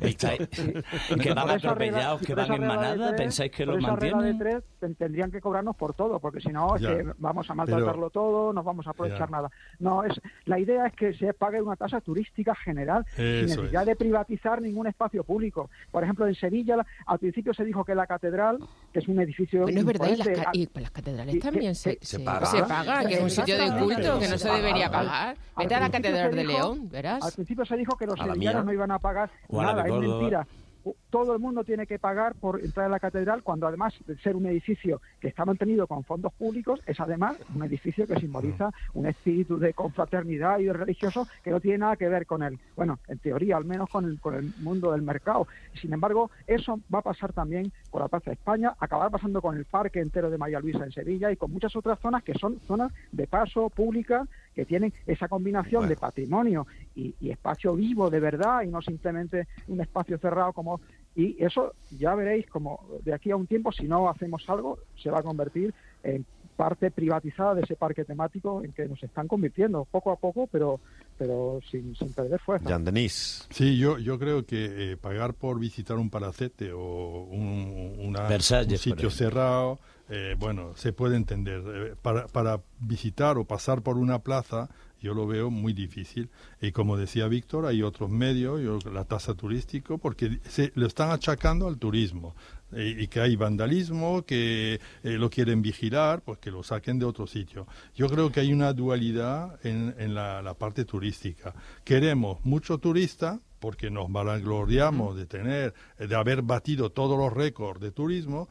Que 1.22 1.34
van 1.34 1.50
atropellados, 1.50 2.20
que 2.22 2.34
van 2.34 2.52
en 2.52 2.66
manada, 2.66 3.16
¿pensáis 3.16 3.50
que 3.50 3.66
de 3.66 3.76
mantienen? 3.78 4.62
tendrían 4.98 5.30
que 5.30 5.40
cobrarnos 5.40 5.76
por 5.76 5.94
todo, 5.94 6.18
porque 6.20 6.40
si 6.40 6.48
no 6.48 6.76
es 6.76 6.82
Ya. 6.82 6.96
que 6.96 7.04
vamos 7.18 7.48
a 7.48 7.54
maltratarlo 7.54 8.10
todo, 8.10 8.52
no 8.52 8.62
vamos 8.62 8.86
a 8.86 8.90
aprovechar 8.90 9.28
Ya. 9.28 9.36
nada. 9.36 9.50
No, 9.78 10.04
es 10.04 10.11
la 10.46 10.58
idea 10.58 10.86
es 10.86 10.92
que 10.94 11.12
se 11.14 11.32
pague 11.34 11.60
una 11.62 11.76
tasa 11.76 12.00
turística 12.00 12.54
general 12.54 13.04
sin 13.16 13.42
necesidad 13.46 13.82
es. 13.82 13.86
de 13.88 13.96
privatizar 13.96 14.60
ningún 14.60 14.86
espacio 14.86 15.24
público. 15.24 15.70
Por 15.90 16.02
ejemplo, 16.02 16.26
en 16.26 16.34
Sevilla 16.34 16.76
la- 16.76 16.86
al 17.06 17.18
principio 17.18 17.52
se 17.54 17.64
dijo 17.64 17.84
que 17.84 17.94
la 17.94 18.06
catedral, 18.06 18.58
que 18.92 18.98
es 18.98 19.08
un 19.08 19.20
edificio 19.20 19.62
Bueno, 19.62 19.80
es 19.80 19.84
verdad, 19.86 20.08
y 20.12 20.16
las, 20.16 20.28
ca- 20.28 20.50
y 20.52 20.66
pues 20.66 20.82
las 20.82 20.90
catedrales 20.92 21.34
y- 21.34 21.38
también 21.40 21.72
que- 21.72 21.74
se, 21.74 21.96
que- 21.98 22.06
se 22.06 22.18
se- 22.18 22.24
paga. 22.24 22.46
se 22.46 22.62
paga, 22.62 23.04
que 23.06 23.14
es 23.14 23.20
un 23.20 23.30
sitio 23.30 23.56
de 23.58 23.78
culto 23.78 24.18
que 24.18 24.28
no 24.28 24.38
se 24.38 24.48
debería 24.50 24.86
Al- 24.86 24.92
pagar. 24.92 25.36
al 25.54 25.64
Vete 25.64 25.74
a 25.74 25.80
la 25.80 25.90
Catedral 25.90 26.34
de 26.34 26.44
León, 26.44 26.78
Al 26.82 26.88
verás. 26.88 27.34
principio 27.34 27.64
se 27.64 27.76
dijo 27.76 27.96
que 27.96 28.06
los 28.06 28.18
sevillanos 28.18 28.64
no 28.64 28.72
iban 28.72 28.90
a 28.90 28.98
pagar 28.98 29.30
nada, 29.50 29.86
es 29.86 29.92
mentira. 29.92 30.46
Todo 31.10 31.34
el 31.34 31.38
mundo 31.38 31.64
tiene 31.64 31.86
que 31.86 31.98
pagar 31.98 32.34
por 32.34 32.60
entrar 32.60 32.86
a 32.86 32.88
la 32.88 33.00
catedral 33.00 33.42
cuando 33.42 33.66
además 33.66 33.94
de 34.06 34.16
ser 34.18 34.36
un 34.36 34.46
edificio 34.46 35.00
que 35.20 35.28
está 35.28 35.44
mantenido 35.44 35.86
con 35.86 36.04
fondos 36.04 36.32
públicos, 36.32 36.80
es 36.86 36.98
además 37.00 37.36
un 37.54 37.62
edificio 37.62 38.06
que 38.06 38.18
simboliza 38.18 38.70
un 38.94 39.06
espíritu 39.06 39.58
de 39.58 39.74
confraternidad 39.74 40.58
y 40.58 40.64
de 40.64 40.72
religioso 40.72 41.28
que 41.42 41.50
no 41.50 41.60
tiene 41.60 41.78
nada 41.78 41.96
que 41.96 42.08
ver 42.08 42.26
con 42.26 42.42
el, 42.42 42.58
bueno, 42.76 42.98
en 43.08 43.18
teoría 43.18 43.56
al 43.56 43.64
menos 43.64 43.88
con 43.90 44.04
el, 44.04 44.20
con 44.20 44.34
el 44.34 44.52
mundo 44.60 44.92
del 44.92 45.02
mercado. 45.02 45.46
Sin 45.80 45.92
embargo, 45.92 46.30
eso 46.46 46.80
va 46.92 47.00
a 47.00 47.02
pasar 47.02 47.32
también 47.32 47.72
con 47.90 48.00
la 48.00 48.08
Plaza 48.08 48.30
de 48.30 48.34
España, 48.34 48.74
acabar 48.78 49.10
pasando 49.10 49.40
con 49.40 49.56
el 49.56 49.64
parque 49.64 50.00
entero 50.00 50.30
de 50.30 50.38
María 50.38 50.60
Luisa 50.60 50.84
en 50.84 50.92
Sevilla 50.92 51.30
y 51.30 51.36
con 51.36 51.52
muchas 51.52 51.74
otras 51.76 51.98
zonas 52.00 52.22
que 52.22 52.34
son 52.34 52.58
zonas 52.66 52.92
de 53.12 53.26
paso 53.26 53.70
públicas 53.70 54.28
que 54.54 54.64
tienen 54.64 54.92
esa 55.06 55.28
combinación 55.28 55.88
de 55.88 55.96
patrimonio 55.96 56.66
y, 56.94 57.14
y 57.20 57.30
espacio 57.30 57.74
vivo 57.74 58.10
de 58.10 58.20
verdad 58.20 58.62
y 58.62 58.68
no 58.68 58.82
simplemente 58.82 59.46
un 59.68 59.80
espacio 59.80 60.18
cerrado 60.18 60.52
como 60.52 60.80
y 61.14 61.42
eso 61.44 61.74
ya 61.90 62.14
veréis 62.14 62.46
como 62.48 62.86
de 63.04 63.12
aquí 63.14 63.30
a 63.30 63.36
un 63.36 63.46
tiempo 63.46 63.70
si 63.72 63.84
no 63.84 64.08
hacemos 64.08 64.42
algo 64.48 64.78
se 65.02 65.10
va 65.10 65.18
a 65.20 65.22
convertir 65.22 65.74
en 66.02 66.24
parte 66.56 66.90
privatizada 66.90 67.54
de 67.54 67.62
ese 67.62 67.76
parque 67.76 68.04
temático 68.04 68.62
en 68.62 68.72
que 68.72 68.86
nos 68.86 69.02
están 69.02 69.26
convirtiendo 69.28 69.86
poco 69.90 70.10
a 70.10 70.16
poco 70.16 70.46
pero 70.50 70.80
pero 71.18 71.60
sin, 71.70 71.94
sin 71.94 72.12
perder 72.12 72.40
fuerza. 72.40 72.68
Jean 72.68 72.84
Denis. 72.84 73.46
Sí, 73.50 73.78
yo, 73.78 73.98
yo 73.98 74.18
creo 74.18 74.44
que 74.44 74.92
eh, 74.92 74.96
pagar 74.96 75.34
por 75.34 75.60
visitar 75.60 75.96
un 75.98 76.10
palacete 76.10 76.72
o 76.72 77.24
un, 77.30 77.94
una- 78.00 78.26
Versalles, 78.28 78.84
un 78.86 78.92
sitio 78.92 79.10
cerrado, 79.10 79.78
eh, 80.14 80.36
bueno, 80.38 80.72
se 80.76 80.92
puede 80.92 81.16
entender. 81.16 81.62
Eh, 81.66 81.94
para, 82.02 82.26
para 82.28 82.60
visitar 82.80 83.38
o 83.38 83.44
pasar 83.46 83.80
por 83.82 83.96
una 83.96 84.18
plaza, 84.18 84.68
yo 85.00 85.14
lo 85.14 85.26
veo 85.26 85.50
muy 85.50 85.72
difícil. 85.72 86.28
Y 86.60 86.70
como 86.72 86.96
decía 86.96 87.26
Víctor, 87.28 87.64
hay 87.66 87.82
otros 87.82 88.10
medios, 88.10 88.60
yo- 88.60 88.90
la 88.92 89.04
tasa 89.04 89.32
turístico, 89.34 89.96
porque 89.98 90.38
se 90.48 90.70
lo 90.74 90.86
están 90.86 91.10
achacando 91.10 91.66
al 91.66 91.78
turismo. 91.78 92.34
Eh, 92.74 92.96
y 93.00 93.06
que 93.08 93.20
hay 93.20 93.36
vandalismo, 93.36 94.22
que 94.24 94.80
eh, 95.02 95.10
lo 95.18 95.28
quieren 95.28 95.60
vigilar, 95.62 96.22
pues 96.22 96.38
que 96.38 96.50
lo 96.50 96.62
saquen 96.62 96.98
de 96.98 97.04
otro 97.06 97.26
sitio. 97.26 97.66
Yo 97.94 98.06
creo 98.08 98.30
que 98.30 98.40
hay 98.40 98.52
una 98.52 98.72
dualidad 98.72 99.58
en, 99.64 99.94
en 99.98 100.14
la, 100.14 100.40
la 100.42 100.54
parte 100.54 100.84
turística. 100.84 101.54
Queremos 101.84 102.38
mucho 102.44 102.78
turista, 102.78 103.40
porque 103.60 103.90
nos 103.90 104.10
vanagloriamos 104.10 105.16
de 105.16 105.26
tener, 105.26 105.74
de 105.98 106.14
haber 106.16 106.42
batido 106.42 106.90
todos 106.90 107.16
los 107.16 107.32
récords 107.32 107.80
de 107.80 107.92
turismo, 107.92 108.48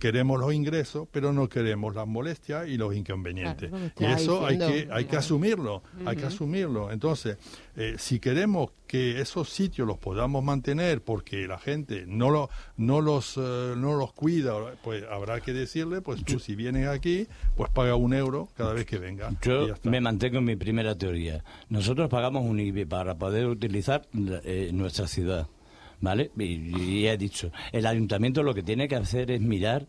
queremos 0.00 0.40
los 0.40 0.52
ingresos, 0.52 1.06
pero 1.12 1.32
no 1.32 1.48
queremos 1.48 1.94
las 1.94 2.08
molestias 2.08 2.66
y 2.66 2.76
los 2.76 2.96
inconvenientes. 2.96 3.70
Claro, 3.70 3.92
y 3.98 4.04
eso 4.20 4.44
hay 4.44 4.58
que, 4.58 4.88
hay 4.90 5.04
que 5.04 5.16
asumirlo, 5.16 5.82
hay 6.04 6.16
que 6.16 6.26
asumirlo. 6.26 6.90
Entonces, 6.90 7.36
eh, 7.76 7.94
si 7.98 8.18
queremos 8.18 8.70
que 8.88 9.20
esos 9.20 9.50
sitios 9.50 9.86
los 9.86 9.98
podamos 9.98 10.42
mantener 10.42 11.02
porque 11.02 11.46
la 11.46 11.58
gente 11.58 12.06
no, 12.08 12.30
lo, 12.30 12.50
no, 12.76 13.00
los, 13.00 13.36
eh, 13.36 13.74
no 13.76 13.94
los 13.94 14.12
cuida, 14.12 14.54
pues 14.82 15.04
habrá 15.08 15.40
que 15.40 15.52
decirle, 15.52 16.00
pues 16.00 16.24
tú 16.24 16.40
si 16.40 16.56
vienes 16.56 16.88
aquí, 16.88 17.28
pues 17.56 17.70
paga 17.70 17.94
un 17.94 18.14
euro 18.14 18.48
cada 18.56 18.72
vez 18.72 18.86
que 18.86 18.98
venga. 18.98 19.30
Yo 19.42 19.68
me 19.84 20.00
mantengo 20.00 20.38
en 20.38 20.44
mi 20.44 20.56
primera 20.56 20.96
teoría. 20.96 21.44
Nosotros 21.68 22.08
pagamos 22.08 22.44
un 22.44 22.58
IBI 22.58 22.86
para 22.86 23.16
poder 23.16 23.46
utilizar 23.46 24.08
eh, 24.44 24.70
nuestra 24.72 25.06
ciudad, 25.06 25.46
¿vale? 26.00 26.30
Y, 26.38 26.78
y 26.78 27.06
he 27.06 27.16
dicho, 27.16 27.52
el 27.72 27.86
ayuntamiento 27.86 28.42
lo 28.42 28.54
que 28.54 28.62
tiene 28.62 28.88
que 28.88 28.96
hacer 28.96 29.30
es 29.30 29.40
mirar, 29.40 29.86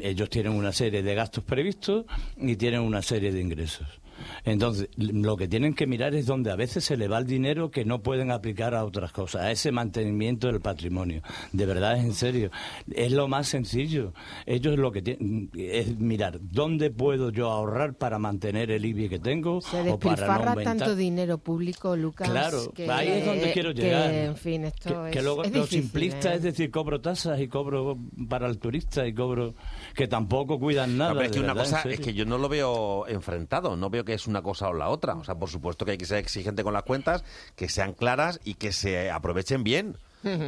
ellos 0.00 0.30
tienen 0.30 0.52
una 0.52 0.72
serie 0.72 1.02
de 1.02 1.14
gastos 1.14 1.44
previstos 1.44 2.06
y 2.36 2.56
tienen 2.56 2.80
una 2.80 3.02
serie 3.02 3.32
de 3.32 3.40
ingresos. 3.40 4.01
Entonces, 4.44 4.88
lo 4.96 5.36
que 5.36 5.48
tienen 5.48 5.74
que 5.74 5.86
mirar 5.86 6.14
es 6.14 6.26
donde 6.26 6.50
a 6.50 6.56
veces 6.56 6.84
se 6.84 6.96
le 6.96 7.08
va 7.08 7.18
el 7.18 7.26
dinero 7.26 7.70
que 7.70 7.84
no 7.84 8.02
pueden 8.02 8.30
aplicar 8.30 8.74
a 8.74 8.84
otras 8.84 9.12
cosas, 9.12 9.42
a 9.42 9.50
ese 9.50 9.72
mantenimiento 9.72 10.46
del 10.48 10.60
patrimonio. 10.60 11.22
De 11.52 11.66
verdad, 11.66 11.96
es 11.98 12.04
en 12.04 12.14
serio. 12.14 12.50
Es 12.92 13.12
lo 13.12 13.28
más 13.28 13.48
sencillo. 13.48 14.12
Ellos 14.46 14.78
lo 14.78 14.92
que 14.92 15.02
tienen 15.02 15.50
es 15.56 15.98
mirar 15.98 16.38
dónde 16.40 16.90
puedo 16.90 17.30
yo 17.30 17.50
ahorrar 17.50 17.94
para 17.94 18.18
mantener 18.18 18.70
el 18.70 18.84
IBI 18.84 19.08
que 19.08 19.18
tengo 19.18 19.60
Se 19.60 19.90
o 19.90 19.98
para 19.98 20.26
no 20.26 20.32
aumentar. 20.50 20.64
tanto 20.78 20.96
dinero 20.96 21.38
público, 21.38 21.96
Lucas. 21.96 22.28
Claro, 22.28 22.72
que- 22.72 22.90
ahí 22.90 23.08
es 23.08 23.26
donde 23.26 23.52
quiero 23.52 23.74
que, 23.74 23.82
llegar. 23.82 24.12
en 24.12 24.36
fin, 24.36 24.64
esto 24.64 24.88
que, 25.02 25.08
es, 25.08 25.12
que 25.12 25.18
es 25.18 25.24
lo 25.24 25.42
difícil, 25.42 25.82
simplista 25.82 26.32
¿eh? 26.32 26.36
es 26.36 26.42
decir, 26.42 26.70
cobro 26.70 27.00
tasas 27.00 27.40
y 27.40 27.48
cobro 27.48 27.98
para 28.28 28.46
el 28.48 28.58
turista 28.58 29.06
y 29.06 29.12
cobro 29.14 29.54
que 29.94 30.08
tampoco 30.08 30.58
cuidan 30.58 30.98
nada. 30.98 31.10
No, 31.10 31.16
pero 31.16 31.26
es 31.26 31.32
que 31.32 31.40
una 31.40 31.54
verdad, 31.54 31.82
cosa 31.82 31.90
es 31.90 32.00
que 32.00 32.14
yo 32.14 32.24
no 32.24 32.38
lo 32.38 32.48
veo 32.48 33.06
enfrentado, 33.08 33.76
no 33.76 33.90
veo 33.90 34.04
que 34.04 34.14
es 34.14 34.26
una 34.26 34.42
cosa 34.42 34.68
o 34.68 34.72
la 34.72 34.88
otra. 34.88 35.14
O 35.14 35.24
sea, 35.24 35.34
por 35.34 35.50
supuesto 35.50 35.84
que 35.84 35.92
hay 35.92 35.98
que 35.98 36.06
ser 36.06 36.18
exigente 36.18 36.64
con 36.64 36.72
las 36.72 36.84
cuentas, 36.84 37.24
que 37.56 37.68
sean 37.68 37.92
claras 37.92 38.40
y 38.44 38.54
que 38.54 38.72
se 38.72 39.10
aprovechen 39.10 39.64
bien. 39.64 39.96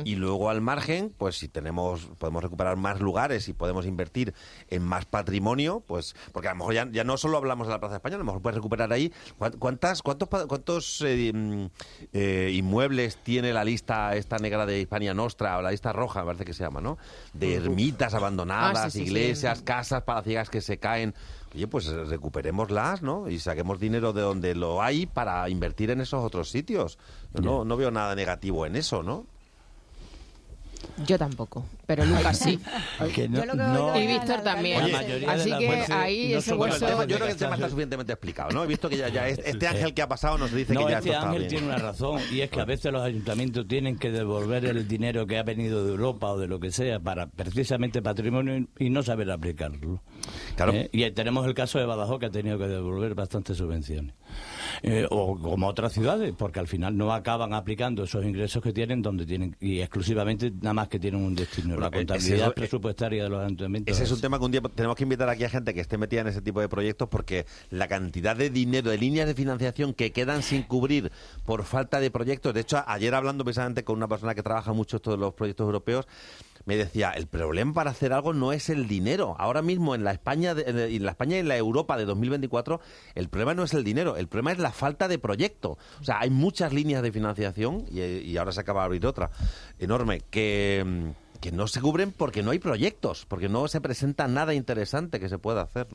Y 0.04 0.14
luego 0.16 0.50
al 0.50 0.60
margen, 0.60 1.12
pues 1.16 1.36
si 1.38 1.48
tenemos, 1.48 2.06
podemos 2.18 2.42
recuperar 2.42 2.76
más 2.76 3.00
lugares 3.00 3.48
y 3.48 3.52
podemos 3.52 3.86
invertir 3.86 4.34
en 4.68 4.82
más 4.82 5.04
patrimonio, 5.04 5.82
pues, 5.86 6.14
porque 6.32 6.48
a 6.48 6.52
lo 6.52 6.58
mejor 6.58 6.74
ya, 6.74 6.88
ya 6.90 7.04
no 7.04 7.16
solo 7.16 7.38
hablamos 7.38 7.66
de 7.66 7.72
la 7.72 7.80
Plaza 7.80 7.92
de 7.94 7.96
España, 7.98 8.16
a 8.16 8.18
lo 8.18 8.24
mejor 8.24 8.42
puedes 8.42 8.56
recuperar 8.56 8.92
ahí. 8.92 9.12
¿cuán- 9.38 9.52
¿Cuántas, 9.58 10.02
cuántos, 10.02 10.28
cuántos 10.28 11.02
eh, 11.06 11.32
mm, 11.34 11.66
eh, 12.12 12.50
inmuebles 12.54 13.16
tiene 13.22 13.52
la 13.52 13.64
lista 13.64 14.14
esta 14.16 14.38
negra 14.38 14.66
de 14.66 14.80
Hispania 14.80 15.14
Nostra, 15.14 15.58
o 15.58 15.62
la 15.62 15.70
lista 15.70 15.92
roja, 15.92 16.20
me 16.20 16.26
parece 16.26 16.44
que 16.44 16.54
se 16.54 16.62
llama, 16.64 16.80
¿no? 16.80 16.98
De 17.32 17.54
ermitas 17.56 18.14
abandonadas, 18.14 18.76
Ah, 18.78 18.90
sí, 18.90 18.98
sí, 19.00 19.04
sí. 19.06 19.10
iglesias, 19.10 19.62
casas 19.62 20.02
palaciegas 20.02 20.50
que 20.50 20.60
se 20.60 20.78
caen. 20.78 21.14
Oye, 21.54 21.68
pues 21.68 21.86
recuperémoslas, 21.86 23.02
¿no? 23.02 23.28
Y 23.28 23.38
saquemos 23.38 23.78
dinero 23.78 24.12
de 24.12 24.22
donde 24.22 24.54
lo 24.54 24.82
hay 24.82 25.06
para 25.06 25.48
invertir 25.48 25.90
en 25.90 26.00
esos 26.00 26.24
otros 26.24 26.50
sitios. 26.50 26.98
No, 27.32 27.64
no 27.64 27.76
veo 27.76 27.90
nada 27.92 28.14
negativo 28.16 28.66
en 28.66 28.74
eso, 28.76 29.02
¿no? 29.04 29.26
Yo 31.06 31.18
tampoco, 31.18 31.64
pero 31.86 32.04
Lucas 32.04 32.38
sí. 32.38 32.58
Que 33.14 33.28
no- 33.28 33.38
Yo 33.40 33.44
lo 33.46 33.52
que 33.52 33.58
no- 33.58 33.96
y 33.96 34.02
es 34.02 34.08
Víctor 34.20 34.42
también. 34.42 34.84
de 34.84 35.26
Así 35.26 35.50
que 35.56 35.68
veces 35.68 35.90
ahí 35.90 36.32
no 36.32 36.38
ese 36.38 36.48
son 36.50 36.58
Bueno, 36.58 36.74
el 36.74 36.82
hueso... 36.82 36.92
tema- 36.94 37.04
yo 37.06 37.16
creo 37.16 37.26
que 37.26 37.32
el 37.32 37.38
tema 37.38 37.50
gastarse- 37.50 37.54
está 37.56 37.68
suficientemente 37.70 38.12
explicado, 38.12 38.50
¿no? 38.50 38.64
He 38.64 38.66
visto 38.66 38.88
que 38.88 38.96
ya, 38.96 39.08
ya 39.08 39.28
es- 39.28 39.38
este 39.44 39.66
ángel 39.66 39.94
que 39.94 40.02
ha 40.02 40.08
pasado 40.08 40.38
nos 40.38 40.52
dice 40.52 40.72
no, 40.74 40.84
que 40.86 40.92
ya 40.92 40.98
este 40.98 41.10
esto 41.10 41.18
está 41.18 41.28
Ángel 41.28 41.42
bien. 41.42 41.50
tiene 41.50 41.66
una 41.66 41.78
razón 41.78 42.20
y 42.32 42.40
es 42.40 42.50
que 42.50 42.60
a 42.60 42.64
veces 42.64 42.92
los 42.92 43.02
ayuntamientos 43.02 43.66
tienen 43.68 43.96
que 43.98 44.10
devolver 44.10 44.64
el 44.64 44.86
dinero 44.88 45.26
que 45.26 45.38
ha 45.38 45.42
venido 45.42 45.84
de 45.84 45.90
Europa 45.92 46.28
o 46.32 46.38
de 46.38 46.46
lo 46.48 46.60
que 46.60 46.70
sea 46.70 47.00
para 47.00 47.26
precisamente 47.26 48.02
patrimonio 48.02 48.66
y 48.78 48.90
no 48.90 49.02
saber 49.02 49.30
aplicarlo. 49.30 50.02
Claro. 50.56 50.72
¿Eh? 50.72 50.88
Y 50.92 51.02
ahí 51.02 51.10
tenemos 51.12 51.46
el 51.46 51.54
caso 51.54 51.78
de 51.78 51.86
Badajoz 51.86 52.20
que 52.20 52.26
ha 52.26 52.30
tenido 52.30 52.58
que 52.58 52.66
devolver 52.68 53.14
bastantes 53.14 53.56
subvenciones. 53.56 54.14
Eh, 54.86 55.06
o 55.08 55.38
como 55.38 55.66
otras 55.66 55.94
ciudades, 55.94 56.34
porque 56.36 56.60
al 56.60 56.68
final 56.68 56.94
no 56.94 57.10
acaban 57.14 57.54
aplicando 57.54 58.04
esos 58.04 58.22
ingresos 58.22 58.62
que 58.62 58.70
tienen 58.72 59.00
donde 59.00 59.24
tienen 59.24 59.56
y 59.58 59.80
exclusivamente 59.80 60.50
nada 60.60 60.74
más 60.74 60.88
que 60.88 60.98
tienen 60.98 61.24
un 61.24 61.34
destino. 61.34 61.68
Bueno, 61.68 61.80
la 61.80 61.86
eh, 61.86 61.90
contabilidad 61.90 62.48
es- 62.48 62.52
presupuestaria 62.54 63.22
de 63.24 63.30
los 63.30 63.40
ayuntamientos. 63.42 63.94
Ese 63.94 64.04
es 64.04 64.12
un 64.12 64.20
tema 64.20 64.38
que 64.38 64.44
un 64.44 64.50
día 64.52 64.60
tenemos 64.74 64.94
que 64.96 65.04
invitar 65.04 65.28
aquí 65.30 65.44
a 65.44 65.48
gente 65.48 65.72
que 65.72 65.80
esté 65.80 65.96
metida 65.96 66.20
en 66.20 66.26
ese 66.28 66.42
tipo 66.42 66.60
de 66.60 66.68
proyectos 66.68 67.08
porque 67.08 67.46
la 67.70 67.88
cantidad 67.88 68.36
de 68.36 68.50
dinero, 68.50 68.90
de 68.90 68.98
líneas 68.98 69.26
de 69.26 69.34
financiación 69.34 69.94
que 69.94 70.12
quedan 70.12 70.42
sin 70.42 70.64
cubrir 70.64 71.10
por 71.46 71.64
falta 71.64 71.98
de 71.98 72.10
proyectos. 72.10 72.52
De 72.52 72.60
hecho, 72.60 72.84
ayer 72.86 73.14
hablando 73.14 73.42
precisamente 73.42 73.84
con 73.84 73.96
una 73.96 74.06
persona 74.06 74.34
que 74.34 74.42
trabaja 74.42 74.74
mucho 74.74 74.96
estos 74.98 75.18
los 75.18 75.32
proyectos 75.32 75.64
europeos, 75.64 76.06
me 76.64 76.76
decía, 76.76 77.10
el 77.10 77.26
problema 77.26 77.72
para 77.74 77.90
hacer 77.90 78.12
algo 78.12 78.32
no 78.32 78.52
es 78.52 78.70
el 78.70 78.88
dinero. 78.88 79.36
Ahora 79.38 79.62
mismo 79.62 79.94
en 79.94 80.04
la 80.04 80.12
España, 80.12 80.54
en 80.56 81.04
la 81.04 81.10
España 81.10 81.36
y 81.36 81.40
en 81.40 81.48
la 81.48 81.56
Europa 81.56 81.96
de 81.96 82.04
2024, 82.04 82.80
el 83.14 83.28
problema 83.28 83.54
no 83.54 83.64
es 83.64 83.74
el 83.74 83.84
dinero, 83.84 84.16
el 84.16 84.28
problema 84.28 84.52
es 84.52 84.58
la 84.58 84.72
falta 84.72 85.08
de 85.08 85.18
proyecto. 85.18 85.78
O 86.00 86.04
sea, 86.04 86.20
hay 86.20 86.30
muchas 86.30 86.72
líneas 86.72 87.02
de 87.02 87.12
financiación 87.12 87.84
y, 87.90 88.00
y 88.00 88.36
ahora 88.36 88.52
se 88.52 88.60
acaba 88.60 88.80
de 88.80 88.86
abrir 88.86 89.06
otra 89.06 89.30
enorme 89.78 90.22
que 90.30 90.82
mm, 90.84 91.23
que 91.44 91.52
no 91.52 91.66
se 91.66 91.78
cubren 91.82 92.10
porque 92.10 92.42
no 92.42 92.52
hay 92.52 92.58
proyectos, 92.58 93.26
porque 93.28 93.50
no 93.50 93.68
se 93.68 93.82
presenta 93.82 94.26
nada 94.28 94.54
interesante 94.54 95.20
que 95.20 95.28
se 95.28 95.36
pueda 95.36 95.60
hacer. 95.60 95.86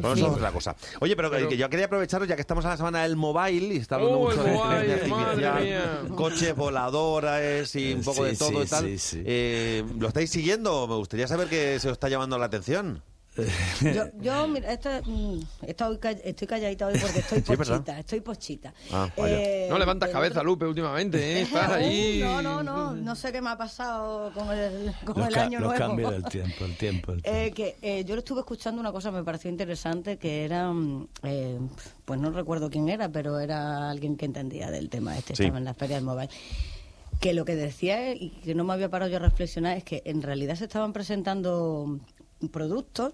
¿no? 0.00 0.14
Eso 0.14 0.26
es 0.28 0.32
otra 0.32 0.50
cosa. 0.50 0.76
Oye, 1.00 1.14
pero, 1.14 1.30
Pero- 1.30 1.46
que 1.50 1.58
yo 1.58 1.68
quería 1.68 1.84
aprovecharos, 1.84 2.26
ya 2.26 2.36
que 2.36 2.40
estamos 2.40 2.64
en 2.64 2.70
la 2.70 2.78
semana 2.78 3.02
del 3.02 3.14
mobile 3.14 3.74
y 3.74 3.76
está 3.76 3.96
hablando 3.96 4.18
¡Oh, 4.18 4.30
mucho 4.30 4.46
el 4.46 4.86
de 4.88 6.08
coches 6.16 6.56
voladores 6.56 7.76
y 7.76 7.92
un 7.92 8.02
poco 8.02 8.24
Sí, 8.24 8.30
de 8.30 8.36
todo 8.38 8.48
sí, 8.48 8.56
y 8.64 8.66
tal. 8.66 8.84
sí, 8.86 8.98
sí. 8.98 9.22
Eh, 9.26 9.84
¿Lo 9.98 10.08
estáis 10.08 10.30
siguiendo? 10.30 10.88
Me 10.88 10.94
gustaría 10.94 11.28
saber 11.28 11.48
qué 11.48 11.78
se 11.80 11.88
os 11.88 11.92
está 11.92 12.08
llamando 12.08 12.38
la 12.38 12.46
atención. 12.46 13.02
Yo, 13.36 14.04
yo, 14.20 14.46
mira, 14.48 14.72
esto, 14.72 14.88
mm, 15.06 15.40
estoy, 15.66 15.98
estoy 16.22 16.46
calladita 16.46 16.86
hoy 16.86 16.98
porque 17.00 17.18
estoy 17.18 17.40
Sí, 17.46 17.56
¿verdad? 17.56 17.66
pochita, 17.76 17.98
estoy 17.98 18.20
pochita. 18.20 18.74
Ah. 18.92 19.08
Eh, 19.16 19.66
No 19.68 19.78
levantas 19.78 20.10
cabeza, 20.10 20.40
otro- 20.40 20.44
Lupe, 20.52 20.66
últimamente, 20.66 21.18
¿eh? 21.38 21.42
Estás 21.42 21.68
Uh, 21.70 21.72
ahí... 21.74 22.20
No, 22.22 22.42
no, 22.42 22.62
no, 22.62 22.92
no 22.94 23.16
sé 23.16 23.32
qué 23.32 23.40
me 23.40 23.50
ha 23.50 23.56
pasado 23.58 24.30
con 24.32 24.50
el, 24.56 24.92
con 25.04 25.18
los, 25.18 25.28
el 25.28 25.34
año 25.38 25.58
los 25.60 25.68
nuevo. 25.70 25.84
cambios 25.86 26.10
del 26.12 26.24
tiempo, 26.24 26.64
el 26.64 26.76
tiempo. 26.76 27.12
el 27.12 27.22
tiempo. 27.22 27.38
Eh, 27.40 27.50
que 27.52 27.76
eh, 27.82 28.04
yo 28.04 28.14
lo 28.14 28.20
estuve 28.20 28.40
escuchando 28.40 28.80
una 28.80 28.92
cosa 28.92 29.10
que 29.10 29.16
me 29.16 29.24
pareció 29.24 29.50
interesante 29.50 30.16
que 30.16 30.44
era 30.44 30.70
mm, 30.72 31.08
eh, 31.24 31.58
pues 32.04 32.20
no 32.20 32.30
recuerdo 32.30 32.70
quién 32.70 32.88
era 32.88 33.08
pero 33.08 33.40
era 33.40 33.90
alguien 33.90 34.16
que 34.16 34.26
entendía 34.26 34.70
del 34.70 34.88
tema 34.90 35.16
este 35.18 35.34
Sí. 35.34 35.42
estaba 35.44 35.58
en 35.58 35.64
la 35.64 35.74
feria 35.74 35.96
del 35.96 36.04
mobile 36.04 36.28
que 37.20 37.32
lo 37.34 37.44
que 37.44 37.56
decía 37.56 38.12
y 38.14 38.30
que 38.44 38.54
no 38.54 38.64
me 38.64 38.72
había 38.74 38.90
parado 38.90 39.10
yo 39.10 39.16
a 39.16 39.20
reflexionar 39.20 39.76
es 39.76 39.84
que 39.84 40.02
en 40.04 40.22
realidad 40.22 40.54
se 40.56 40.64
estaban 40.64 40.92
presentando 40.92 41.98
productos 42.48 43.12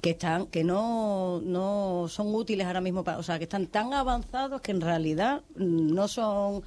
que 0.00 0.10
están 0.10 0.46
que 0.46 0.62
no, 0.64 1.40
no 1.40 2.06
son 2.08 2.34
útiles 2.34 2.66
ahora 2.66 2.80
mismo 2.80 3.02
para, 3.04 3.18
o 3.18 3.22
sea 3.22 3.38
que 3.38 3.44
están 3.44 3.66
tan 3.66 3.92
avanzados 3.94 4.60
que 4.60 4.70
en 4.70 4.80
realidad 4.80 5.42
mm, 5.56 5.92
no 5.94 6.06
son 6.08 6.62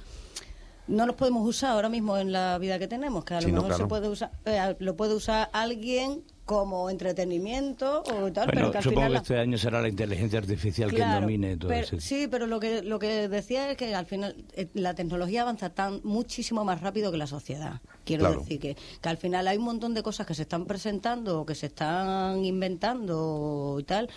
no 0.88 1.06
los 1.06 1.16
podemos 1.16 1.46
usar 1.48 1.70
ahora 1.70 1.88
mismo 1.88 2.18
en 2.18 2.32
la 2.32 2.58
vida 2.58 2.78
que 2.78 2.88
tenemos, 2.88 3.24
que 3.24 3.34
a 3.34 3.40
lo 3.40 3.46
Sí, 3.46 3.52
no, 3.52 3.62
mejor 3.62 3.68
claro. 3.68 3.84
se 3.84 3.88
puede 3.88 4.08
usar, 4.08 4.32
eh, 4.44 4.76
lo 4.80 4.96
puede 4.96 5.14
usar 5.14 5.48
alguien 5.52 6.22
como 6.44 6.90
entretenimiento 6.90 8.02
o 8.02 8.32
tal, 8.32 8.46
Bueno, 8.46 8.52
pero 8.52 8.70
que 8.72 8.78
al 8.78 8.84
supongo 8.84 9.00
final 9.00 9.08
que 9.08 9.12
la- 9.14 9.18
este 9.18 9.38
año 9.38 9.58
será 9.58 9.80
la 9.80 9.88
inteligencia 9.88 10.38
artificial 10.40 10.90
Claro, 10.90 11.14
que 11.14 11.20
domine 11.20 11.56
todo 11.56 11.68
pero- 11.68 11.82
eso. 11.86 12.00
Sí, 12.00 12.26
pero 12.28 12.46
lo 12.46 12.58
que 12.58 12.82
lo 12.82 12.98
que 12.98 13.28
decía 13.28 13.70
es 13.70 13.76
que 13.76 13.94
al 13.94 14.06
final 14.06 14.36
eh, 14.54 14.68
la 14.74 14.94
tecnología 14.94 15.42
avanza 15.42 15.70
tan 15.70 16.00
muchísimo 16.02 16.64
más 16.64 16.80
rápido 16.80 17.12
que 17.12 17.16
la 17.18 17.26
sociedad. 17.28 17.80
Quiero 18.04 18.24
Claro. 18.26 18.40
decir 18.40 18.58
que, 18.58 18.76
que 19.00 19.08
al 19.08 19.18
final 19.18 19.46
hay 19.46 19.56
un 19.58 19.64
montón 19.64 19.94
de 19.94 20.02
cosas 20.02 20.26
que 20.26 20.34
se 20.34 20.42
están 20.42 20.64
presentando 20.66 21.40
o 21.42 21.46
que 21.46 21.54
se 21.54 21.66
están 21.66 22.44
inventando 22.44 23.76
y 23.78 23.84
tal 23.84 24.08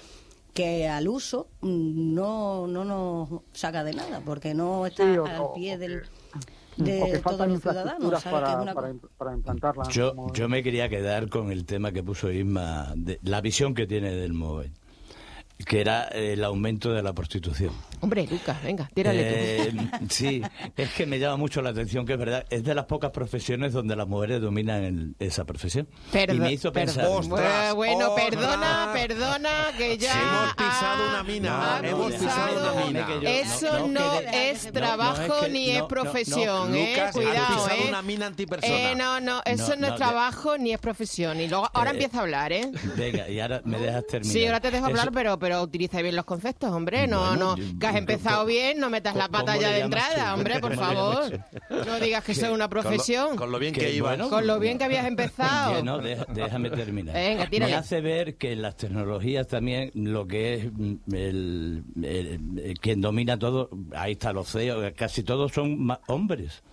que 0.53 0.87
al 0.87 1.07
uso 1.09 1.47
mm, 1.61 2.13
no 2.15 2.65
no 2.65 2.85
nos 2.85 3.41
saca 3.53 3.83
de 3.83 3.93
nada 3.93 4.21
porque 4.23 4.53
no 4.53 4.85
está 4.85 5.03
Sí, 5.03 5.19
al 5.19 5.51
pie 5.53 5.75
o 5.75 5.77
o 6.79 6.83
de 6.83 6.91
que 6.91 6.99
todos 7.11 7.21
faltan 7.21 7.49
los 7.51 7.61
ciudadanos. 7.61 8.03
infraestructuras. 8.03 8.23
Que 8.23 8.29
para, 8.29 8.61
una 8.61 8.73
para, 8.73 8.93
para 9.17 9.33
implantarlas. 9.33 9.87
Yo, 9.89 10.15
como- 10.15 10.33
yo 10.33 10.49
me 10.49 10.63
quería 10.63 10.89
quedar 10.89 11.29
con 11.29 11.51
el 11.51 11.65
tema 11.65 11.91
que 11.91 12.03
puso 12.03 12.31
Isma, 12.31 12.93
de 12.95 13.19
la 13.23 13.41
visión 13.41 13.73
que 13.73 13.87
tiene 13.87 14.11
del 14.11 14.33
móvil, 14.33 14.71
que 15.65 15.79
era 15.81 16.03
el 16.09 16.43
aumento 16.43 16.91
de 16.91 17.01
la 17.01 17.13
prostitución. 17.13 17.71
Hombre, 18.01 18.27
Lucas, 18.29 18.61
venga, 18.61 18.89
tírale 18.93 19.21
Eh, 19.67 19.71
tú. 19.71 20.05
sí, 20.09 20.41
es 20.75 20.89
que 20.93 21.05
me 21.05 21.17
llama 21.17 21.37
mucho 21.37 21.61
la 21.61 21.69
atención 21.69 22.05
que 22.05 22.13
es 22.13 22.19
verdad, 22.19 22.45
es 22.49 22.63
de 22.63 22.75
las 22.75 22.85
pocas 22.85 23.11
profesiones 23.11 23.71
donde 23.73 23.95
las 23.95 24.07
mujeres 24.07 24.41
dominan 24.41 24.83
el- 24.83 25.15
esa 25.19 25.45
profesión. 25.45 25.87
Perdo- 26.11 26.33
y 26.35 26.39
me 26.39 26.51
hizo 26.51 26.71
perdón. 26.73 26.95
pensar. 26.95 27.05
Ostras, 27.07 27.73
bueno, 27.73 28.09
ostras. 28.11 28.29
perdona, 28.29 28.89
perdona, 28.93 29.49
que 29.77 29.97
ya... 29.97 30.11
Hemos 30.21 30.53
pisado 30.55 31.03
ha- 31.05 31.09
una 31.09 31.23
mina, 31.23 31.79
hemos 31.83 32.11
pisado 32.13 32.47
pisado- 32.47 32.73
una 32.73 32.85
mina. 32.87 33.07
Eso 33.29 33.79
no, 33.79 33.87
no, 33.87 34.13
no, 34.13 34.19
que- 34.19 34.49
es 34.51 34.71
trabajo 34.73 35.27
no, 35.27 35.35
es 35.35 35.41
que- 35.45 35.49
ni 35.51 35.67
no, 35.67 35.73
es 35.73 35.83
profesión, 35.83 36.71
no, 36.71 36.75
¿eh? 36.77 36.89
Lucas, 36.91 37.11
Cuidado, 37.13 37.55
pisado 37.55 37.81
¿eh? 37.81 37.85
una 37.89 38.01
mina 38.01 38.25
antipersona. 38.27 38.91
Eh, 38.91 38.95
no, 38.95 39.19
no, 39.21 39.41
eso 39.45 39.75
no, 39.77 39.87
No, 39.87 39.93
es 39.93 39.95
trabajo 39.95 40.57
ni 40.57 40.73
es 40.73 40.79
profesión. 40.79 41.39
Y 41.39 41.47
luego, 41.47 41.69
ahora 41.73 41.91
Eh, 41.91 41.93
empieza 41.93 42.19
a 42.19 42.21
hablar, 42.21 42.51
¿eh? 42.51 42.69
Venga, 42.97 43.29
y 43.29 43.39
ahora 43.39 43.61
me 43.63 43.79
dejas 43.79 44.05
terminar. 44.07 44.33
Sí, 44.33 44.45
ahora 44.45 44.59
te 44.59 44.69
dejo 44.71 44.85
hablar, 44.87 45.11
pero, 45.13 45.39
pero 45.45 45.61
utiliza 45.61 46.01
bien 46.01 46.15
los 46.15 46.25
conceptos, 46.25 46.71
hombre. 46.71 47.05
No, 47.05 47.19
Bueno, 47.19 47.55
no, 47.55 47.57
yo- 47.57 47.77
que 47.79 47.85
has 47.85 47.95
empezado 47.95 48.45
bien, 48.47 48.79
no 48.79 48.89
metas 48.89 49.15
la 49.15 49.27
pata 49.29 49.51
¿cómo 49.51 49.61
ya 49.61 49.69
de 49.69 49.81
entrada, 49.81 50.29
tú? 50.29 50.33
hombre, 50.39 50.59
por 50.59 50.75
¿Cómo 50.75 50.81
le 50.81 50.95
llamas 50.95 51.29
favor. 51.29 51.85
No 51.85 51.99
digas 51.99 52.23
que 52.23 52.31
es 52.31 52.39
una 52.39 52.49
Con 52.49 52.59
lo- 52.59 52.69
profesión. 52.69 53.35
con 53.37 53.51
lo 53.51 53.59
bien 53.59 53.73
que 53.73 53.81
Que 53.81 53.93
iba. 53.93 54.09
bueno, 54.09 54.27
Con 54.29 54.47
lo 54.47 54.59
bien 54.59 54.79
que 54.79 54.85
habías 54.85 55.05
empezado. 55.05 55.83
No, 55.83 55.99
déjame 55.99 56.71
terminar. 56.71 57.13
Venga, 57.13 57.45
tírale. 57.47 57.73
Me 57.73 57.77
hace 57.77 58.01
ver 58.01 58.35
que 58.37 58.53
en 58.53 58.63
las 58.63 58.75
tecnologías 58.75 59.47
también 59.47 59.91
lo 59.93 60.25
que 60.25 60.53
es 60.55 60.65
mm, 60.73 60.93
el, 61.13 61.83
el- 62.01 62.59
el- 62.63 62.79
quien 62.79 63.01
domina 63.01 63.37
todo, 63.37 63.69
ahí 63.95 64.13
está 64.13 64.33
los 64.33 64.51
CEOs, 64.51 64.93
casi 64.95 65.21
todos 65.21 65.51
son 65.51 65.79
ma- 65.79 65.99
hombres. 66.07 66.63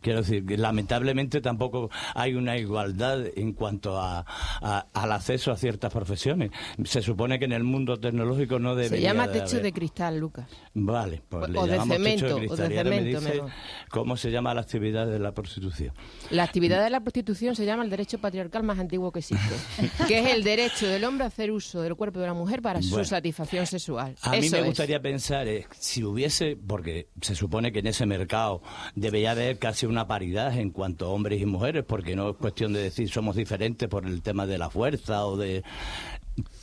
Quiero 0.00 0.20
decir, 0.22 0.44
que 0.46 0.56
lamentablemente 0.56 1.40
tampoco 1.40 1.90
hay 2.14 2.34
una 2.34 2.56
igualdad 2.58 3.24
en 3.36 3.52
cuanto 3.52 3.98
a, 3.98 4.24
a- 4.60 4.86
al 4.92 5.12
acceso 5.12 5.50
a 5.52 5.56
ciertas 5.56 5.92
profesiones. 5.92 6.50
Se 6.84 7.02
supone 7.02 7.38
que 7.38 7.44
en 7.46 7.52
el 7.52 7.64
mundo 7.64 7.98
tecnológico 7.98 8.58
no 8.58 8.74
Se 8.74 8.82
debería 8.82 9.10
llama 9.12 9.26
de 9.28 9.40
techo 9.40 9.52
haber. 9.56 9.62
de 9.64 9.72
cristal, 9.72 10.18
Lucas. 10.18 10.46
Vale, 10.74 11.22
pues 11.28 11.44
O- 11.44 11.46
le 11.48 11.58
o 11.58 11.66
de 11.66 11.72
llamamos 11.72 11.96
techo 11.98 12.04
cemento, 12.04 12.26
o 12.26 12.40
de 12.40 12.46
cristal. 12.46 12.72
Y 12.72 12.76
ahora 12.78 12.90
me 12.90 12.96
cemento, 12.98 13.20
dice 13.20 13.42
cómo 13.90 14.16
se 14.16 14.30
llama 14.30 14.54
la 14.54 14.60
actividad 14.62 15.06
de 15.06 15.18
la 15.18 15.32
prostitución. 15.32 15.92
La 16.30 16.42
actividad 16.44 16.82
de 16.82 16.90
la 16.90 17.00
prostitución 17.00 17.54
se 17.56 17.64
llama 17.64 17.84
el 17.84 17.90
derecho 17.90 18.18
patriarcal 18.18 18.62
más 18.62 18.78
antiguo 18.78 19.12
que 19.12 19.20
existe, 19.20 19.54
que 20.08 20.18
es 20.20 20.30
el 20.34 20.42
derecho 20.44 20.86
del 20.86 21.04
hombre 21.04 21.24
a 21.24 21.28
hacer 21.28 21.50
uso 21.50 21.82
del 21.82 21.94
cuerpo 21.94 22.20
de 22.20 22.26
la 22.26 22.34
mujer 22.34 22.62
para 22.62 22.82
su 22.82 22.90
Bueno. 22.90 23.04
satisfacción 23.04 23.66
sexual. 23.66 24.16
A 24.22 24.30
mí 24.32 24.38
Eso 24.38 24.56
me 24.56 24.60
es. 24.62 24.66
gustaría 24.66 25.00
pensar, 25.00 25.46
eh, 25.48 25.66
si 25.78 26.04
hubiese, 26.04 26.56
porque 26.56 27.08
se 27.20 27.34
supone 27.34 27.72
que 27.72 27.78
en 27.80 27.86
ese 27.86 28.06
mercado 28.06 28.62
debería 28.94 29.30
haber 29.32 29.58
casi 29.58 29.85
una 29.86 30.06
paridad 30.06 30.56
en 30.58 30.70
cuanto 30.70 31.06
a 31.06 31.08
hombres 31.08 31.40
y 31.40 31.46
mujeres, 31.46 31.84
porque 31.84 32.16
no 32.16 32.30
es 32.30 32.36
cuestión 32.36 32.72
de 32.72 32.80
decir 32.82 33.08
somos 33.08 33.36
diferentes 33.36 33.88
por 33.88 34.06
el 34.06 34.22
tema 34.22 34.46
de 34.46 34.58
la 34.58 34.70
fuerza 34.70 35.26
o 35.26 35.36
de... 35.36 35.62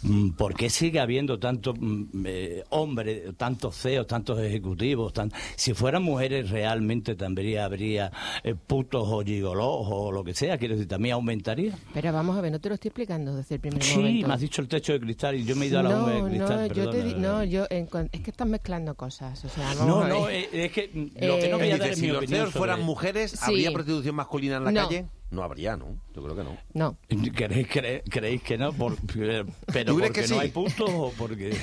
Mm, 0.04 0.32
¿Por 0.32 0.54
qué 0.54 0.70
sigue 0.70 0.99
habiendo 0.99 1.39
tantos 1.39 1.76
mm, 1.80 2.04
eh, 2.26 2.64
hombres, 2.70 3.36
tantos 3.38 3.76
CEOs, 3.82 4.06
tantos 4.08 4.39
ejecutivos? 4.39 5.14
tan- 5.14 5.32
Si 5.56 5.74
fueran 5.74 6.04
mujeres 6.04 6.49
realmente 6.49 7.16
también 7.16 7.60
habría 7.60 8.12
eh, 8.43 8.54
putos 8.56 9.04
o 9.08 9.22
gigolos 9.24 9.66
o 9.70 10.12
lo 10.12 10.24
que 10.24 10.34
sea, 10.34 10.58
quiero 10.58 10.76
decir, 10.76 10.88
también 10.89 11.14
aumentaría. 11.14 11.74
Pero 11.93 12.12
vamos 12.12 12.38
a 12.38 12.41
ver, 12.41 12.51
no 12.51 12.60
te 12.60 12.70
lo 12.70 12.76
estoy 12.76 12.89
explicando 12.89 13.36
desde 13.36 13.56
el 13.56 13.62
primer 13.62 13.82
Sí, 13.84 13.97
momento. 13.97 14.28
me 14.28 14.34
has 14.34 14.41
dicho 14.41 14.62
el 14.62 14.68
techo 14.68 14.93
de 14.93 14.99
cristal 14.99 15.36
y 15.36 15.45
yo 15.45 15.56
me 15.56 15.66
he 15.66 15.68
ido 15.70 15.80
a 15.80 15.84
la 15.84 15.89
no, 15.89 16.06
de 16.08 16.22
cristal. 16.30 16.68
no, 16.68 16.74
yo 16.76 16.89
te 16.89 17.04
no, 17.16 17.43
yo 17.43 17.66
en 17.70 17.88
cuan- 17.88 18.10
es 18.12 18.22
que 18.22 18.32
estás 18.32 18.47
mezclando 18.47 18.95
cosas, 18.95 19.43
o 19.45 19.49
sea, 19.49 19.74
vamos 19.76 19.88
No, 19.88 20.08
no, 20.08 20.30
eh, 20.30 20.49
es 20.51 20.72
que 20.72 20.88
lo 20.93 21.38
que 21.39 21.47
no 21.49 21.58
Eh, 21.58 21.60
voy 21.60 21.72
a 21.72 21.78
dar 21.78 21.89
es 21.89 21.97
si 21.97 22.08
mi 22.08 22.12
los 22.12 22.26
CEOs 22.26 22.51
fueran 22.51 22.82
mujeres, 22.82 23.32
Sí. 23.32 23.38
¿habría 23.41 23.72
prostitución 23.72 24.16
masculina 24.16 24.58
en 24.58 24.64
la 24.66 24.72
No. 24.72 24.84
calle? 24.88 25.06
No 25.34 25.42
habría, 25.44 25.76
¿no? 25.76 25.98
Yo 26.16 26.22
creo 26.24 26.36
que 26.36 26.44
no. 26.44 26.58
No. 26.74 26.96
¿Creéis, 27.08 27.68
cre- 27.68 28.04
creéis 28.08 28.44
que 28.44 28.56
no? 28.58 28.72
Por- 28.72 28.98
pero 29.08 29.46
¿Tú 29.46 29.52
crees 29.66 29.88
porque 29.96 30.22
que 30.22 30.28
no 30.28 30.40
hay 30.40 30.50
puntos 30.50 30.90
o 30.94 31.12
porque... 31.18 31.58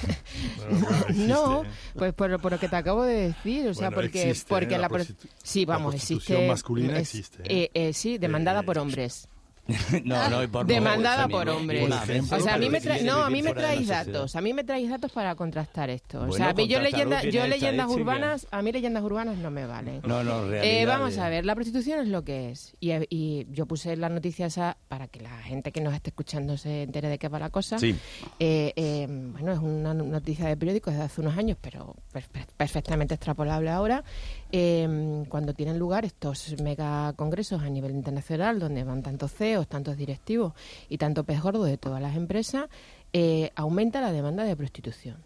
No, 1.15 1.63
pues 1.95 2.13
por, 2.15 2.41
por 2.41 2.53
lo 2.53 2.59
que 2.59 2.69
te 2.69 2.77
acabo 2.77 3.05
de 3.05 3.29
decir, 3.29 3.69
o 3.69 3.75
sea, 3.75 3.89
Bueno, 3.91 4.03
porque 4.03 4.31
existe, 4.31 4.49
porque 4.49 4.75
¿eh? 4.75 4.79
La 4.79 4.89
la, 4.89 4.89
prostitu- 4.91 5.29
sí, 5.43 5.67
la 5.67 5.75
vamos, 5.77 5.95
existe 5.95 6.49
masculina 6.49 6.95
es- 6.99 7.15
existe, 7.15 7.43
eh, 7.47 7.71
eh, 7.75 7.93
sí, 7.93 8.19
demandada 8.19 8.63
por 8.63 8.79
hombres. 8.79 9.29
no, 10.05 10.29
no, 10.29 10.43
y 10.43 10.47
por 10.47 10.67
demandada 10.67 11.29
por 11.29 11.49
¿eh? 11.49 11.53
hombres. 11.53 11.91
O 12.31 12.41
sea, 12.41 12.55
a 12.55 12.59
mí 12.59 12.69
me 12.69 12.81
no, 13.03 13.23
a 13.23 13.31
mí 13.31 13.43
me 13.43 13.53
traéis 13.55 13.89
datos, 13.89 14.37
a 14.37 14.41
mí 14.41 14.53
me 14.53 14.65
traéis 14.65 14.91
datos 14.91 15.13
para 15.13 15.35
contrastar 15.35 15.91
esto. 15.91 16.23
o 16.23 16.33
sea, 16.33 16.53
yo 16.53 16.55
tiene 16.55 17.31
yo 17.31 17.47
leyendas 17.47 17.89
urbanas, 17.91 18.47
a 18.51 18.63
mí 18.63 18.73
leyendas 18.73 19.03
urbanas 19.03 19.37
no 19.39 19.51
me 19.51 19.67
valen. 19.67 20.01
No, 20.07 20.23
no, 20.25 20.53
Eh, 20.53 20.85
vamos 20.87 21.19
a 21.19 21.29
ver, 21.29 21.45
la 21.45 21.55
prostitución 21.55 22.01
es 22.01 22.09
lo 22.09 22.23
que 22.25 22.51
es. 22.51 22.75
Y, 22.81 22.91
y 23.11 23.47
yo 23.51 23.67
puse 23.67 23.97
la 23.97 24.09
noticia 24.09 24.47
esa 24.47 24.77
para 24.89 25.09
que 25.09 25.21
la 25.21 25.37
gente 25.43 25.73
que 25.73 25.81
nos 25.81 25.95
esté 25.95 26.11
escuchando 26.11 26.57
se 26.57 26.83
entere 26.83 27.09
de 27.09 27.19
qué 27.19 27.29
va 27.29 27.39
la 27.39 27.51
cosa. 27.51 27.79
Sí. 27.79 27.97
Eh, 28.39 28.73
eh, 28.77 29.07
bueno, 29.09 29.53
es 29.53 29.59
una 29.59 29.95
noticia 29.95 30.47
de 30.47 30.57
periódico 30.57 30.91
desde 30.91 31.05
hace 31.05 31.21
unos 31.21 31.37
años, 31.37 31.57
pero 31.61 31.95
per- 32.13 32.29
per- 32.29 32.47
perfectamente 32.57 33.15
extrapolable 33.15 33.71
ahora. 33.71 34.05
Eh, 34.53 35.25
cuando 35.29 35.55
tienen 35.55 35.79
lugar 35.79 36.05
estos 36.05 36.61
mega 36.61 37.13
congresos 37.15 37.63
a 37.63 37.71
nivel 37.71 37.93
internacional, 37.93 38.59
donde 38.59 38.83
van 38.83 39.03
tantos 39.03 39.33
CEOs, 39.33 39.69
tantos 39.69 39.97
directivos 39.97 40.55
y 40.89 40.99
tanto 40.99 41.25
pez 41.25 41.41
gordo 41.41 41.65
de 41.65 41.79
todas 41.79 42.03
las 42.03 42.17
empresas, 42.17 42.69
eh, 43.13 43.51
aumenta 43.55 44.01
la 44.01 44.13
demanda 44.13 44.45
de 44.45 44.57
prostitución. 44.57 45.17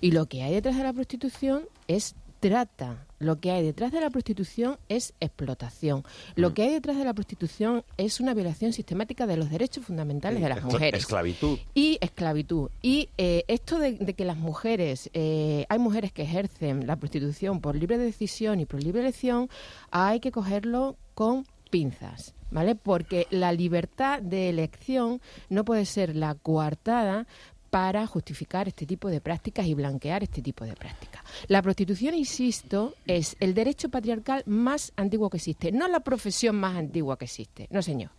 Y 0.00 0.12
lo 0.12 0.26
que 0.26 0.42
hay 0.42 0.54
detrás 0.54 0.76
de 0.76 0.84
la 0.84 0.92
prostitución 0.92 1.64
es 1.88 2.14
trata. 2.42 3.06
Lo 3.20 3.38
que 3.38 3.52
hay 3.52 3.62
detrás 3.62 3.92
de 3.92 4.00
la 4.00 4.10
prostitución 4.10 4.76
es 4.88 5.14
explotación. 5.20 6.02
Lo 6.34 6.54
que 6.54 6.62
hay 6.62 6.70
detrás 6.70 6.98
de 6.98 7.04
la 7.04 7.14
prostitución 7.14 7.84
es 7.96 8.18
una 8.18 8.34
violación 8.34 8.72
sistemática 8.72 9.28
de 9.28 9.36
los 9.36 9.48
derechos 9.48 9.86
fundamentales 9.86 10.42
de 10.42 10.48
las 10.48 10.64
mujeres. 10.64 11.02
Esclavitud. 11.02 11.60
Y 11.72 11.98
esclavitud. 12.00 12.70
Y 12.82 13.10
eh, 13.16 13.44
esto 13.46 13.78
de, 13.78 13.92
de 13.92 14.14
que 14.14 14.24
las 14.24 14.36
mujeres, 14.36 15.08
eh, 15.14 15.66
hay 15.68 15.78
mujeres 15.78 16.12
que 16.12 16.22
ejercen 16.22 16.88
la 16.88 16.96
prostitución 16.96 17.60
por 17.60 17.76
libre 17.76 17.96
decisión 17.96 18.58
y 18.58 18.66
por 18.66 18.82
libre 18.82 19.02
elección, 19.02 19.48
hay 19.92 20.18
que 20.18 20.32
cogerlo 20.32 20.96
con 21.14 21.46
pinzas, 21.70 22.34
¿vale? 22.50 22.74
Porque 22.74 23.28
la 23.30 23.52
libertad 23.52 24.20
de 24.20 24.48
elección 24.48 25.20
no 25.48 25.64
puede 25.64 25.86
ser 25.86 26.16
la 26.16 26.34
coartada 26.34 27.26
para 27.72 28.06
justificar 28.06 28.68
este 28.68 28.84
tipo 28.84 29.08
de 29.08 29.22
prácticas 29.22 29.66
y 29.66 29.72
blanquear 29.72 30.22
este 30.22 30.42
tipo 30.42 30.66
de 30.66 30.74
prácticas. 30.74 31.22
La 31.48 31.62
prostitución, 31.62 32.14
insisto, 32.14 32.94
es 33.06 33.34
el 33.40 33.54
derecho 33.54 33.88
patriarcal 33.88 34.42
más 34.44 34.92
antiguo 34.94 35.30
que 35.30 35.38
existe, 35.38 35.72
no 35.72 35.88
la 35.88 36.00
profesión 36.00 36.56
más 36.56 36.76
antigua 36.76 37.16
que 37.16 37.24
existe, 37.24 37.68
no 37.70 37.80
señor. 37.80 38.10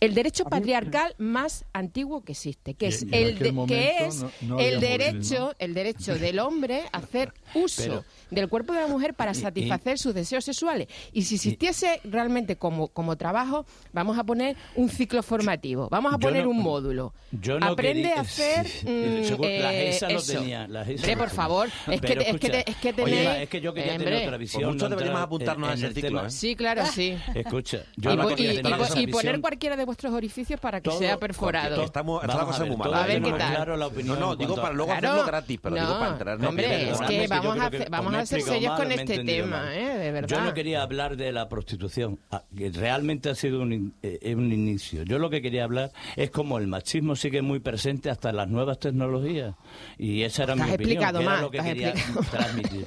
El 0.00 0.12
derecho 0.14 0.44
patriarcal 0.44 1.14
más 1.18 1.64
antiguo 1.72 2.22
que 2.24 2.32
existe, 2.32 2.74
que 2.74 2.86
Y- 2.86 2.88
es 2.88 3.02
y 3.04 3.14
el 3.14 3.38
de- 3.38 3.64
que 3.66 4.04
es 4.06 4.22
no- 4.22 4.30
no 4.42 4.54
había 4.56 4.68
el 4.68 4.80
derecho, 4.80 5.54
el 5.58 5.72
derecho 5.72 6.16
del 6.18 6.40
hombre 6.40 6.82
a 6.92 6.98
hacer 6.98 7.32
uso 7.54 7.82
Pero- 7.82 8.04
del 8.30 8.48
cuerpo 8.48 8.72
de 8.74 8.80
la 8.80 8.86
mujer 8.88 9.14
para 9.14 9.32
Y- 9.32 9.38
y- 9.38 9.40
satisfacer 9.40 9.98
sus 9.98 10.12
deseos 10.14 10.44
sexuales. 10.44 10.88
Y 11.12 11.22
si 11.22 11.36
existiese 11.36 12.00
realmente 12.04 12.56
como, 12.56 12.88
como 12.88 13.16
trabajo, 13.16 13.64
vamos 13.92 14.18
a 14.18 14.24
poner 14.24 14.56
un 14.74 14.88
ciclo 14.90 15.22
formativo, 15.22 15.88
vamos 15.90 16.12
a 16.12 16.18
poner 16.18 16.44
no- 16.44 16.50
un 16.50 16.58
módulo. 16.62 17.14
yo 17.30 17.58
no 17.58 17.66
Aprende 17.66 18.02
quería- 18.02 18.16
a 18.18 18.20
hacer 18.22 18.68
sí, 18.68 18.86
mm, 18.86 19.40
la 19.40 19.74
eh, 19.74 19.86
GESA 19.92 20.10
lo 20.10 20.18
eso. 20.18 20.32
tenía, 20.34 20.68
la 20.68 20.84
GESA 20.84 21.02
Hombre, 21.02 21.16
por 21.16 21.30
favor, 21.30 21.68
es 21.68 22.00
que, 22.00 22.06
Pero 22.08 22.22
te- 22.22 22.30
es 22.30 22.36
que, 22.40 22.48
te- 22.50 22.58
escucha, 22.58 22.70
es 22.88 22.94
que 22.94 23.02
oye, 23.02 23.42
es 23.44 23.48
que 23.48 23.60
yo 23.60 23.72
quería 23.72 23.96
tener 23.96 24.26
otra 24.26 24.36
visión. 24.36 24.62
Pues 24.64 24.74
muchos 24.74 24.90
no 24.90 24.96
deberíamos 24.96 25.22
apuntarnos 25.22 25.68
en- 25.68 25.72
a 25.72 25.88
ese 25.90 25.94
ciclo. 26.00 26.26
¿eh? 26.26 26.30
Sí, 26.30 26.56
claro, 26.56 26.82
sí. 26.94 27.16
Escucha, 27.34 27.84
Y, 27.96 28.02
yo 28.02 28.12
y- 28.12 29.06
poner 29.06 29.40
cualquiera 29.40 29.76
de 29.76 29.86
vuestros 29.94 30.12
orificios 30.12 30.58
para 30.58 30.80
que 30.80 30.90
Todo- 30.90 30.98
sea 30.98 31.16
perforado. 31.18 31.84
Estamos, 31.84 32.20
cosa 32.20 32.34
a 32.34 32.44
ver, 32.44 32.68
muy 32.68 32.76
todo 32.76 32.78
mala. 32.78 33.04
A 33.04 33.06
ver 33.06 33.16
qué 33.16 33.20
tenemos 33.22 33.38
tal. 33.38 33.54
claro 33.54 33.76
la 33.76 33.86
opinión 33.86 34.18
No, 34.18 34.26
no, 34.26 34.32
en 34.32 34.38
digo 34.38 34.48
cuanto 34.54 34.62
para 34.62 34.72
a- 34.72 34.76
luego 34.76 34.90
Claro. 34.92 35.08
hacerlo 35.08 35.26
gratis, 35.26 35.60
pero 35.62 35.74
digo 35.76 35.86
No, 35.88 35.98
para 36.00 36.10
entrar. 36.12 36.40
no, 36.40 36.48
hombre, 36.48 36.90
es 36.90 37.00
que 37.00 37.26
vamos 37.28 37.58
a 37.60 37.70
que 37.70 37.76
hacer- 37.76 37.90
vamos 37.90 38.14
a 38.14 38.26
ser 38.26 38.42
serios 38.42 38.74
con 38.76 38.92
este 38.92 39.24
tema. 39.24 39.74
¿eh? 39.76 39.98
De 39.98 40.10
verdad. 40.10 40.28
Yo 40.36 40.44
no 40.44 40.52
quería 40.54 40.82
hablar 40.82 41.16
de 41.16 41.30
la 41.32 41.48
prostitución, 41.48 42.18
ah, 42.32 42.42
que 42.56 42.70
realmente 42.70 43.30
ha 43.30 43.34
sido 43.36 43.60
un, 43.62 43.94
eh, 44.02 44.34
un 44.34 44.52
inicio. 44.52 45.04
Yo 45.04 45.18
lo 45.20 45.30
que 45.30 45.40
quería 45.40 45.62
hablar 45.64 45.92
es 46.16 46.30
como 46.30 46.58
el 46.58 46.66
machismo 46.66 47.14
sigue 47.14 47.40
muy 47.42 47.60
presente 47.60 48.10
hasta 48.10 48.32
las 48.32 48.48
nuevas 48.48 48.78
tecnologías. 48.80 49.54
Y 49.96 50.22
esa 50.22 50.42
era 50.42 50.56
mi 50.56 50.62
opinión, 50.62 50.80
explicado 50.80 51.18
que 51.20 51.24
era 51.24 51.32
mal, 51.34 51.42
lo 51.42 51.50
que 51.50 51.58
te 51.58 51.62
has 51.62 51.68
quería 51.68 51.88
explicado 51.90 52.20
mal. 52.22 52.30
transmitir. 52.30 52.86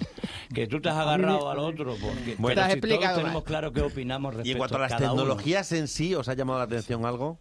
Que 0.53 0.67
tú 0.67 0.81
te 0.81 0.89
has 0.89 0.95
agarrado 0.97 1.49
al 1.49 1.59
otro, 1.59 1.95
porque 2.01 2.35
Bueno. 2.37 2.47
pero 2.47 2.49
si 2.49 2.55
todos 2.55 2.73
explicado 2.73 3.17
tenemos 3.19 3.43
claro 3.43 3.71
qué 3.71 3.81
opinamos 3.81 4.33
respecto 4.33 4.47
Y 4.49 4.51
en 4.51 4.57
cuanto 4.57 4.75
a 4.77 4.79
las 4.79 4.91
cada 4.91 5.11
uno. 5.13 5.21
tecnologías 5.23 5.71
en 5.71 5.87
sí, 5.87 6.15
¿os 6.15 6.27
ha 6.29 6.33
llamado 6.33 6.59
la 6.59 6.65
atención 6.65 6.86
algo? 6.93 7.37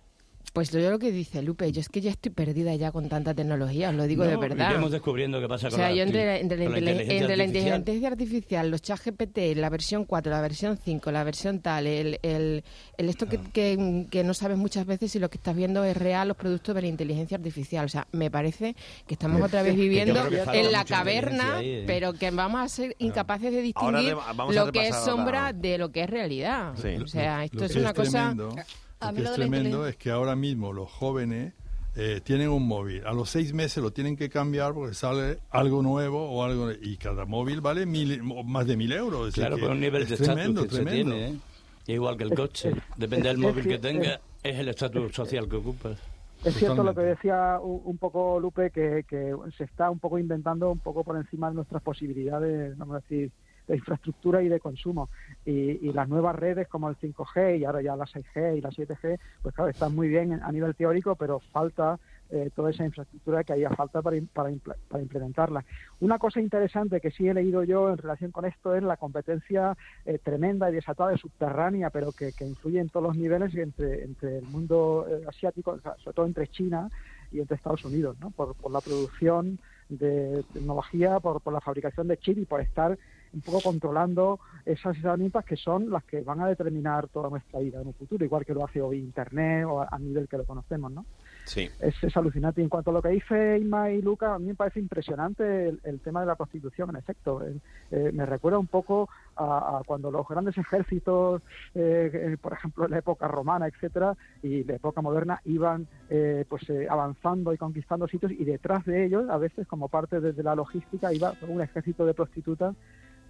Pues 0.53 0.71
yo 0.71 0.91
lo 0.91 0.99
que 0.99 1.13
dice 1.13 1.43
Lupe, 1.43 1.71
yo 1.71 1.81
es 1.83 1.91
que 1.91 2.01
ya 2.01 2.11
estoy 2.11 2.31
perdida 2.33 2.75
ya 2.77 2.91
con 2.91 3.11
tanta 3.11 3.35
tecnología, 3.35 3.91
os 3.91 3.95
lo 3.95 4.05
digo 4.05 4.25
No, 4.25 4.31
de 4.31 4.37
verdad. 4.39 4.71
Iremos 4.71 4.91
descubriendo 4.91 5.39
qué 5.39 5.49
pasa 5.49 5.67
O 5.67 5.71
con 5.71 5.79
sea, 5.79 5.91
la, 5.91 5.95
yo 5.95 6.03
entre, 6.05 6.25
la 6.25 6.41
inteligencia 6.41 7.15
entre 7.15 7.37
la 7.37 7.43
artificial. 7.45 7.79
inteligencia 7.79 8.09
artificial, 8.09 8.71
los 8.71 8.81
chat 8.81 9.01
GPT, 9.05 9.39
la 9.57 9.69
versión 9.69 10.07
4, 10.07 10.31
la 10.33 10.41
versión 10.41 10.79
5, 10.83 11.11
la 11.13 11.25
versión 11.25 11.61
tal, 11.61 11.87
el, 11.87 12.19
el, 12.23 12.65
el 12.97 13.09
esto 13.11 13.27
Ah. 13.27 13.29
que, 13.29 13.39
que, 13.53 14.07
que 14.11 14.25
no 14.25 14.33
sabes 14.33 14.57
muchas 14.57 14.87
veces 14.87 15.13
si 15.13 15.19
lo 15.19 15.29
que 15.29 15.37
estás 15.37 15.55
viendo 15.55 15.85
es 15.85 15.95
real, 15.95 16.29
los 16.29 16.39
productos 16.39 16.75
de 16.75 16.81
la 16.81 16.89
inteligencia 16.89 17.37
artificial. 17.37 17.85
O 17.85 17.89
sea, 17.91 18.07
me 18.13 18.31
parece 18.31 18.77
que 19.07 19.13
estamos 19.13 19.43
otra 19.43 19.63
vez 19.63 19.77
viviendo 19.77 20.25
en 20.55 20.73
la 20.73 20.87
caverna, 20.87 21.57
ahí, 21.59 21.69
¿eh? 21.71 21.85
pero 21.87 22.15
que 22.15 22.31
vamos 22.31 22.63
a 22.63 22.69
ser 22.71 22.97
incapaces 22.99 23.53
de 23.53 23.61
distinguir 23.61 24.17
lo 24.55 24.73
que 24.73 24.89
es 24.89 24.97
sombra 24.97 25.53
de 25.53 25.77
lo 25.77 25.91
que 25.93 26.05
es 26.05 26.09
realidad. 26.09 26.73
Sí. 26.81 26.97
O 26.97 27.07
sea, 27.09 27.45
esto 27.45 27.59
Lo 27.59 27.65
es 27.67 27.77
una 27.77 27.93
cosa... 27.93 28.33
tremendo, 28.35 28.57
lo 29.01 29.13
que 29.13 29.19
es 29.23 29.25
la 29.25 29.35
tremendo 29.35 29.87
es 29.87 29.97
que 29.97 30.11
ahora 30.11 30.37
mismo 30.37 30.73
los 30.73 30.91
jóvenes 30.91 31.55
eh, 31.97 32.21
tienen 32.23 32.49
un 32.51 32.67
móvil. 32.67 33.07
A 33.07 33.13
los 33.13 33.31
seis 33.31 33.53
meses 33.55 33.83
lo 33.83 33.91
tienen 33.91 34.17
que 34.17 34.29
cambiar 34.29 34.75
porque 34.75 34.95
sale 34.95 35.39
algo 35.51 35.83
nuevo 35.83 36.31
o 36.31 36.43
algo 36.45 36.71
y 36.71 36.97
cada 36.97 37.25
móvil 37.25 37.61
vale 37.61 37.87
mil, 37.87 38.23
más 38.23 38.67
de 38.67 38.77
mil 38.77 38.93
euros. 38.93 39.35
Claro, 39.35 39.59
por 39.59 39.71
un 39.71 39.81
nivel 39.81 40.03
es 40.03 40.11
de 40.11 40.15
estatus 40.17 40.35
tremendo, 40.35 40.63
que 40.65 40.69
se 40.69 40.83
tremendo. 40.83 41.15
tiene, 41.15 41.29
¿eh? 41.31 41.95
Igual 41.95 42.17
que 42.17 42.25
el 42.25 42.35
coche. 42.35 42.73
Depende 42.97 43.29
del 43.29 43.39
móvil 43.39 43.67
que 43.67 43.79
tenga, 43.79 44.21
es 44.43 44.59
el 44.59 44.69
estatus 44.69 45.15
social 45.15 45.49
que 45.49 45.57
ocupas. 45.57 45.99
Es 46.45 46.55
cierto 46.55 46.85
lo 46.85 46.95
que 46.95 47.01
decía 47.01 47.59
un, 47.63 47.81
un 47.85 47.99
poco 47.99 48.39
Lupe, 48.39 48.71
que, 48.71 49.05
que 49.09 49.35
se 49.57 49.65
está 49.65 49.91
un 49.91 49.99
poco 49.99 50.19
inventando 50.19 50.71
un 50.71 50.79
poco 50.79 51.03
por 51.03 51.17
encima 51.17 51.49
de 51.49 51.55
nuestras 51.55 51.83
posibilidades, 51.83 52.77
vamos 52.77 52.97
a 52.97 53.01
decir, 53.01 53.31
de 53.67 53.77
infraestructura 53.77 54.43
y 54.43 54.49
de 54.49 54.61
consumo. 54.61 55.09
Y, 55.45 55.53
y 55.89 55.93
las 55.93 56.09
nuevas 56.09 56.37
redes 56.37 56.69
como 56.69 56.89
el 56.89 56.97
5G 56.97 57.59
y 57.59 57.65
ahora 57.65 57.83
ya 57.83 57.97
la 57.97 58.05
6G 58.05 58.59
y 58.59 58.61
la 58.61 58.71
7G, 58.71 59.19
pues 59.43 59.55
claro, 59.55 59.71
están 59.71 59.95
muy 59.95 60.09
bien 60.09 60.33
a 60.43 60.53
nivel 60.53 60.75
teórico, 60.75 61.17
pero 61.17 61.41
falta 61.53 61.99
eh, 62.31 62.51
toda 62.57 62.71
esa 62.71 62.85
infraestructura 62.85 63.45
que 63.45 63.53
haya 63.53 63.71
falta 63.71 64.03
para, 64.03 64.17
para, 64.33 64.51
impl- 64.51 64.75
para 64.89 65.03
implementarla. 65.03 65.65
Una 66.01 66.19
cosa 66.19 66.41
interesante 66.41 67.01
que 67.01 67.13
sí 67.13 67.29
he 67.29 67.35
leído 67.35 67.63
yo 67.63 67.89
en 67.91 67.99
relación 67.99 68.33
con 68.33 68.45
esto 68.45 68.75
es 68.75 68.83
la 68.83 68.97
competencia 68.97 69.77
eh, 70.05 70.19
tremenda 70.19 70.69
y 70.71 70.75
desatada 70.75 71.15
y 71.15 71.19
subterránea, 71.19 71.91
pero 71.91 72.13
que, 72.13 72.33
que 72.33 72.45
influye 72.45 72.81
en 72.81 72.89
todos 72.89 73.07
los 73.07 73.17
niveles 73.17 73.55
entre, 73.55 74.03
entre 74.05 74.39
el 74.39 74.45
mundo 74.47 75.07
eh, 75.09 75.25
asiático, 75.29 75.79
sobre 75.99 76.15
todo 76.15 76.27
entre 76.27 76.49
China 76.49 76.91
y 77.31 77.41
entre 77.41 77.57
Estados 77.57 77.85
Unidos, 77.85 78.17
¿no? 78.21 78.31
por, 78.31 78.55
por 78.57 78.73
la 78.73 78.81
producción 78.81 79.59
de 79.89 80.45
tecnología, 80.53 81.21
por, 81.21 81.41
por 81.41 81.53
la 81.53 81.61
fabricación 81.61 82.09
de 82.09 82.17
chips 82.19 82.41
y 82.43 82.45
por 82.45 82.61
estar 82.61 82.99
un 83.37 83.43
poco 83.43 83.61
controlando 83.61 84.41
esas 84.65 84.97
herramientas 84.97 85.45
que 85.45 85.57
son 85.57 85.91
las 85.91 86.03
que 86.05 86.23
van 86.23 86.41
a 86.41 86.49
determinar 86.49 87.07
toda 87.09 87.29
nuestra 87.29 87.61
vida 87.61 87.81
en 87.81 87.87
un 87.87 87.95
futuro, 87.95 88.25
igual 88.25 88.45
que 88.45 88.55
lo 88.55 88.65
hace 88.65 88.81
hoy 88.81 88.99
Internet 88.99 89.67
o 89.67 89.83
a, 89.83 89.99
nivel 89.99 90.27
que 90.27 90.39
lo 90.39 90.45
conocemos, 90.45 90.91
¿no? 90.91 91.05
Sí. 91.45 91.69
Es, 91.79 91.95
es 92.03 92.17
alucinante. 92.17 92.61
Y 92.61 92.65
en 92.65 92.71
cuanto 92.71 92.91
a 92.91 92.95
lo 92.95 93.03
que 93.03 93.11
dice 93.11 93.59
Inma 93.59 93.91
y 93.91 94.03
Luca, 94.03 94.35
a 94.35 94.39
mí 94.39 94.47
me 94.47 94.55
parece 94.55 94.81
impresionante 94.81 95.69
el, 95.69 95.81
el 95.85 96.01
tema 96.01 96.21
de 96.21 96.27
la 96.27 96.35
prostitución, 96.35 96.91
en 96.91 96.97
efecto. 96.97 97.43
Eh, 97.47 97.57
eh, 97.93 98.11
me 98.13 98.27
recuerda 98.27 98.59
un 98.59 98.67
poco 98.67 99.09
a, 99.37 99.79
a 99.79 99.83
cuando 99.87 100.11
los 100.11 100.27
grandes 100.27 100.59
ejércitos, 100.59 101.43
eh, 101.75 102.11
eh, 102.13 102.37
por 102.41 102.55
ejemplo, 102.55 102.87
en 102.87 102.93
la 102.93 102.99
época 102.99 103.29
romana, 103.29 103.69
etcétera, 103.69 104.17
y 104.43 104.65
la 104.65 104.75
época 104.75 105.01
moderna, 105.03 105.41
iban 105.45 105.87
eh, 106.09 106.45
pues 106.49 106.69
eh, 106.71 106.89
avanzando 106.91 107.53
y 107.53 107.59
conquistando 107.59 108.09
sitios, 108.09 108.33
y 108.33 108.45
detrás 108.45 108.85
de 108.85 109.05
ellos, 109.05 109.29
a 109.29 109.37
veces 109.37 109.69
como 109.69 109.89
parte 109.89 110.21
de, 110.21 110.33
de 110.33 110.43
la 110.43 110.55
logística, 110.55 111.13
iba 111.13 111.35
un 111.47 111.61
ejército 111.61 112.05
de 112.07 112.15
prostitutas 112.15 112.75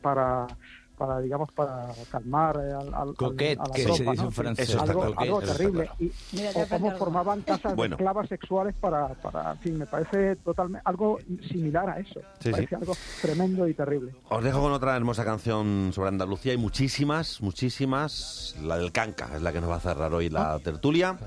para 0.01 0.47
para 0.97 1.21
digamos 1.21 1.53
para 1.53 1.89
calmar 2.11 2.57
al, 2.57 2.95
al- 2.95 3.15
Coquette, 3.17 3.61
a 3.61 3.65
la 3.65 3.75
que 3.75 3.83
tropa, 3.83 3.97
se 3.99 4.03
dice 4.05 4.17
¿no? 4.17 4.23
en 4.29 4.33
francés. 4.33 4.69
Eso 4.71 4.79
está 4.79 4.91
algo, 4.93 5.01
claro. 5.03 5.21
algo 5.21 5.43
Eso 5.43 5.51
está 5.53 5.57
terrible 5.59 5.83
claro. 5.85 5.97
y 6.01 6.13
Mira, 6.37 6.51
o 6.55 6.69
cómo 6.71 6.91
formaban 6.93 7.43
casas 7.47 7.77
Bueno. 7.77 7.97
de 7.97 8.03
esclavas 8.03 8.29
sexuales 8.31 8.75
para, 8.81 9.09
para 9.09 9.53
en 9.53 9.59
fin 9.59 9.79
me 9.79 9.85
parece 9.85 10.37
totalmente 10.37 10.81
algo 10.87 11.19
similar 11.51 11.91
a 11.91 11.99
eso 12.01 12.21
Sí, 12.41 12.49
me 12.49 12.53
parece 12.53 12.69
sí. 12.71 12.75
algo 12.77 12.95
tremendo 13.21 13.69
y 13.69 13.75
terrible 13.75 14.15
Os 14.31 14.43
dejo 14.43 14.63
con 14.63 14.73
otra 14.73 14.97
hermosa 14.97 15.23
canción 15.27 15.91
sobre 15.93 16.09
Andalucía. 16.09 16.53
Hay 16.53 16.59
muchísimas, 16.59 17.43
muchísimas. 17.43 18.57
La 18.63 18.79
del 18.79 18.91
Canca 18.91 19.29
es 19.37 19.43
la 19.43 19.53
que 19.53 19.61
nos 19.61 19.69
va 19.69 19.77
a 19.77 19.81
cerrar 19.81 20.15
hoy 20.15 20.31
la 20.31 20.59
tertulia. 20.61 21.19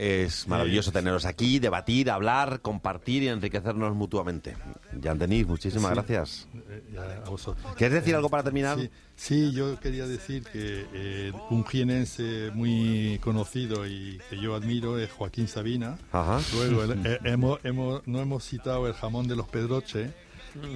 Es 0.00 0.46
maravilloso 0.46 0.92
teneros 0.92 1.24
aquí, 1.24 1.58
debatir, 1.58 2.08
hablar, 2.08 2.60
compartir 2.60 3.24
y 3.24 3.28
enriquecernos 3.28 3.96
mutuamente. 3.96 4.56
Jan 5.02 5.18
Denis, 5.18 5.44
muchísimas 5.48 5.88
Sí. 5.90 5.94
gracias. 5.94 6.48
Eh, 6.68 6.84
ya, 6.94 7.22
a 7.26 7.28
vosotros. 7.28 7.66
¿Quieres 7.76 7.94
decir 7.96 8.14
algo 8.14 8.28
para 8.30 8.44
terminar? 8.44 8.78
Sí, 8.78 8.90
sí, 9.16 9.52
yo 9.52 9.80
quería 9.80 10.06
decir 10.06 10.44
que 10.44 10.86
eh, 10.94 11.32
un 11.50 11.64
jienense 11.64 12.52
muy 12.54 13.18
conocido 13.24 13.88
y 13.88 14.20
que 14.30 14.38
yo 14.40 14.54
admiro 14.54 15.00
es 15.00 15.10
Joaquín 15.10 15.48
Sabina. 15.48 15.98
Ajá. 16.12 16.40
Luego 16.54 16.84
el- 16.84 16.90
eh, 17.06 17.18
hemos, 17.24 17.58
hemos- 17.64 18.06
no 18.06 18.20
hemos 18.20 18.44
citado 18.44 18.86
el 18.86 18.92
jamón 18.94 19.26
de 19.26 19.34
los 19.34 19.48
Pedroche, 19.48 20.12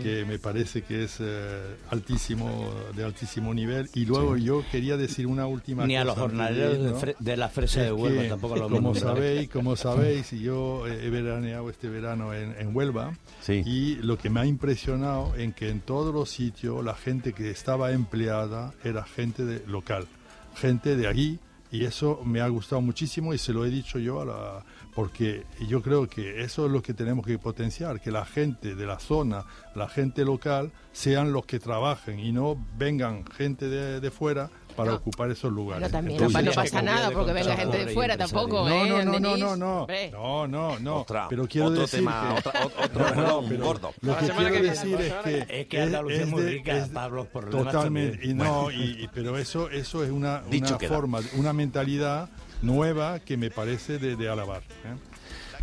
que 0.03 0.25
me 0.25 0.39
parece 0.39 0.83
que 0.83 1.05
es 1.05 1.17
eh, 1.21 1.77
altísimo, 1.91 2.73
de 2.95 3.05
altísimo 3.05 3.53
nivel. 3.55 3.89
Y 3.95 4.05
luego 4.05 4.37
Sí. 4.37 4.45
yo 4.45 4.65
quería 4.71 4.97
decir 4.97 5.27
una 5.27 5.47
última 5.47 5.87
Ni 5.87 5.97
a 5.97 6.05
los 6.05 6.15
cosa 6.15 6.25
antes 6.27 6.39
jornaleros 6.39 6.79
de, 6.79 6.85
irnos. 6.85 7.03
fre- 7.03 7.17
de 7.19 7.37
la 7.37 7.49
fresa 7.49 7.83
de 7.83 7.93
Huelva 7.93 8.23
que, 8.23 8.29
tampoco 8.29 8.57
lo 8.57 8.63
como 8.69 8.81
nombrado. 8.81 9.17
sabéis, 9.17 9.49
como 9.51 9.77
sabéis, 9.77 10.33
y 10.33 10.41
yo 10.41 10.87
he 10.87 11.11
veraneado 11.11 11.71
este 11.71 11.89
verano 11.89 12.35
en, 12.35 12.55
en 12.59 12.75
Huelva 12.77 13.17
Sí. 13.41 13.63
y 13.67 13.95
lo 13.97 14.19
que 14.19 14.31
me 14.31 14.41
ha 14.41 14.47
impresionado 14.47 15.35
en 15.37 15.53
que 15.53 15.69
en 15.69 15.81
todos 15.81 16.15
los 16.15 16.31
sitios 16.31 16.85
la 16.85 16.95
gente 16.95 17.33
que 17.33 17.51
estaba 17.51 17.93
empleada 17.93 18.73
era 18.85 19.05
gente 19.05 19.45
de, 19.45 19.67
local, 19.67 20.07
gente 20.55 20.97
de 20.97 21.07
allí 21.07 21.39
y 21.71 21.85
eso 21.85 22.21
me 22.25 22.41
ha 22.43 22.49
gustado 22.49 22.83
muchísimo 22.83 23.33
y 23.33 23.39
se 23.39 23.53
lo 23.53 23.65
he 23.65 23.71
dicho 23.71 23.99
yo 23.99 24.21
a 24.21 24.25
la 24.27 24.65
porque 24.95 25.45
yo 25.69 25.83
creo 25.83 26.09
que 26.09 26.43
eso 26.43 26.67
es 26.67 26.73
lo 26.73 26.83
que 26.83 26.95
tenemos 26.95 27.27
que 27.27 27.39
potenciar, 27.39 28.01
que 28.01 28.11
la 28.11 28.25
gente 28.25 28.75
de 28.75 28.87
la 28.87 28.99
zona, 28.99 29.45
la 29.75 29.89
gente 29.89 30.25
local, 30.25 30.71
sean 30.93 31.33
los 31.33 31.47
que 31.47 31.59
trabajen 31.59 32.21
y 32.21 32.33
no 32.33 32.57
vengan 32.77 33.25
gente 33.27 33.69
de, 33.69 34.01
de 34.01 34.11
fuera 34.11 34.51
para 34.77 34.91
No. 34.93 34.97
ocupar 34.97 35.31
esos 35.31 35.53
lugares. 35.53 35.81
Bueno, 35.83 35.93
también 35.93 36.17
Entonces- 36.17 36.45
no, 36.45 36.51
no 36.51 36.55
pasa 36.55 36.81
nada 36.83 37.11
porque 37.11 37.33
venga 37.35 37.57
gente 37.57 37.85
de 37.85 37.93
fuera 37.93 38.17
tampoco, 38.17 38.67
no, 38.69 38.75
¿eh? 38.85 38.89
no, 38.89 39.05
no, 39.05 39.21
no, 39.21 39.37
no, 39.37 39.57
no, 39.57 39.81
Hombre. 39.83 40.11
no, 40.11 40.47
no, 40.49 40.79
no. 40.79 40.97
Otra- 41.03 41.27
pero 41.29 41.47
quiero 41.47 41.67
otro 41.69 41.83
decir 41.83 41.99
tema, 42.01 42.35
que- 42.43 42.49
otra- 42.49 42.67
otro 42.85 43.15
No, 43.43 43.49
pero 43.49 43.65
gordo. 43.67 43.93
Lo 44.01 44.17
que 44.19 44.27
quiero 44.29 44.51
que 44.53 44.63
decir 44.63 44.95
es 45.01 45.13
que 45.25 45.47
Es 45.61 45.67
que 45.67 45.83
Andalucía 45.83 46.23
es 46.23 46.29
muy 46.29 46.43
rica 46.43 46.77
es 46.79 46.91
los 46.91 47.27
problemas 47.27 47.73
Totalmente, 47.73 48.27
y 48.27 48.33
no, 48.35 48.71
y, 48.71 49.03
y- 49.05 49.09
pero 49.13 49.37
eso, 49.37 49.69
eso 49.71 50.05
es 50.05 50.11
una, 50.11 50.41
Dicho 50.43 50.69
una 50.69 50.79
queda. 50.79 50.95
forma, 50.95 51.21
una 51.37 51.53
mentalidad 51.53 52.31
nueva 52.63 53.21
que 53.21 53.37
me 53.37 53.51
parece 53.51 53.99
de, 53.99 54.17
de 54.17 54.29
alabar. 54.29 54.63
¿eh? 54.63 54.97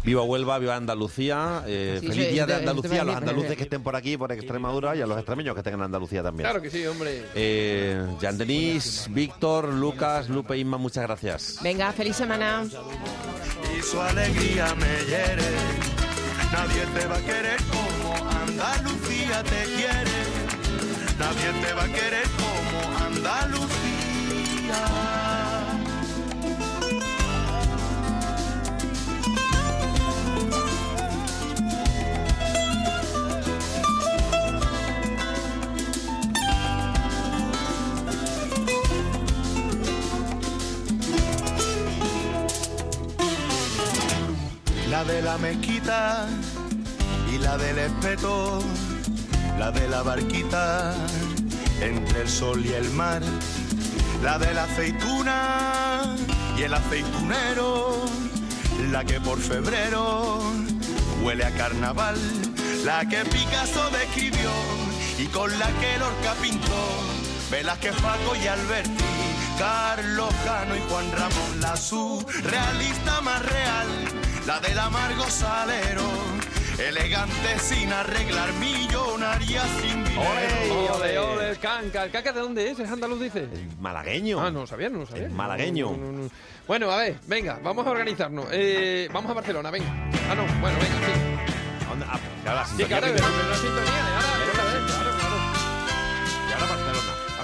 Viva 0.04 0.22
Huelva, 0.24 0.58
viva 0.60 0.76
Andalucía. 0.78 1.64
eh, 1.68 1.97
Sí, 2.00 2.08
feliz 2.08 2.28
sí, 2.28 2.32
día 2.34 2.45
de 2.45 2.56
Andalucía 2.56 3.02
a 3.02 3.04
los 3.04 3.16
andaluces 3.18 3.58
que 3.58 3.64
estén 3.64 3.84
por 3.84 3.97
aquí, 3.97 4.16
por 4.16 4.32
Extremadura, 4.32 4.95
y 4.95 5.02
a 5.02 5.06
los 5.06 5.18
extremeños 5.18 5.54
que 5.56 5.60
estén 5.60 5.74
en 5.74 5.82
Andalucía 5.82 6.24
también. 6.24 6.45
Claro 6.50 6.62
que 6.62 6.70
sí, 6.72 6.86
hombre. 6.86 7.26
Eh, 7.36 8.02
Jan 8.22 8.38
Denis, 8.38 9.08
Víctor, 9.10 9.74
Lucas, 9.74 10.30
Lupe, 10.30 10.58
Inma, 10.58 10.78
muchas 10.78 11.04
gracias. 11.04 11.58
Venga, 11.62 11.91
feliz 11.91 12.16
semana. 12.16 12.64
y 13.78 13.82
su 13.82 14.00
alegría 14.00 14.74
me 14.76 15.06
hiere. 15.06 15.43
Nadie 16.54 16.86
te 16.97 17.06
va 17.06 17.16
a 17.18 17.22
querer 17.22 17.60
como 17.70 18.16
Andalucía 18.41 19.43
te 19.43 19.64
quiere. 19.76 20.24
Nadie 21.20 21.52
te 21.62 21.74
va 21.74 21.84
a 21.84 21.88
querer 21.88 22.24
como 22.38 22.97
Andalucía. 23.06 24.78
La 45.00 45.06
de 45.06 45.22
la 45.22 45.38
mezquita 45.38 46.28
y 47.32 47.38
la 47.38 47.58
del 47.58 47.78
espeto, 47.78 48.62
la 49.58 49.72
de 49.72 49.88
la 49.88 50.04
barquita 50.04 50.93
entre 51.80 52.24
el 52.24 52.28
sol 52.28 52.66
y 52.66 52.74
el 52.74 52.89
mar, 52.89 53.22
la 54.22 54.38
de 54.38 54.54
la 54.54 54.66
aceituna 54.66 56.18
y 56.58 56.64
el 56.64 56.74
aceitunero, 56.74 57.95
la 58.91 59.06
que 59.06 59.22
por 59.22 59.39
febrero 59.39 60.41
huele 61.24 61.45
a 61.45 61.52
carnaval, 61.52 62.18
la 62.84 63.08
que 63.08 63.24
Picasso 63.24 63.89
describió 63.91 64.52
y 65.18 65.28
con 65.28 65.50
la 65.60 65.68
que 65.80 65.97
Lorca 65.97 66.34
pintó, 66.41 66.89
Velázquez, 67.50 67.95
Paco 68.02 68.36
y 68.36 68.47
Alberti, 68.47 69.06
Carlos 69.58 70.34
Cano 70.43 70.76
y 70.76 70.82
Juan 70.89 71.10
Ramón, 71.14 71.62
la 71.62 71.78
surrealista 71.78 73.22
más 73.22 73.41
real, 73.45 74.18
la 74.46 74.60
del 74.60 74.78
amargo 74.80 75.24
salero, 75.30 76.08
elegante 76.78 77.60
sin 77.60 77.92
arreglar, 77.92 78.52
millonaria 78.54 79.64
sin 79.82 80.04
dinero. 80.04 80.96
Ole, 80.96 81.20
ole, 81.20 81.50
el 81.50 81.60
canca. 81.60 82.06
¿El 82.06 82.12
canca 82.12 82.32
de 82.34 82.40
dónde 82.40 82.70
es? 82.70 82.80
¿Es 82.80 82.90
andaluz, 82.90 83.22
dice? 83.22 83.48
Malagueño. 83.80 84.40
Ah, 84.40 84.52
no 84.52 84.62
lo 84.62 84.68
sabía, 84.68 84.90
no 84.90 85.00
lo 85.00 85.06
sabía. 85.06 85.26
El 85.26 85.32
malagueño. 85.32 85.92
No, 85.92 85.98
no, 85.98 86.12
no, 86.12 86.24
no. 86.24 86.30
Bueno, 86.68 86.92
a 86.92 86.98
ver, 86.98 87.16
venga, 87.28 87.60
vamos 87.64 87.86
a 87.86 87.92
organizarnos. 87.92 88.46
Eh, 88.52 89.10
vamos 89.12 89.32
a 89.32 89.34
Barcelona, 89.34 89.72
venga. 89.72 89.88
Ah, 90.30 90.36
no, 90.36 90.44
bueno, 90.62 90.78
venga, 90.80 90.96
sí. 91.06 91.86
¿A 91.86 91.90
dónde? 91.90 92.06
Ah, 92.10 92.20
que 92.44 92.50
ahora 92.50 92.62
la 92.62 92.68
Sí, 92.68 92.84
claro, 92.84 93.08
ahora, 93.08 94.59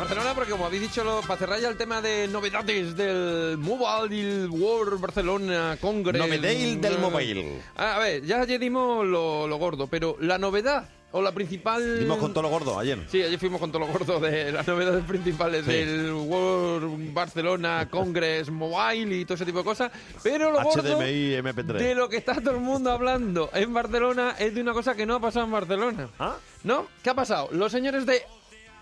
Barcelona. 0.05 0.33
Porque 0.35 0.51
como 0.51 0.65
habéis 0.65 0.81
dicho, 0.83 1.03
lo- 1.03 1.21
para 1.21 1.37
cerrar 1.39 1.59
ya 1.59 1.69
el 1.69 1.77
tema 1.77 2.01
de 2.01 2.27
novedades 2.27 2.95
del 2.95 3.57
Mobile 3.57 4.47
World 4.47 4.99
Barcelona 5.01 5.77
Congress. 5.81 6.19
Novedale 6.19 6.75
del 6.77 6.93
Eh, 6.93 6.97
mobile. 6.97 7.61
A 7.75 7.99
ver, 7.99 8.23
ya 8.23 8.41
ayer 8.41 8.59
dimos 8.59 9.05
lo, 9.05 9.47
lo 9.47 9.57
gordo, 9.57 9.87
pero 9.87 10.17
la 10.19 10.37
novedad 10.37 10.89
o 11.11 11.21
la 11.21 11.31
principal... 11.31 11.99
Dimos 11.99 12.17
con 12.17 12.33
todo 12.33 12.43
lo 12.43 12.49
gordo 12.49 12.77
ayer. 12.77 12.99
Sí, 13.09 13.21
ayer 13.21 13.39
fuimos 13.39 13.59
con 13.61 13.71
todo 13.71 13.85
lo 13.85 13.87
gordo 13.87 14.19
de 14.19 14.51
las 14.51 14.67
novedades 14.67 15.03
principales 15.05 15.63
Sí. 15.65 15.71
del 15.71 16.11
World 16.11 17.13
Barcelona 17.13 17.87
Congress 17.89 18.49
Mobile 18.49 19.15
y 19.15 19.23
todo 19.25 19.35
ese 19.35 19.45
tipo 19.45 19.59
de 19.59 19.63
cosas. 19.63 19.91
Pero 20.21 20.51
lo 20.51 20.61
gordo 20.61 20.97
HDMI 20.99 21.35
MP3. 21.37 21.77
de 21.77 21.95
lo 21.95 22.09
que 22.09 22.17
está 22.17 22.35
todo 22.41 22.51
el 22.55 22.59
mundo 22.61 22.91
hablando 22.91 23.49
en 23.53 23.73
Barcelona 23.73 24.35
es 24.37 24.53
de 24.53 24.61
una 24.61 24.73
cosa 24.73 24.93
que 24.93 25.05
no 25.05 25.15
ha 25.15 25.19
pasado 25.21 25.45
en 25.45 25.51
Barcelona. 25.51 26.09
¿Ah? 26.19 26.35
¿No? 26.63 26.87
¿Qué 27.01 27.09
ha 27.11 27.15
pasado? 27.15 27.47
Los 27.53 27.71
señores 27.71 28.05
de 28.05 28.21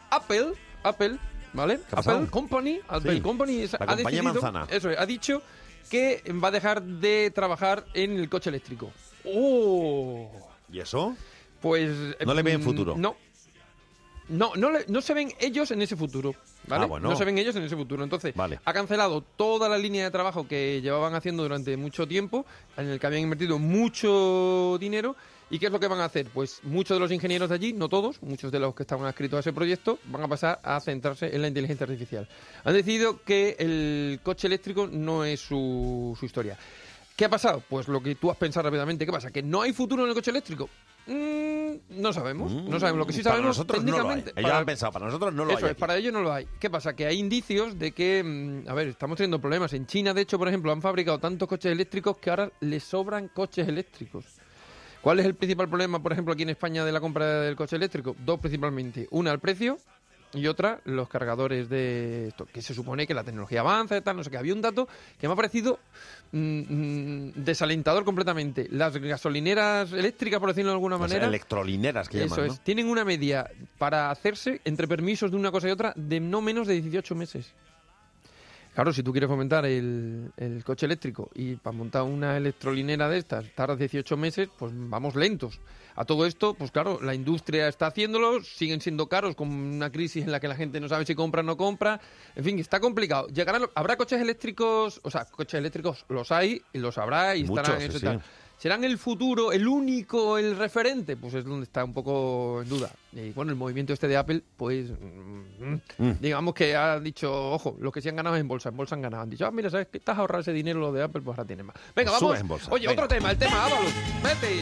Apple, 0.09 0.53
Apple, 0.83 1.17
¿vale? 1.53 1.79
Apple 1.91 2.27
Company, 2.29 2.79
Apple 2.87 3.15
Sí, 3.15 3.21
Company 3.21 3.67
la 3.67 3.77
ha 3.87 3.95
decidido, 3.95 4.23
manzana. 4.23 4.67
eso 4.69 4.89
es, 4.89 4.99
ha 4.99 5.05
dicho 5.05 5.41
que 5.89 6.23
va 6.43 6.47
a 6.47 6.51
dejar 6.51 6.81
de 6.81 7.31
trabajar 7.31 7.85
en 7.93 8.17
el 8.17 8.29
coche 8.29 8.49
eléctrico. 8.49 8.91
¡Oh! 9.25 10.29
¿Y 10.71 10.79
eso? 10.79 11.15
Pues... 11.61 11.91
¿No 12.25 12.33
le 12.33 12.43
ven 12.43 12.59
mm, 12.59 12.63
futuro? 12.63 12.95
No. 12.97 13.15
No, 14.29 14.53
no, 14.55 14.71
le- 14.71 14.85
no 14.87 15.01
se 15.01 15.13
ven 15.13 15.33
ellos 15.39 15.69
en 15.71 15.81
ese 15.81 15.97
futuro, 15.97 16.33
¿vale? 16.67 16.85
Ah, 16.85 16.87
bueno. 16.87 17.09
No 17.09 17.15
se 17.15 17.25
ven 17.25 17.37
ellos 17.37 17.55
en 17.57 17.63
ese 17.63 17.75
futuro. 17.75 18.03
Entonces, 18.05 18.33
ha 18.63 18.73
cancelado 18.73 19.21
toda 19.21 19.67
la 19.67 19.77
línea 19.77 20.05
de 20.05 20.11
trabajo 20.11 20.47
que 20.47 20.79
llevaban 20.81 21.13
haciendo 21.13 21.43
durante 21.43 21.75
mucho 21.75 22.07
tiempo, 22.07 22.45
en 22.77 22.87
el 22.87 22.99
que 23.01 23.05
habían 23.07 23.23
invertido 23.23 23.59
mucho 23.59 24.77
dinero. 24.79 25.15
¿Y 25.53 25.59
qué 25.59 25.67
es 25.67 25.71
lo 25.71 25.79
que 25.79 25.87
van 25.87 25.99
a 25.99 26.05
hacer? 26.05 26.25
Pues 26.33 26.61
muchos 26.63 26.95
de 26.95 26.99
los 26.99 27.11
ingenieros 27.11 27.47
de 27.47 27.53
allí, 27.53 27.73
no 27.73 27.87
todos, 27.87 28.19
muchos 28.23 28.51
de 28.51 28.59
los 28.59 28.73
que 28.73 28.81
estaban 28.81 29.05
adscritos 29.05 29.37
a 29.37 29.39
ese 29.41 29.53
proyecto, 29.53 29.99
van 30.05 30.23
a 30.23 30.27
pasar 30.27 30.59
a 30.63 30.79
centrarse 30.79 31.27
en 31.27 31.43
la 31.43 31.47
inteligencia 31.47 31.83
artificial. 31.83 32.27
Han 32.63 32.73
decidido 32.73 33.21
que 33.23 33.55
el 33.59 34.19
coche 34.23 34.47
eléctrico 34.47 34.87
no 34.91 35.23
es 35.23 35.41
su, 35.41 36.17
su 36.19 36.25
historia. 36.25 36.57
¿Qué 37.15 37.25
ha 37.25 37.29
pasado? 37.29 37.61
Pues 37.69 37.87
lo 37.87 38.01
que 38.01 38.15
tú 38.15 38.31
has 38.31 38.37
pensado 38.37 38.63
rápidamente. 38.63 39.05
¿Qué 39.05 39.11
pasa? 39.11 39.29
¿Que 39.29 39.43
no 39.43 39.61
hay 39.61 39.73
futuro 39.73 40.01
en 40.01 40.09
el 40.09 40.15
coche 40.15 40.31
eléctrico? 40.31 40.67
Mm, 41.05 42.01
no 42.01 42.11
sabemos. 42.11 42.51
no 42.51 42.79
sabemos. 42.79 42.97
Lo 42.97 43.05
que 43.05 43.13
sí 43.13 43.21
Para 43.21 43.35
sabemos 43.35 43.55
nosotros 43.55 43.83
no 43.83 43.91
lo 43.91 44.09
hay. 44.09 44.15
técnicamente. 44.21 44.41
Ellos 44.41 44.51
han 44.53 44.65
pensado, 44.65 44.91
para 44.91 45.05
nosotros 45.05 45.33
no 45.35 45.45
lo 45.45 45.51
Eso 45.53 45.65
hay 45.67 45.71
es, 45.73 45.77
para 45.77 45.97
ellos 45.97 46.13
no 46.13 46.21
lo 46.23 46.33
hay. 46.33 46.47
¿Qué 46.59 46.71
pasa? 46.71 46.95
Que 46.95 47.05
hay 47.05 47.19
indicios 47.19 47.77
de 47.77 47.91
que, 47.91 48.23
mm, 48.23 48.67
a 48.67 48.73
ver, 48.73 48.87
estamos 48.87 49.17
teniendo 49.17 49.39
problemas. 49.39 49.71
En 49.73 49.85
China, 49.85 50.15
de 50.15 50.21
hecho, 50.21 50.39
por 50.39 50.47
ejemplo, 50.47 50.71
han 50.71 50.81
fabricado 50.81 51.19
tantos 51.19 51.47
coches 51.47 51.71
eléctricos 51.71 52.17
que 52.17 52.31
ahora 52.31 52.51
les 52.61 52.83
sobran 52.83 53.27
coches 53.27 53.67
eléctricos. 53.67 54.25
¿Cuál 55.03 55.19
es 55.19 55.25
el 55.25 55.35
principal 55.35 55.67
problema, 55.67 56.01
por 56.01 56.13
ejemplo, 56.13 56.33
aquí 56.33 56.43
en 56.43 56.51
España 56.51 56.85
de 56.85 56.91
la 56.93 57.01
compra 57.01 57.41
del 57.41 57.57
coche 57.57 57.75
eléctrico? 57.75 58.15
Dos 58.25 58.39
principalmente. 58.39 59.05
Una, 59.11 59.31
el 59.33 59.39
precio. 59.39 59.77
Y 60.33 60.47
otra, 60.47 60.79
los 60.85 61.09
cargadores 61.09 61.67
de 61.67 62.29
esto, 62.29 62.45
que 62.45 62.61
se 62.61 62.73
supone 62.73 63.05
que 63.05 63.13
la 63.13 63.23
tecnología 63.23 63.59
avanza 63.59 63.97
y 63.97 64.01
tal, 64.01 64.15
no 64.15 64.23
sé 64.23 64.31
qué. 64.31 64.37
Había 64.37 64.53
un 64.53 64.61
dato 64.61 64.87
que 65.19 65.27
me 65.27 65.33
ha 65.33 65.35
parecido 65.35 65.77
mm, 66.31 66.37
mm, 66.37 67.33
desalentador 67.35 68.05
completamente. 68.05 68.67
Las 68.71 68.95
gasolineras 68.97 69.91
eléctricas, 69.91 70.39
por 70.39 70.49
decirlo 70.49 70.71
de 70.71 70.75
alguna 70.75 70.95
Las 70.95 71.01
manera, 71.01 71.27
electrolineras 71.27 72.07
que 72.07 72.23
eso 72.23 72.37
llaman, 72.37 72.51
es. 72.51 72.57
¿no? 72.57 72.63
Tienen 72.63 72.87
una 72.87 73.03
media 73.03 73.51
para 73.77 74.09
hacerse 74.09 74.61
entre 74.63 74.87
permisos 74.87 75.29
de 75.31 75.37
una 75.37 75.51
cosa 75.51 75.67
y 75.67 75.71
otra 75.71 75.93
de 75.97 76.21
no 76.21 76.41
menos 76.41 76.65
de 76.65 76.81
18 76.81 77.13
meses. 77.13 77.53
Claro, 78.73 78.91
si 78.91 79.03
tú 79.03 79.11
quieres 79.11 79.29
fomentar 79.29 79.65
el, 79.65 80.31
el 80.35 80.63
coche 80.63 80.87
eléctrico 80.87 81.29
y 81.35 81.55
para 81.57 81.77
montar 81.77 82.03
una 82.03 82.35
electrolinera 82.37 83.07
de 83.07 83.19
estas 83.19 83.45
tardas 83.53 83.77
18 83.77 84.17
meses, 84.17 84.49
pues 84.57 84.71
vamos 84.75 85.15
lentos. 85.15 85.59
A 85.95 86.05
todo 86.05 86.25
esto, 86.25 86.55
pues 86.55 86.71
claro, 86.71 86.99
la 87.01 87.13
industria 87.13 87.67
está 87.67 87.85
haciéndolo, 87.87 88.41
siguen 88.43 88.81
siendo 88.81 89.07
caros 89.07 89.35
con 89.35 89.49
una 89.49 89.91
crisis 89.91 90.23
en 90.23 90.31
la 90.31 90.39
que 90.39 90.47
la 90.47 90.55
gente 90.55 90.79
no 90.79 90.89
sabe 90.89 91.05
si 91.05 91.13
compra 91.13 91.41
o 91.41 91.43
no 91.43 91.55
compra. 91.55 92.01
En 92.35 92.43
fin, 92.43 92.57
está 92.57 92.79
complicado. 92.79 93.27
Llegarán, 93.27 93.67
habrá 93.75 93.95
coches 93.95 94.19
eléctricos, 94.19 94.99
o 95.03 95.11
sea, 95.11 95.25
coches 95.25 95.59
eléctricos 95.59 96.05
los 96.09 96.31
hay 96.31 96.63
y 96.73 96.79
los 96.79 96.97
habrá 96.97 97.35
y 97.35 97.43
estarán 97.43 97.79
Muchos, 97.79 98.01
tal. 98.01 98.21
sí. 98.21 98.25
¿Serán 98.57 98.85
el 98.85 98.97
futuro, 98.97 99.51
el 99.51 99.67
único, 99.67 100.37
el 100.37 100.55
referente? 100.55 101.17
Pues 101.17 101.33
es 101.33 101.43
donde 101.43 101.65
está 101.65 101.83
un 101.83 101.93
poco 101.93 102.61
en 102.61 102.69
duda. 102.69 102.89
Y 103.11 103.31
bueno, 103.31 103.51
el 103.51 103.57
movimiento 103.57 103.91
este 103.91 104.07
de 104.07 104.15
Apple, 104.15 104.41
pues 104.55 104.89
mm, 104.89 105.73
Mm. 105.97 106.13
digamos 106.21 106.53
que 106.53 106.73
ha 106.75 106.99
dicho, 106.99 107.51
ojo, 107.51 107.75
los 107.79 107.91
que 107.93 108.01
se 108.01 108.07
han 108.09 108.15
ganado 108.15 108.37
en 108.37 108.47
bolsa, 108.47 108.69
en 108.69 108.77
bolsa 108.77 108.95
han 108.95 109.01
ganado. 109.01 109.23
Han 109.23 109.29
dicho, 109.29 109.45
ah, 109.45 109.51
mira, 109.51 109.69
¿sabes 109.69 109.87
qué? 109.91 109.97
Estás 109.97 110.17
ahorrando 110.17 110.41
ese 110.41 110.53
dinero 110.53 110.79
lo 110.79 110.91
de 110.93 111.03
Apple, 111.03 111.21
pues 111.21 111.37
ahora 111.37 111.45
tienes 111.47 111.65
más. 111.65 111.75
Venga, 111.93 111.93
Pues 111.93 112.05
vamos. 112.05 112.19
subes 112.19 112.41
en 112.41 112.47
bolsa, 112.47 112.71
Oye, 112.71 112.87
venga. 112.87 113.03
otro 113.03 113.15
tema, 113.15 113.31
el 113.31 113.37
tema 113.37 113.65
Ábalos. 113.65 113.93
Vete. 114.23 114.61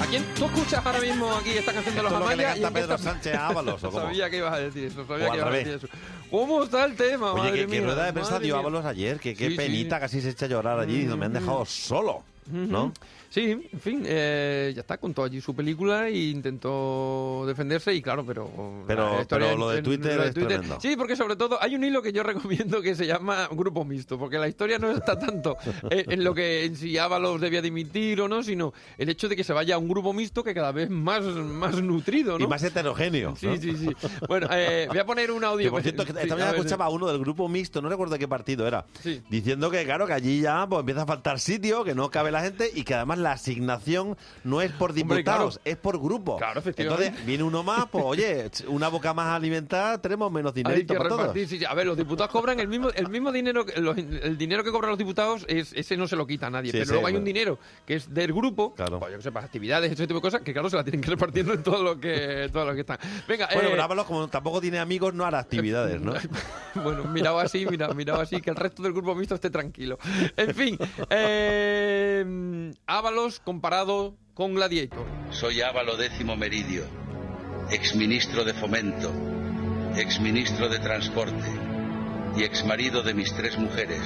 ¿A 0.00 0.06
quién 0.06 0.24
tú 0.34 0.44
escuchas 0.46 0.84
ahora 0.84 1.00
mismo 1.00 1.30
aquí 1.34 1.50
esta 1.50 1.72
canción 1.72 1.94
de 1.94 2.02
los 2.02 2.12
lo 2.12 2.18
Amaya? 2.18 2.54
qué 2.54 2.60
Pedro 2.72 2.98
Sánchez 2.98 3.34
Ábalos, 3.36 3.82
¿o 3.84 3.90
cómo? 3.90 4.00
sabía 4.02 4.28
que 4.28 4.36
ibas 4.38 4.52
a 4.52 4.58
decir 4.58 4.84
eso, 4.84 5.06
sabía 5.06 5.30
que 5.30 5.36
ibas 5.36 5.48
a 5.48 5.50
decir 5.56 5.74
eso. 5.74 5.88
¿Cómo 6.30 6.62
está 6.64 6.84
el 6.84 6.94
tema, 6.96 7.32
Oye, 7.32 7.42
madre 7.42 7.52
que, 7.60 7.66
que 7.66 7.66
mía, 7.80 7.80
rueda 7.86 8.04
de 8.06 8.12
prensa 8.12 8.38
dio. 8.38 8.56
Ábalos 8.58 8.84
ayer, 8.84 9.20
que 9.20 9.34
qué 9.34 9.44
Sí, 9.46 9.50
sí. 9.52 9.56
penita 9.56 10.00
casi 10.00 10.20
se 10.20 10.30
echa 10.30 10.46
a 10.46 10.48
llorar 10.48 10.78
allí, 10.80 10.92
diciendo, 10.92 11.16
me 11.16 11.26
han 11.26 11.32
dejado 11.32 11.64
solo, 11.64 12.22
¿no? 12.46 12.92
Sí, 13.34 13.50
en 13.72 13.80
fin, 13.80 14.04
eh, 14.06 14.72
ya 14.76 14.82
está, 14.82 14.98
contó 14.98 15.24
allí 15.24 15.40
su 15.40 15.56
película 15.56 16.06
e 16.06 16.16
intentó 16.26 17.42
defenderse 17.46 17.92
y 17.92 18.00
claro, 18.00 18.24
pero... 18.24 18.84
Pero- 18.86 19.56
lo 19.56 19.70
de 19.70 19.78
en- 19.78 19.84
Twitter 19.84 20.16
lo 20.16 20.22
es 20.24 20.34
tremendo. 20.34 20.78
Sí, 20.80 20.94
porque 20.96 21.16
sobre 21.16 21.34
todo 21.34 21.60
hay 21.60 21.74
un 21.74 21.82
hilo 21.82 22.00
que 22.00 22.12
yo 22.12 22.22
recomiendo 22.24 22.80
que 22.80 22.94
se 22.94 23.06
llama 23.08 23.48
Grupo 23.50 23.84
Mixto, 23.84 24.18
porque 24.20 24.38
la 24.38 24.46
historia 24.46 24.78
no 24.78 24.90
está 24.92 25.18
tanto 25.18 25.56
en, 25.90 26.22
lo 26.22 26.32
que 26.32 26.64
en 26.64 26.76
si 26.76 26.96
Ábalos 26.96 27.40
debía 27.40 27.60
dimitir 27.60 28.20
o 28.20 28.28
no, 28.28 28.42
sino 28.44 28.72
el 28.98 29.08
hecho 29.08 29.28
de 29.28 29.34
que 29.34 29.42
se 29.42 29.52
vaya 29.52 29.74
a 29.74 29.78
un 29.78 29.88
grupo 29.88 30.12
mixto 30.12 30.44
que 30.44 30.54
cada 30.54 30.70
vez 30.70 30.88
más, 30.88 31.24
más 31.24 31.82
nutrido, 31.82 32.38
¿no? 32.38 32.44
Y 32.44 32.48
más 32.48 32.62
heterogéneo. 32.62 33.34
Sí, 33.34 33.46
¿no? 33.48 33.56
sí, 33.56 33.76
sí. 33.76 33.88
Bueno, 34.28 34.46
eh, 34.52 34.86
voy 34.88 34.98
a 34.98 35.04
poner 35.06 35.32
un 35.32 35.42
audio. 35.42 35.66
Que 35.66 35.70
por 35.72 35.82
cierto, 35.82 36.04
que 36.04 36.12
esta 36.12 36.26
mañana 36.34 36.52
ver, 36.52 36.60
escuchaba 36.60 36.84
a 36.84 36.88
uno 36.90 37.08
del 37.08 37.18
grupo 37.18 37.48
mixto, 37.48 37.82
no 37.82 37.88
recuerdo 37.88 38.16
qué 38.16 38.28
partido 38.28 38.66
era, 38.68 38.86
Sí. 39.02 39.20
diciendo 39.28 39.70
que 39.72 39.84
claro, 39.84 40.06
que 40.06 40.12
allí 40.12 40.40
ya 40.40 40.66
pues, 40.68 40.80
empieza 40.80 41.02
a 41.02 41.06
faltar 41.06 41.40
sitio, 41.40 41.82
que 41.82 41.96
no 41.96 42.10
cabe 42.10 42.30
la 42.30 42.42
gente 42.42 42.70
y 42.72 42.84
que 42.84 42.94
además 42.94 43.18
la 43.24 43.32
asignación 43.32 44.16
no 44.44 44.62
es 44.62 44.70
por 44.72 44.92
diputados, 44.92 45.54
claro. 45.56 45.60
es 45.64 45.76
por 45.76 45.98
grupo. 46.00 46.36
Claro, 46.36 46.60
efectivamente. 46.60 47.06
Entonces 47.06 47.26
viene 47.26 47.42
uno 47.42 47.62
más, 47.64 47.86
pues 47.90 48.04
oye, 48.06 48.50
una 48.68 48.88
boca 48.88 49.12
más 49.12 49.34
alimentada, 49.34 50.00
tenemos 50.00 50.30
menos 50.30 50.52
Hay 50.54 50.62
dinerito 50.62 50.94
que 50.94 50.98
para 50.98 51.10
repartir, 51.10 51.48
sí. 51.48 51.64
A 51.64 51.74
ver, 51.74 51.86
los 51.86 51.96
diputados 51.96 52.30
cobran 52.30 52.60
el 52.60 52.68
mismo, 52.68 52.90
el 52.90 53.08
mismo 53.08 53.32
dinero, 53.32 53.66
los- 53.78 53.96
el 53.98 54.38
dinero 54.38 54.62
que 54.62 54.70
cobran 54.70 54.90
los 54.90 54.98
diputados, 54.98 55.44
es, 55.48 55.72
ese 55.72 55.96
no 55.96 56.06
se 56.06 56.14
lo 56.16 56.26
quita 56.26 56.46
a 56.46 56.50
nadie. 56.50 56.70
Sí, 56.70 56.76
pero 56.78 56.84
sí, 56.86 56.90
luego 56.92 57.06
hay 57.08 57.14
un 57.14 57.20
claro. 57.24 57.24
dinero 57.26 57.58
que 57.86 57.94
es 57.96 58.12
del 58.14 58.32
grupo, 58.32 58.74
pues 58.74 58.90
yo 58.90 59.16
que 59.16 59.22
sé, 59.22 59.32
para 59.32 59.46
actividades, 59.46 59.90
ese 59.92 60.06
tipo 60.06 60.18
de 60.18 60.22
cosas, 60.22 60.42
que 60.42 60.52
claro, 60.52 60.70
se 60.70 60.76
la 60.76 60.84
tienen 60.84 61.00
que 61.00 61.10
repartiendo 61.10 61.52
en 61.54 61.62
todo 61.62 61.82
lo 61.82 61.98
que, 61.98 62.48
todo 62.52 62.64
lo 62.66 62.74
que 62.74 62.80
están. 62.80 62.98
Venga, 63.26 63.48
Bueno, 63.52 63.68
eh, 63.68 63.72
pero 63.72 63.82
Ábalos, 63.82 64.06
como 64.06 64.28
tampoco 64.28 64.60
tiene 64.60 64.78
amigos, 64.78 65.14
no 65.14 65.24
hará 65.24 65.38
actividades, 65.38 66.00
¿no? 66.00 66.12
bueno, 66.82 67.04
mirado 67.04 67.38
así, 67.40 67.66
mirado, 67.66 67.94
mirado 67.94 68.20
así, 68.20 68.40
que 68.40 68.50
el 68.50 68.56
resto 68.56 68.82
del 68.82 68.92
grupo 68.92 69.14
mixto 69.14 69.34
esté 69.34 69.50
tranquilo. 69.50 69.98
En 70.36 70.54
fin, 70.54 70.78
eh, 71.10 72.72
Ábalos 72.86 73.13
comparado 73.44 74.16
con 74.34 74.54
Gladiator. 74.54 75.06
Soy 75.30 75.62
Ávalo 75.62 75.96
décimo 75.96 76.34
Meridio, 76.34 76.84
exministro 77.70 78.44
de 78.44 78.52
Fomento, 78.54 79.12
exministro 79.96 80.68
de 80.68 80.80
Transporte 80.80 81.48
y 82.36 82.42
exmarido 82.42 83.04
de 83.04 83.14
mis 83.14 83.32
tres 83.32 83.56
mujeres. 83.56 84.02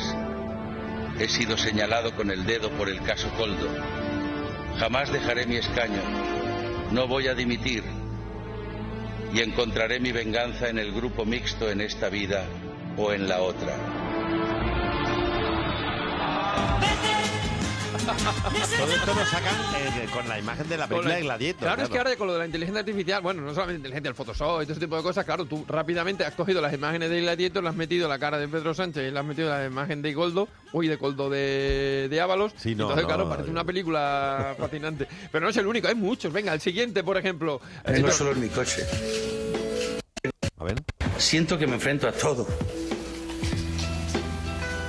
He 1.19 1.27
sido 1.27 1.57
señalado 1.57 2.15
con 2.15 2.31
el 2.31 2.45
dedo 2.45 2.71
por 2.73 2.91
el 2.91 3.01
caso 3.01 3.31
Coldo. 3.39 3.69
Jamás 4.79 5.11
dejaré 5.11 5.47
mi 5.47 5.57
escaño. 5.57 6.03
No 6.93 7.09
voy 7.09 7.29
a 7.29 7.35
dimitir. 7.35 7.85
Y 9.33 9.41
encontraré 9.41 10.01
mi 10.01 10.13
venganza 10.13 10.69
en 10.69 10.79
el 10.79 10.93
grupo 10.93 11.25
mixto 11.25 11.71
en 11.71 11.81
esta 11.81 12.11
vida 12.11 12.45
o 12.99 13.13
en 13.13 13.27
la 13.27 13.41
otra. 13.41 13.75
Todo 18.07 18.93
esto 18.93 19.15
lo 19.15 19.25
sacan 19.27 19.55
eh, 19.77 20.07
con 20.13 20.29
la 20.29 20.39
imagen 20.39 20.69
de 20.69 20.77
la 20.79 20.87
película 20.87 21.15
de 21.17 21.21
Gladiator. 21.23 21.61
Claro, 21.63 21.83
es 21.83 21.89
que 21.89 21.99
ahora 21.99 22.17
con 22.17 22.27
lo 22.29 22.33
de 22.35 22.39
la 22.41 22.47
inteligencia 22.47 22.81
artificial, 22.81 23.23
bueno, 23.23 23.43
no 23.43 23.53
solamente 23.53 23.79
inteligencia, 23.79 24.09
el 24.11 24.15
Photoshop 24.15 24.63
y 24.63 24.65
todo 24.67 24.73
ese 24.73 24.81
tipo 24.81 24.97
de 24.97 25.03
cosas, 25.03 25.25
claro, 25.25 25.45
tú 25.45 25.65
rápidamente 25.69 26.25
has 26.25 26.35
cogido 26.35 26.61
las 26.61 26.73
imágenes 26.73 27.11
de 27.11 27.21
Gladiator, 27.21 27.63
las 27.63 27.73
has 27.73 27.77
metido 27.77 28.05
en 28.05 28.11
la 28.11 28.19
cara 28.19 28.39
de 28.39 28.49
Pedro 28.49 28.73
Sánchez 28.75 29.09
y 29.09 29.11
le 29.11 29.19
has 29.19 29.25
metido 29.25 29.49
la 29.51 29.65
imagen 29.67 30.01
de 30.03 30.15
Goldo, 30.15 30.49
uy, 30.73 30.89
de 30.89 30.97
Goldo 30.97 31.29
de, 31.29 32.09
de 32.11 32.21
Ábalos. 32.21 32.53
Sí, 32.57 32.75
no, 32.75 32.85
Entonces, 32.85 33.03
no, 33.03 33.09
claro, 33.09 33.25
no, 33.25 33.31
parece 33.31 33.47
no. 33.49 33.53
una 33.53 33.65
película 33.65 34.55
fascinante. 34.59 35.07
Pero 35.31 35.45
no 35.45 35.51
es 35.51 35.57
el 35.57 35.67
único, 35.67 35.89
hay 35.89 35.95
muchos. 35.95 36.33
Venga, 36.33 36.53
el 36.55 36.61
siguiente, 36.61 37.03
por 37.05 37.17
ejemplo. 37.17 37.61
Vengo 37.87 38.09
Eh, 38.09 38.13
solo 38.13 38.33
en 38.33 38.41
mi 38.41 38.49
coche. 38.49 38.85
A 40.59 40.65
ver. 40.65 40.77
Siento 41.19 41.59
que 41.59 41.67
me 41.67 41.75
enfrento 41.75 42.09
a 42.09 42.13
todo. 42.13 42.47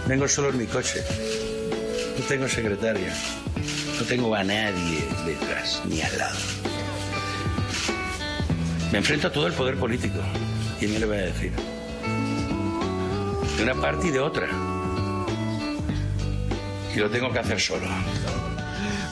Vengo 0.07 0.27
solo 0.27 0.49
en 0.49 0.57
mi 0.57 0.65
coche. 0.65 1.03
No 2.19 2.25
tengo 2.25 2.49
secretaria. 2.49 3.13
No 3.97 4.05
tengo 4.05 4.35
a 4.35 4.43
nadie 4.43 5.07
detrás 5.25 5.81
ni 5.85 6.01
al 6.01 6.17
lado. 6.17 6.37
Me 8.91 8.97
enfrento 8.97 9.27
a 9.27 9.31
todo 9.31 9.47
el 9.47 9.53
poder 9.53 9.77
político. 9.77 10.19
¿Y 10.81 10.87
me 10.87 10.99
le 10.99 11.05
voy 11.05 11.15
a 11.15 11.21
decir? 11.21 11.53
De 13.55 13.63
una 13.63 13.73
parte 13.73 14.07
y 14.07 14.11
de 14.11 14.19
otra. 14.19 14.49
Y 16.93 16.99
lo 16.99 17.09
tengo 17.09 17.31
que 17.31 17.39
hacer 17.39 17.59
solo. 17.59 17.87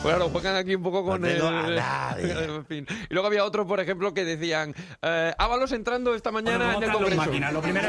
Pues 0.08 0.16
claro, 0.16 0.30
juegan 0.32 0.56
aquí 0.56 0.76
un 0.76 0.84
poco 0.84 1.04
con 1.06 1.22
No 1.22 1.28
el... 1.28 1.42
a 1.42 1.62
nadie. 1.70 2.32
en 2.56 2.66
fin. 2.66 2.88
Y 3.10 3.14
luego 3.14 3.28
había 3.28 3.44
otro, 3.44 3.68
por 3.68 3.80
ejemplo, 3.80 4.14
que 4.14 4.24
decían, 4.24 4.74
eh, 5.02 5.34
Ábalos 5.38 5.72
entrando 5.74 6.16
esta 6.16 6.32
mañana 6.32 6.76
en 6.76 6.84
el 6.84 6.92
Congreso. 6.92 7.26
Lo 7.52 7.62
primero 7.62 7.88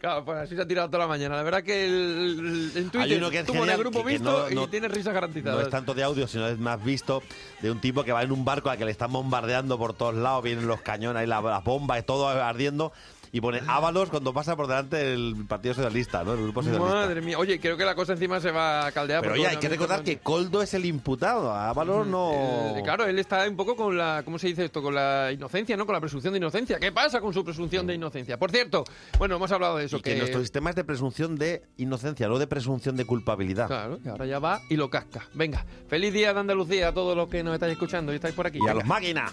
Claro, 0.00 0.24
pues 0.24 0.38
así 0.38 0.56
se 0.56 0.62
ha 0.62 0.66
tirado 0.66 0.88
toda 0.88 1.04
la 1.04 1.08
mañana. 1.08 1.36
La 1.36 1.42
verdad 1.42 1.62
que 1.62 1.84
el, 1.84 1.92
el- 1.92 2.70
en 2.76 2.84
Hay 2.84 2.90
Twitter 2.90 3.18
uno 3.18 3.30
que 3.30 3.38
es 3.40 3.46
tuvo 3.46 3.56
en 3.56 3.62
el 3.62 3.68
genial, 3.70 3.78
grupo 3.80 3.98
que- 4.00 4.04
que 4.04 4.10
visto 4.12 4.48
no- 4.48 4.54
no- 4.54 4.64
y 4.64 4.66
tiene 4.68 4.88
risas 4.88 5.14
garantizadas. 5.14 5.58
No 5.58 5.62
es 5.64 5.70
tanto 5.70 5.94
de 5.94 6.02
audio, 6.02 6.26
sino 6.26 6.46
es 6.48 6.58
más 6.58 6.82
visto 6.82 7.22
de 7.60 7.70
un 7.70 7.80
tipo 7.80 8.04
que 8.04 8.12
va 8.12 8.22
en 8.22 8.32
un 8.32 8.44
barco 8.44 8.70
al 8.70 8.78
que 8.78 8.84
le 8.84 8.90
están 8.90 9.12
bombardeando 9.12 9.78
por 9.78 9.94
todos 9.94 10.14
lados, 10.14 10.42
vienen 10.42 10.66
los 10.66 10.80
cañones 10.80 11.24
y 11.24 11.26
la- 11.26 11.40
las 11.40 11.64
bombas 11.64 12.00
y 12.00 12.02
todo 12.02 12.28
ardiendo. 12.28 12.92
Y 13.32 13.40
pone 13.40 13.60
Ábalos 13.66 14.08
cuando 14.10 14.32
pasa 14.32 14.56
por 14.56 14.66
delante 14.66 14.96
del 14.96 15.44
Partido 15.48 15.74
Socialista, 15.74 16.24
¿no? 16.24 16.34
El 16.34 16.42
Grupo 16.42 16.62
Socialista. 16.62 16.94
Madre 16.94 17.20
mía. 17.20 17.38
Oye, 17.38 17.60
creo 17.60 17.76
que 17.76 17.84
la 17.84 17.94
cosa 17.94 18.12
encima 18.12 18.40
se 18.40 18.50
va 18.50 18.86
a 18.86 18.92
caldear. 18.92 19.22
Pero 19.22 19.34
oye, 19.34 19.46
hay 19.46 19.56
que 19.56 19.66
a 19.66 19.70
recordar 19.70 20.02
que 20.02 20.18
Coldo 20.18 20.62
es 20.62 20.74
el 20.74 20.84
imputado, 20.84 21.52
Ábalos 21.52 22.06
no... 22.06 22.74
Eh, 22.76 22.82
claro, 22.82 23.06
él 23.06 23.18
está 23.18 23.48
un 23.48 23.56
poco 23.56 23.76
con 23.76 23.96
la, 23.96 24.22
¿cómo 24.24 24.38
se 24.38 24.48
dice 24.48 24.64
esto? 24.64 24.82
Con 24.82 24.94
la 24.94 25.30
inocencia, 25.32 25.76
¿no? 25.76 25.86
Con 25.86 25.94
la 25.94 26.00
presunción 26.00 26.32
de 26.32 26.38
inocencia. 26.38 26.78
¿Qué 26.78 26.92
pasa 26.92 27.20
con 27.20 27.32
su 27.32 27.44
presunción 27.44 27.86
de 27.86 27.94
inocencia? 27.94 28.38
Por 28.38 28.50
cierto, 28.50 28.84
bueno, 29.18 29.36
hemos 29.36 29.50
hablado 29.52 29.76
de 29.76 29.84
eso. 29.84 29.98
Y 29.98 30.02
que 30.02 30.16
nuestro 30.16 30.40
sistema 30.40 30.70
es 30.70 30.76
de 30.76 30.84
presunción 30.84 31.36
de 31.36 31.62
inocencia, 31.76 32.28
no 32.28 32.38
de 32.38 32.46
presunción 32.46 32.96
de 32.96 33.04
culpabilidad. 33.04 33.66
Claro, 33.66 33.98
y 34.04 34.08
ahora 34.08 34.26
ya 34.26 34.38
va 34.38 34.60
y 34.68 34.76
lo 34.76 34.90
casca. 34.90 35.26
Venga, 35.34 35.64
feliz 35.88 36.12
día 36.12 36.32
de 36.32 36.40
Andalucía 36.40 36.88
a 36.88 36.92
todos 36.92 37.16
los 37.16 37.28
que 37.28 37.42
nos 37.42 37.54
estáis 37.54 37.72
escuchando 37.72 38.12
y 38.12 38.16
estáis 38.16 38.34
por 38.34 38.46
aquí. 38.46 38.58
Y 38.58 38.62
a 38.62 38.72
Venga. 38.72 38.74
los 38.74 38.86
máquinas. 38.86 39.32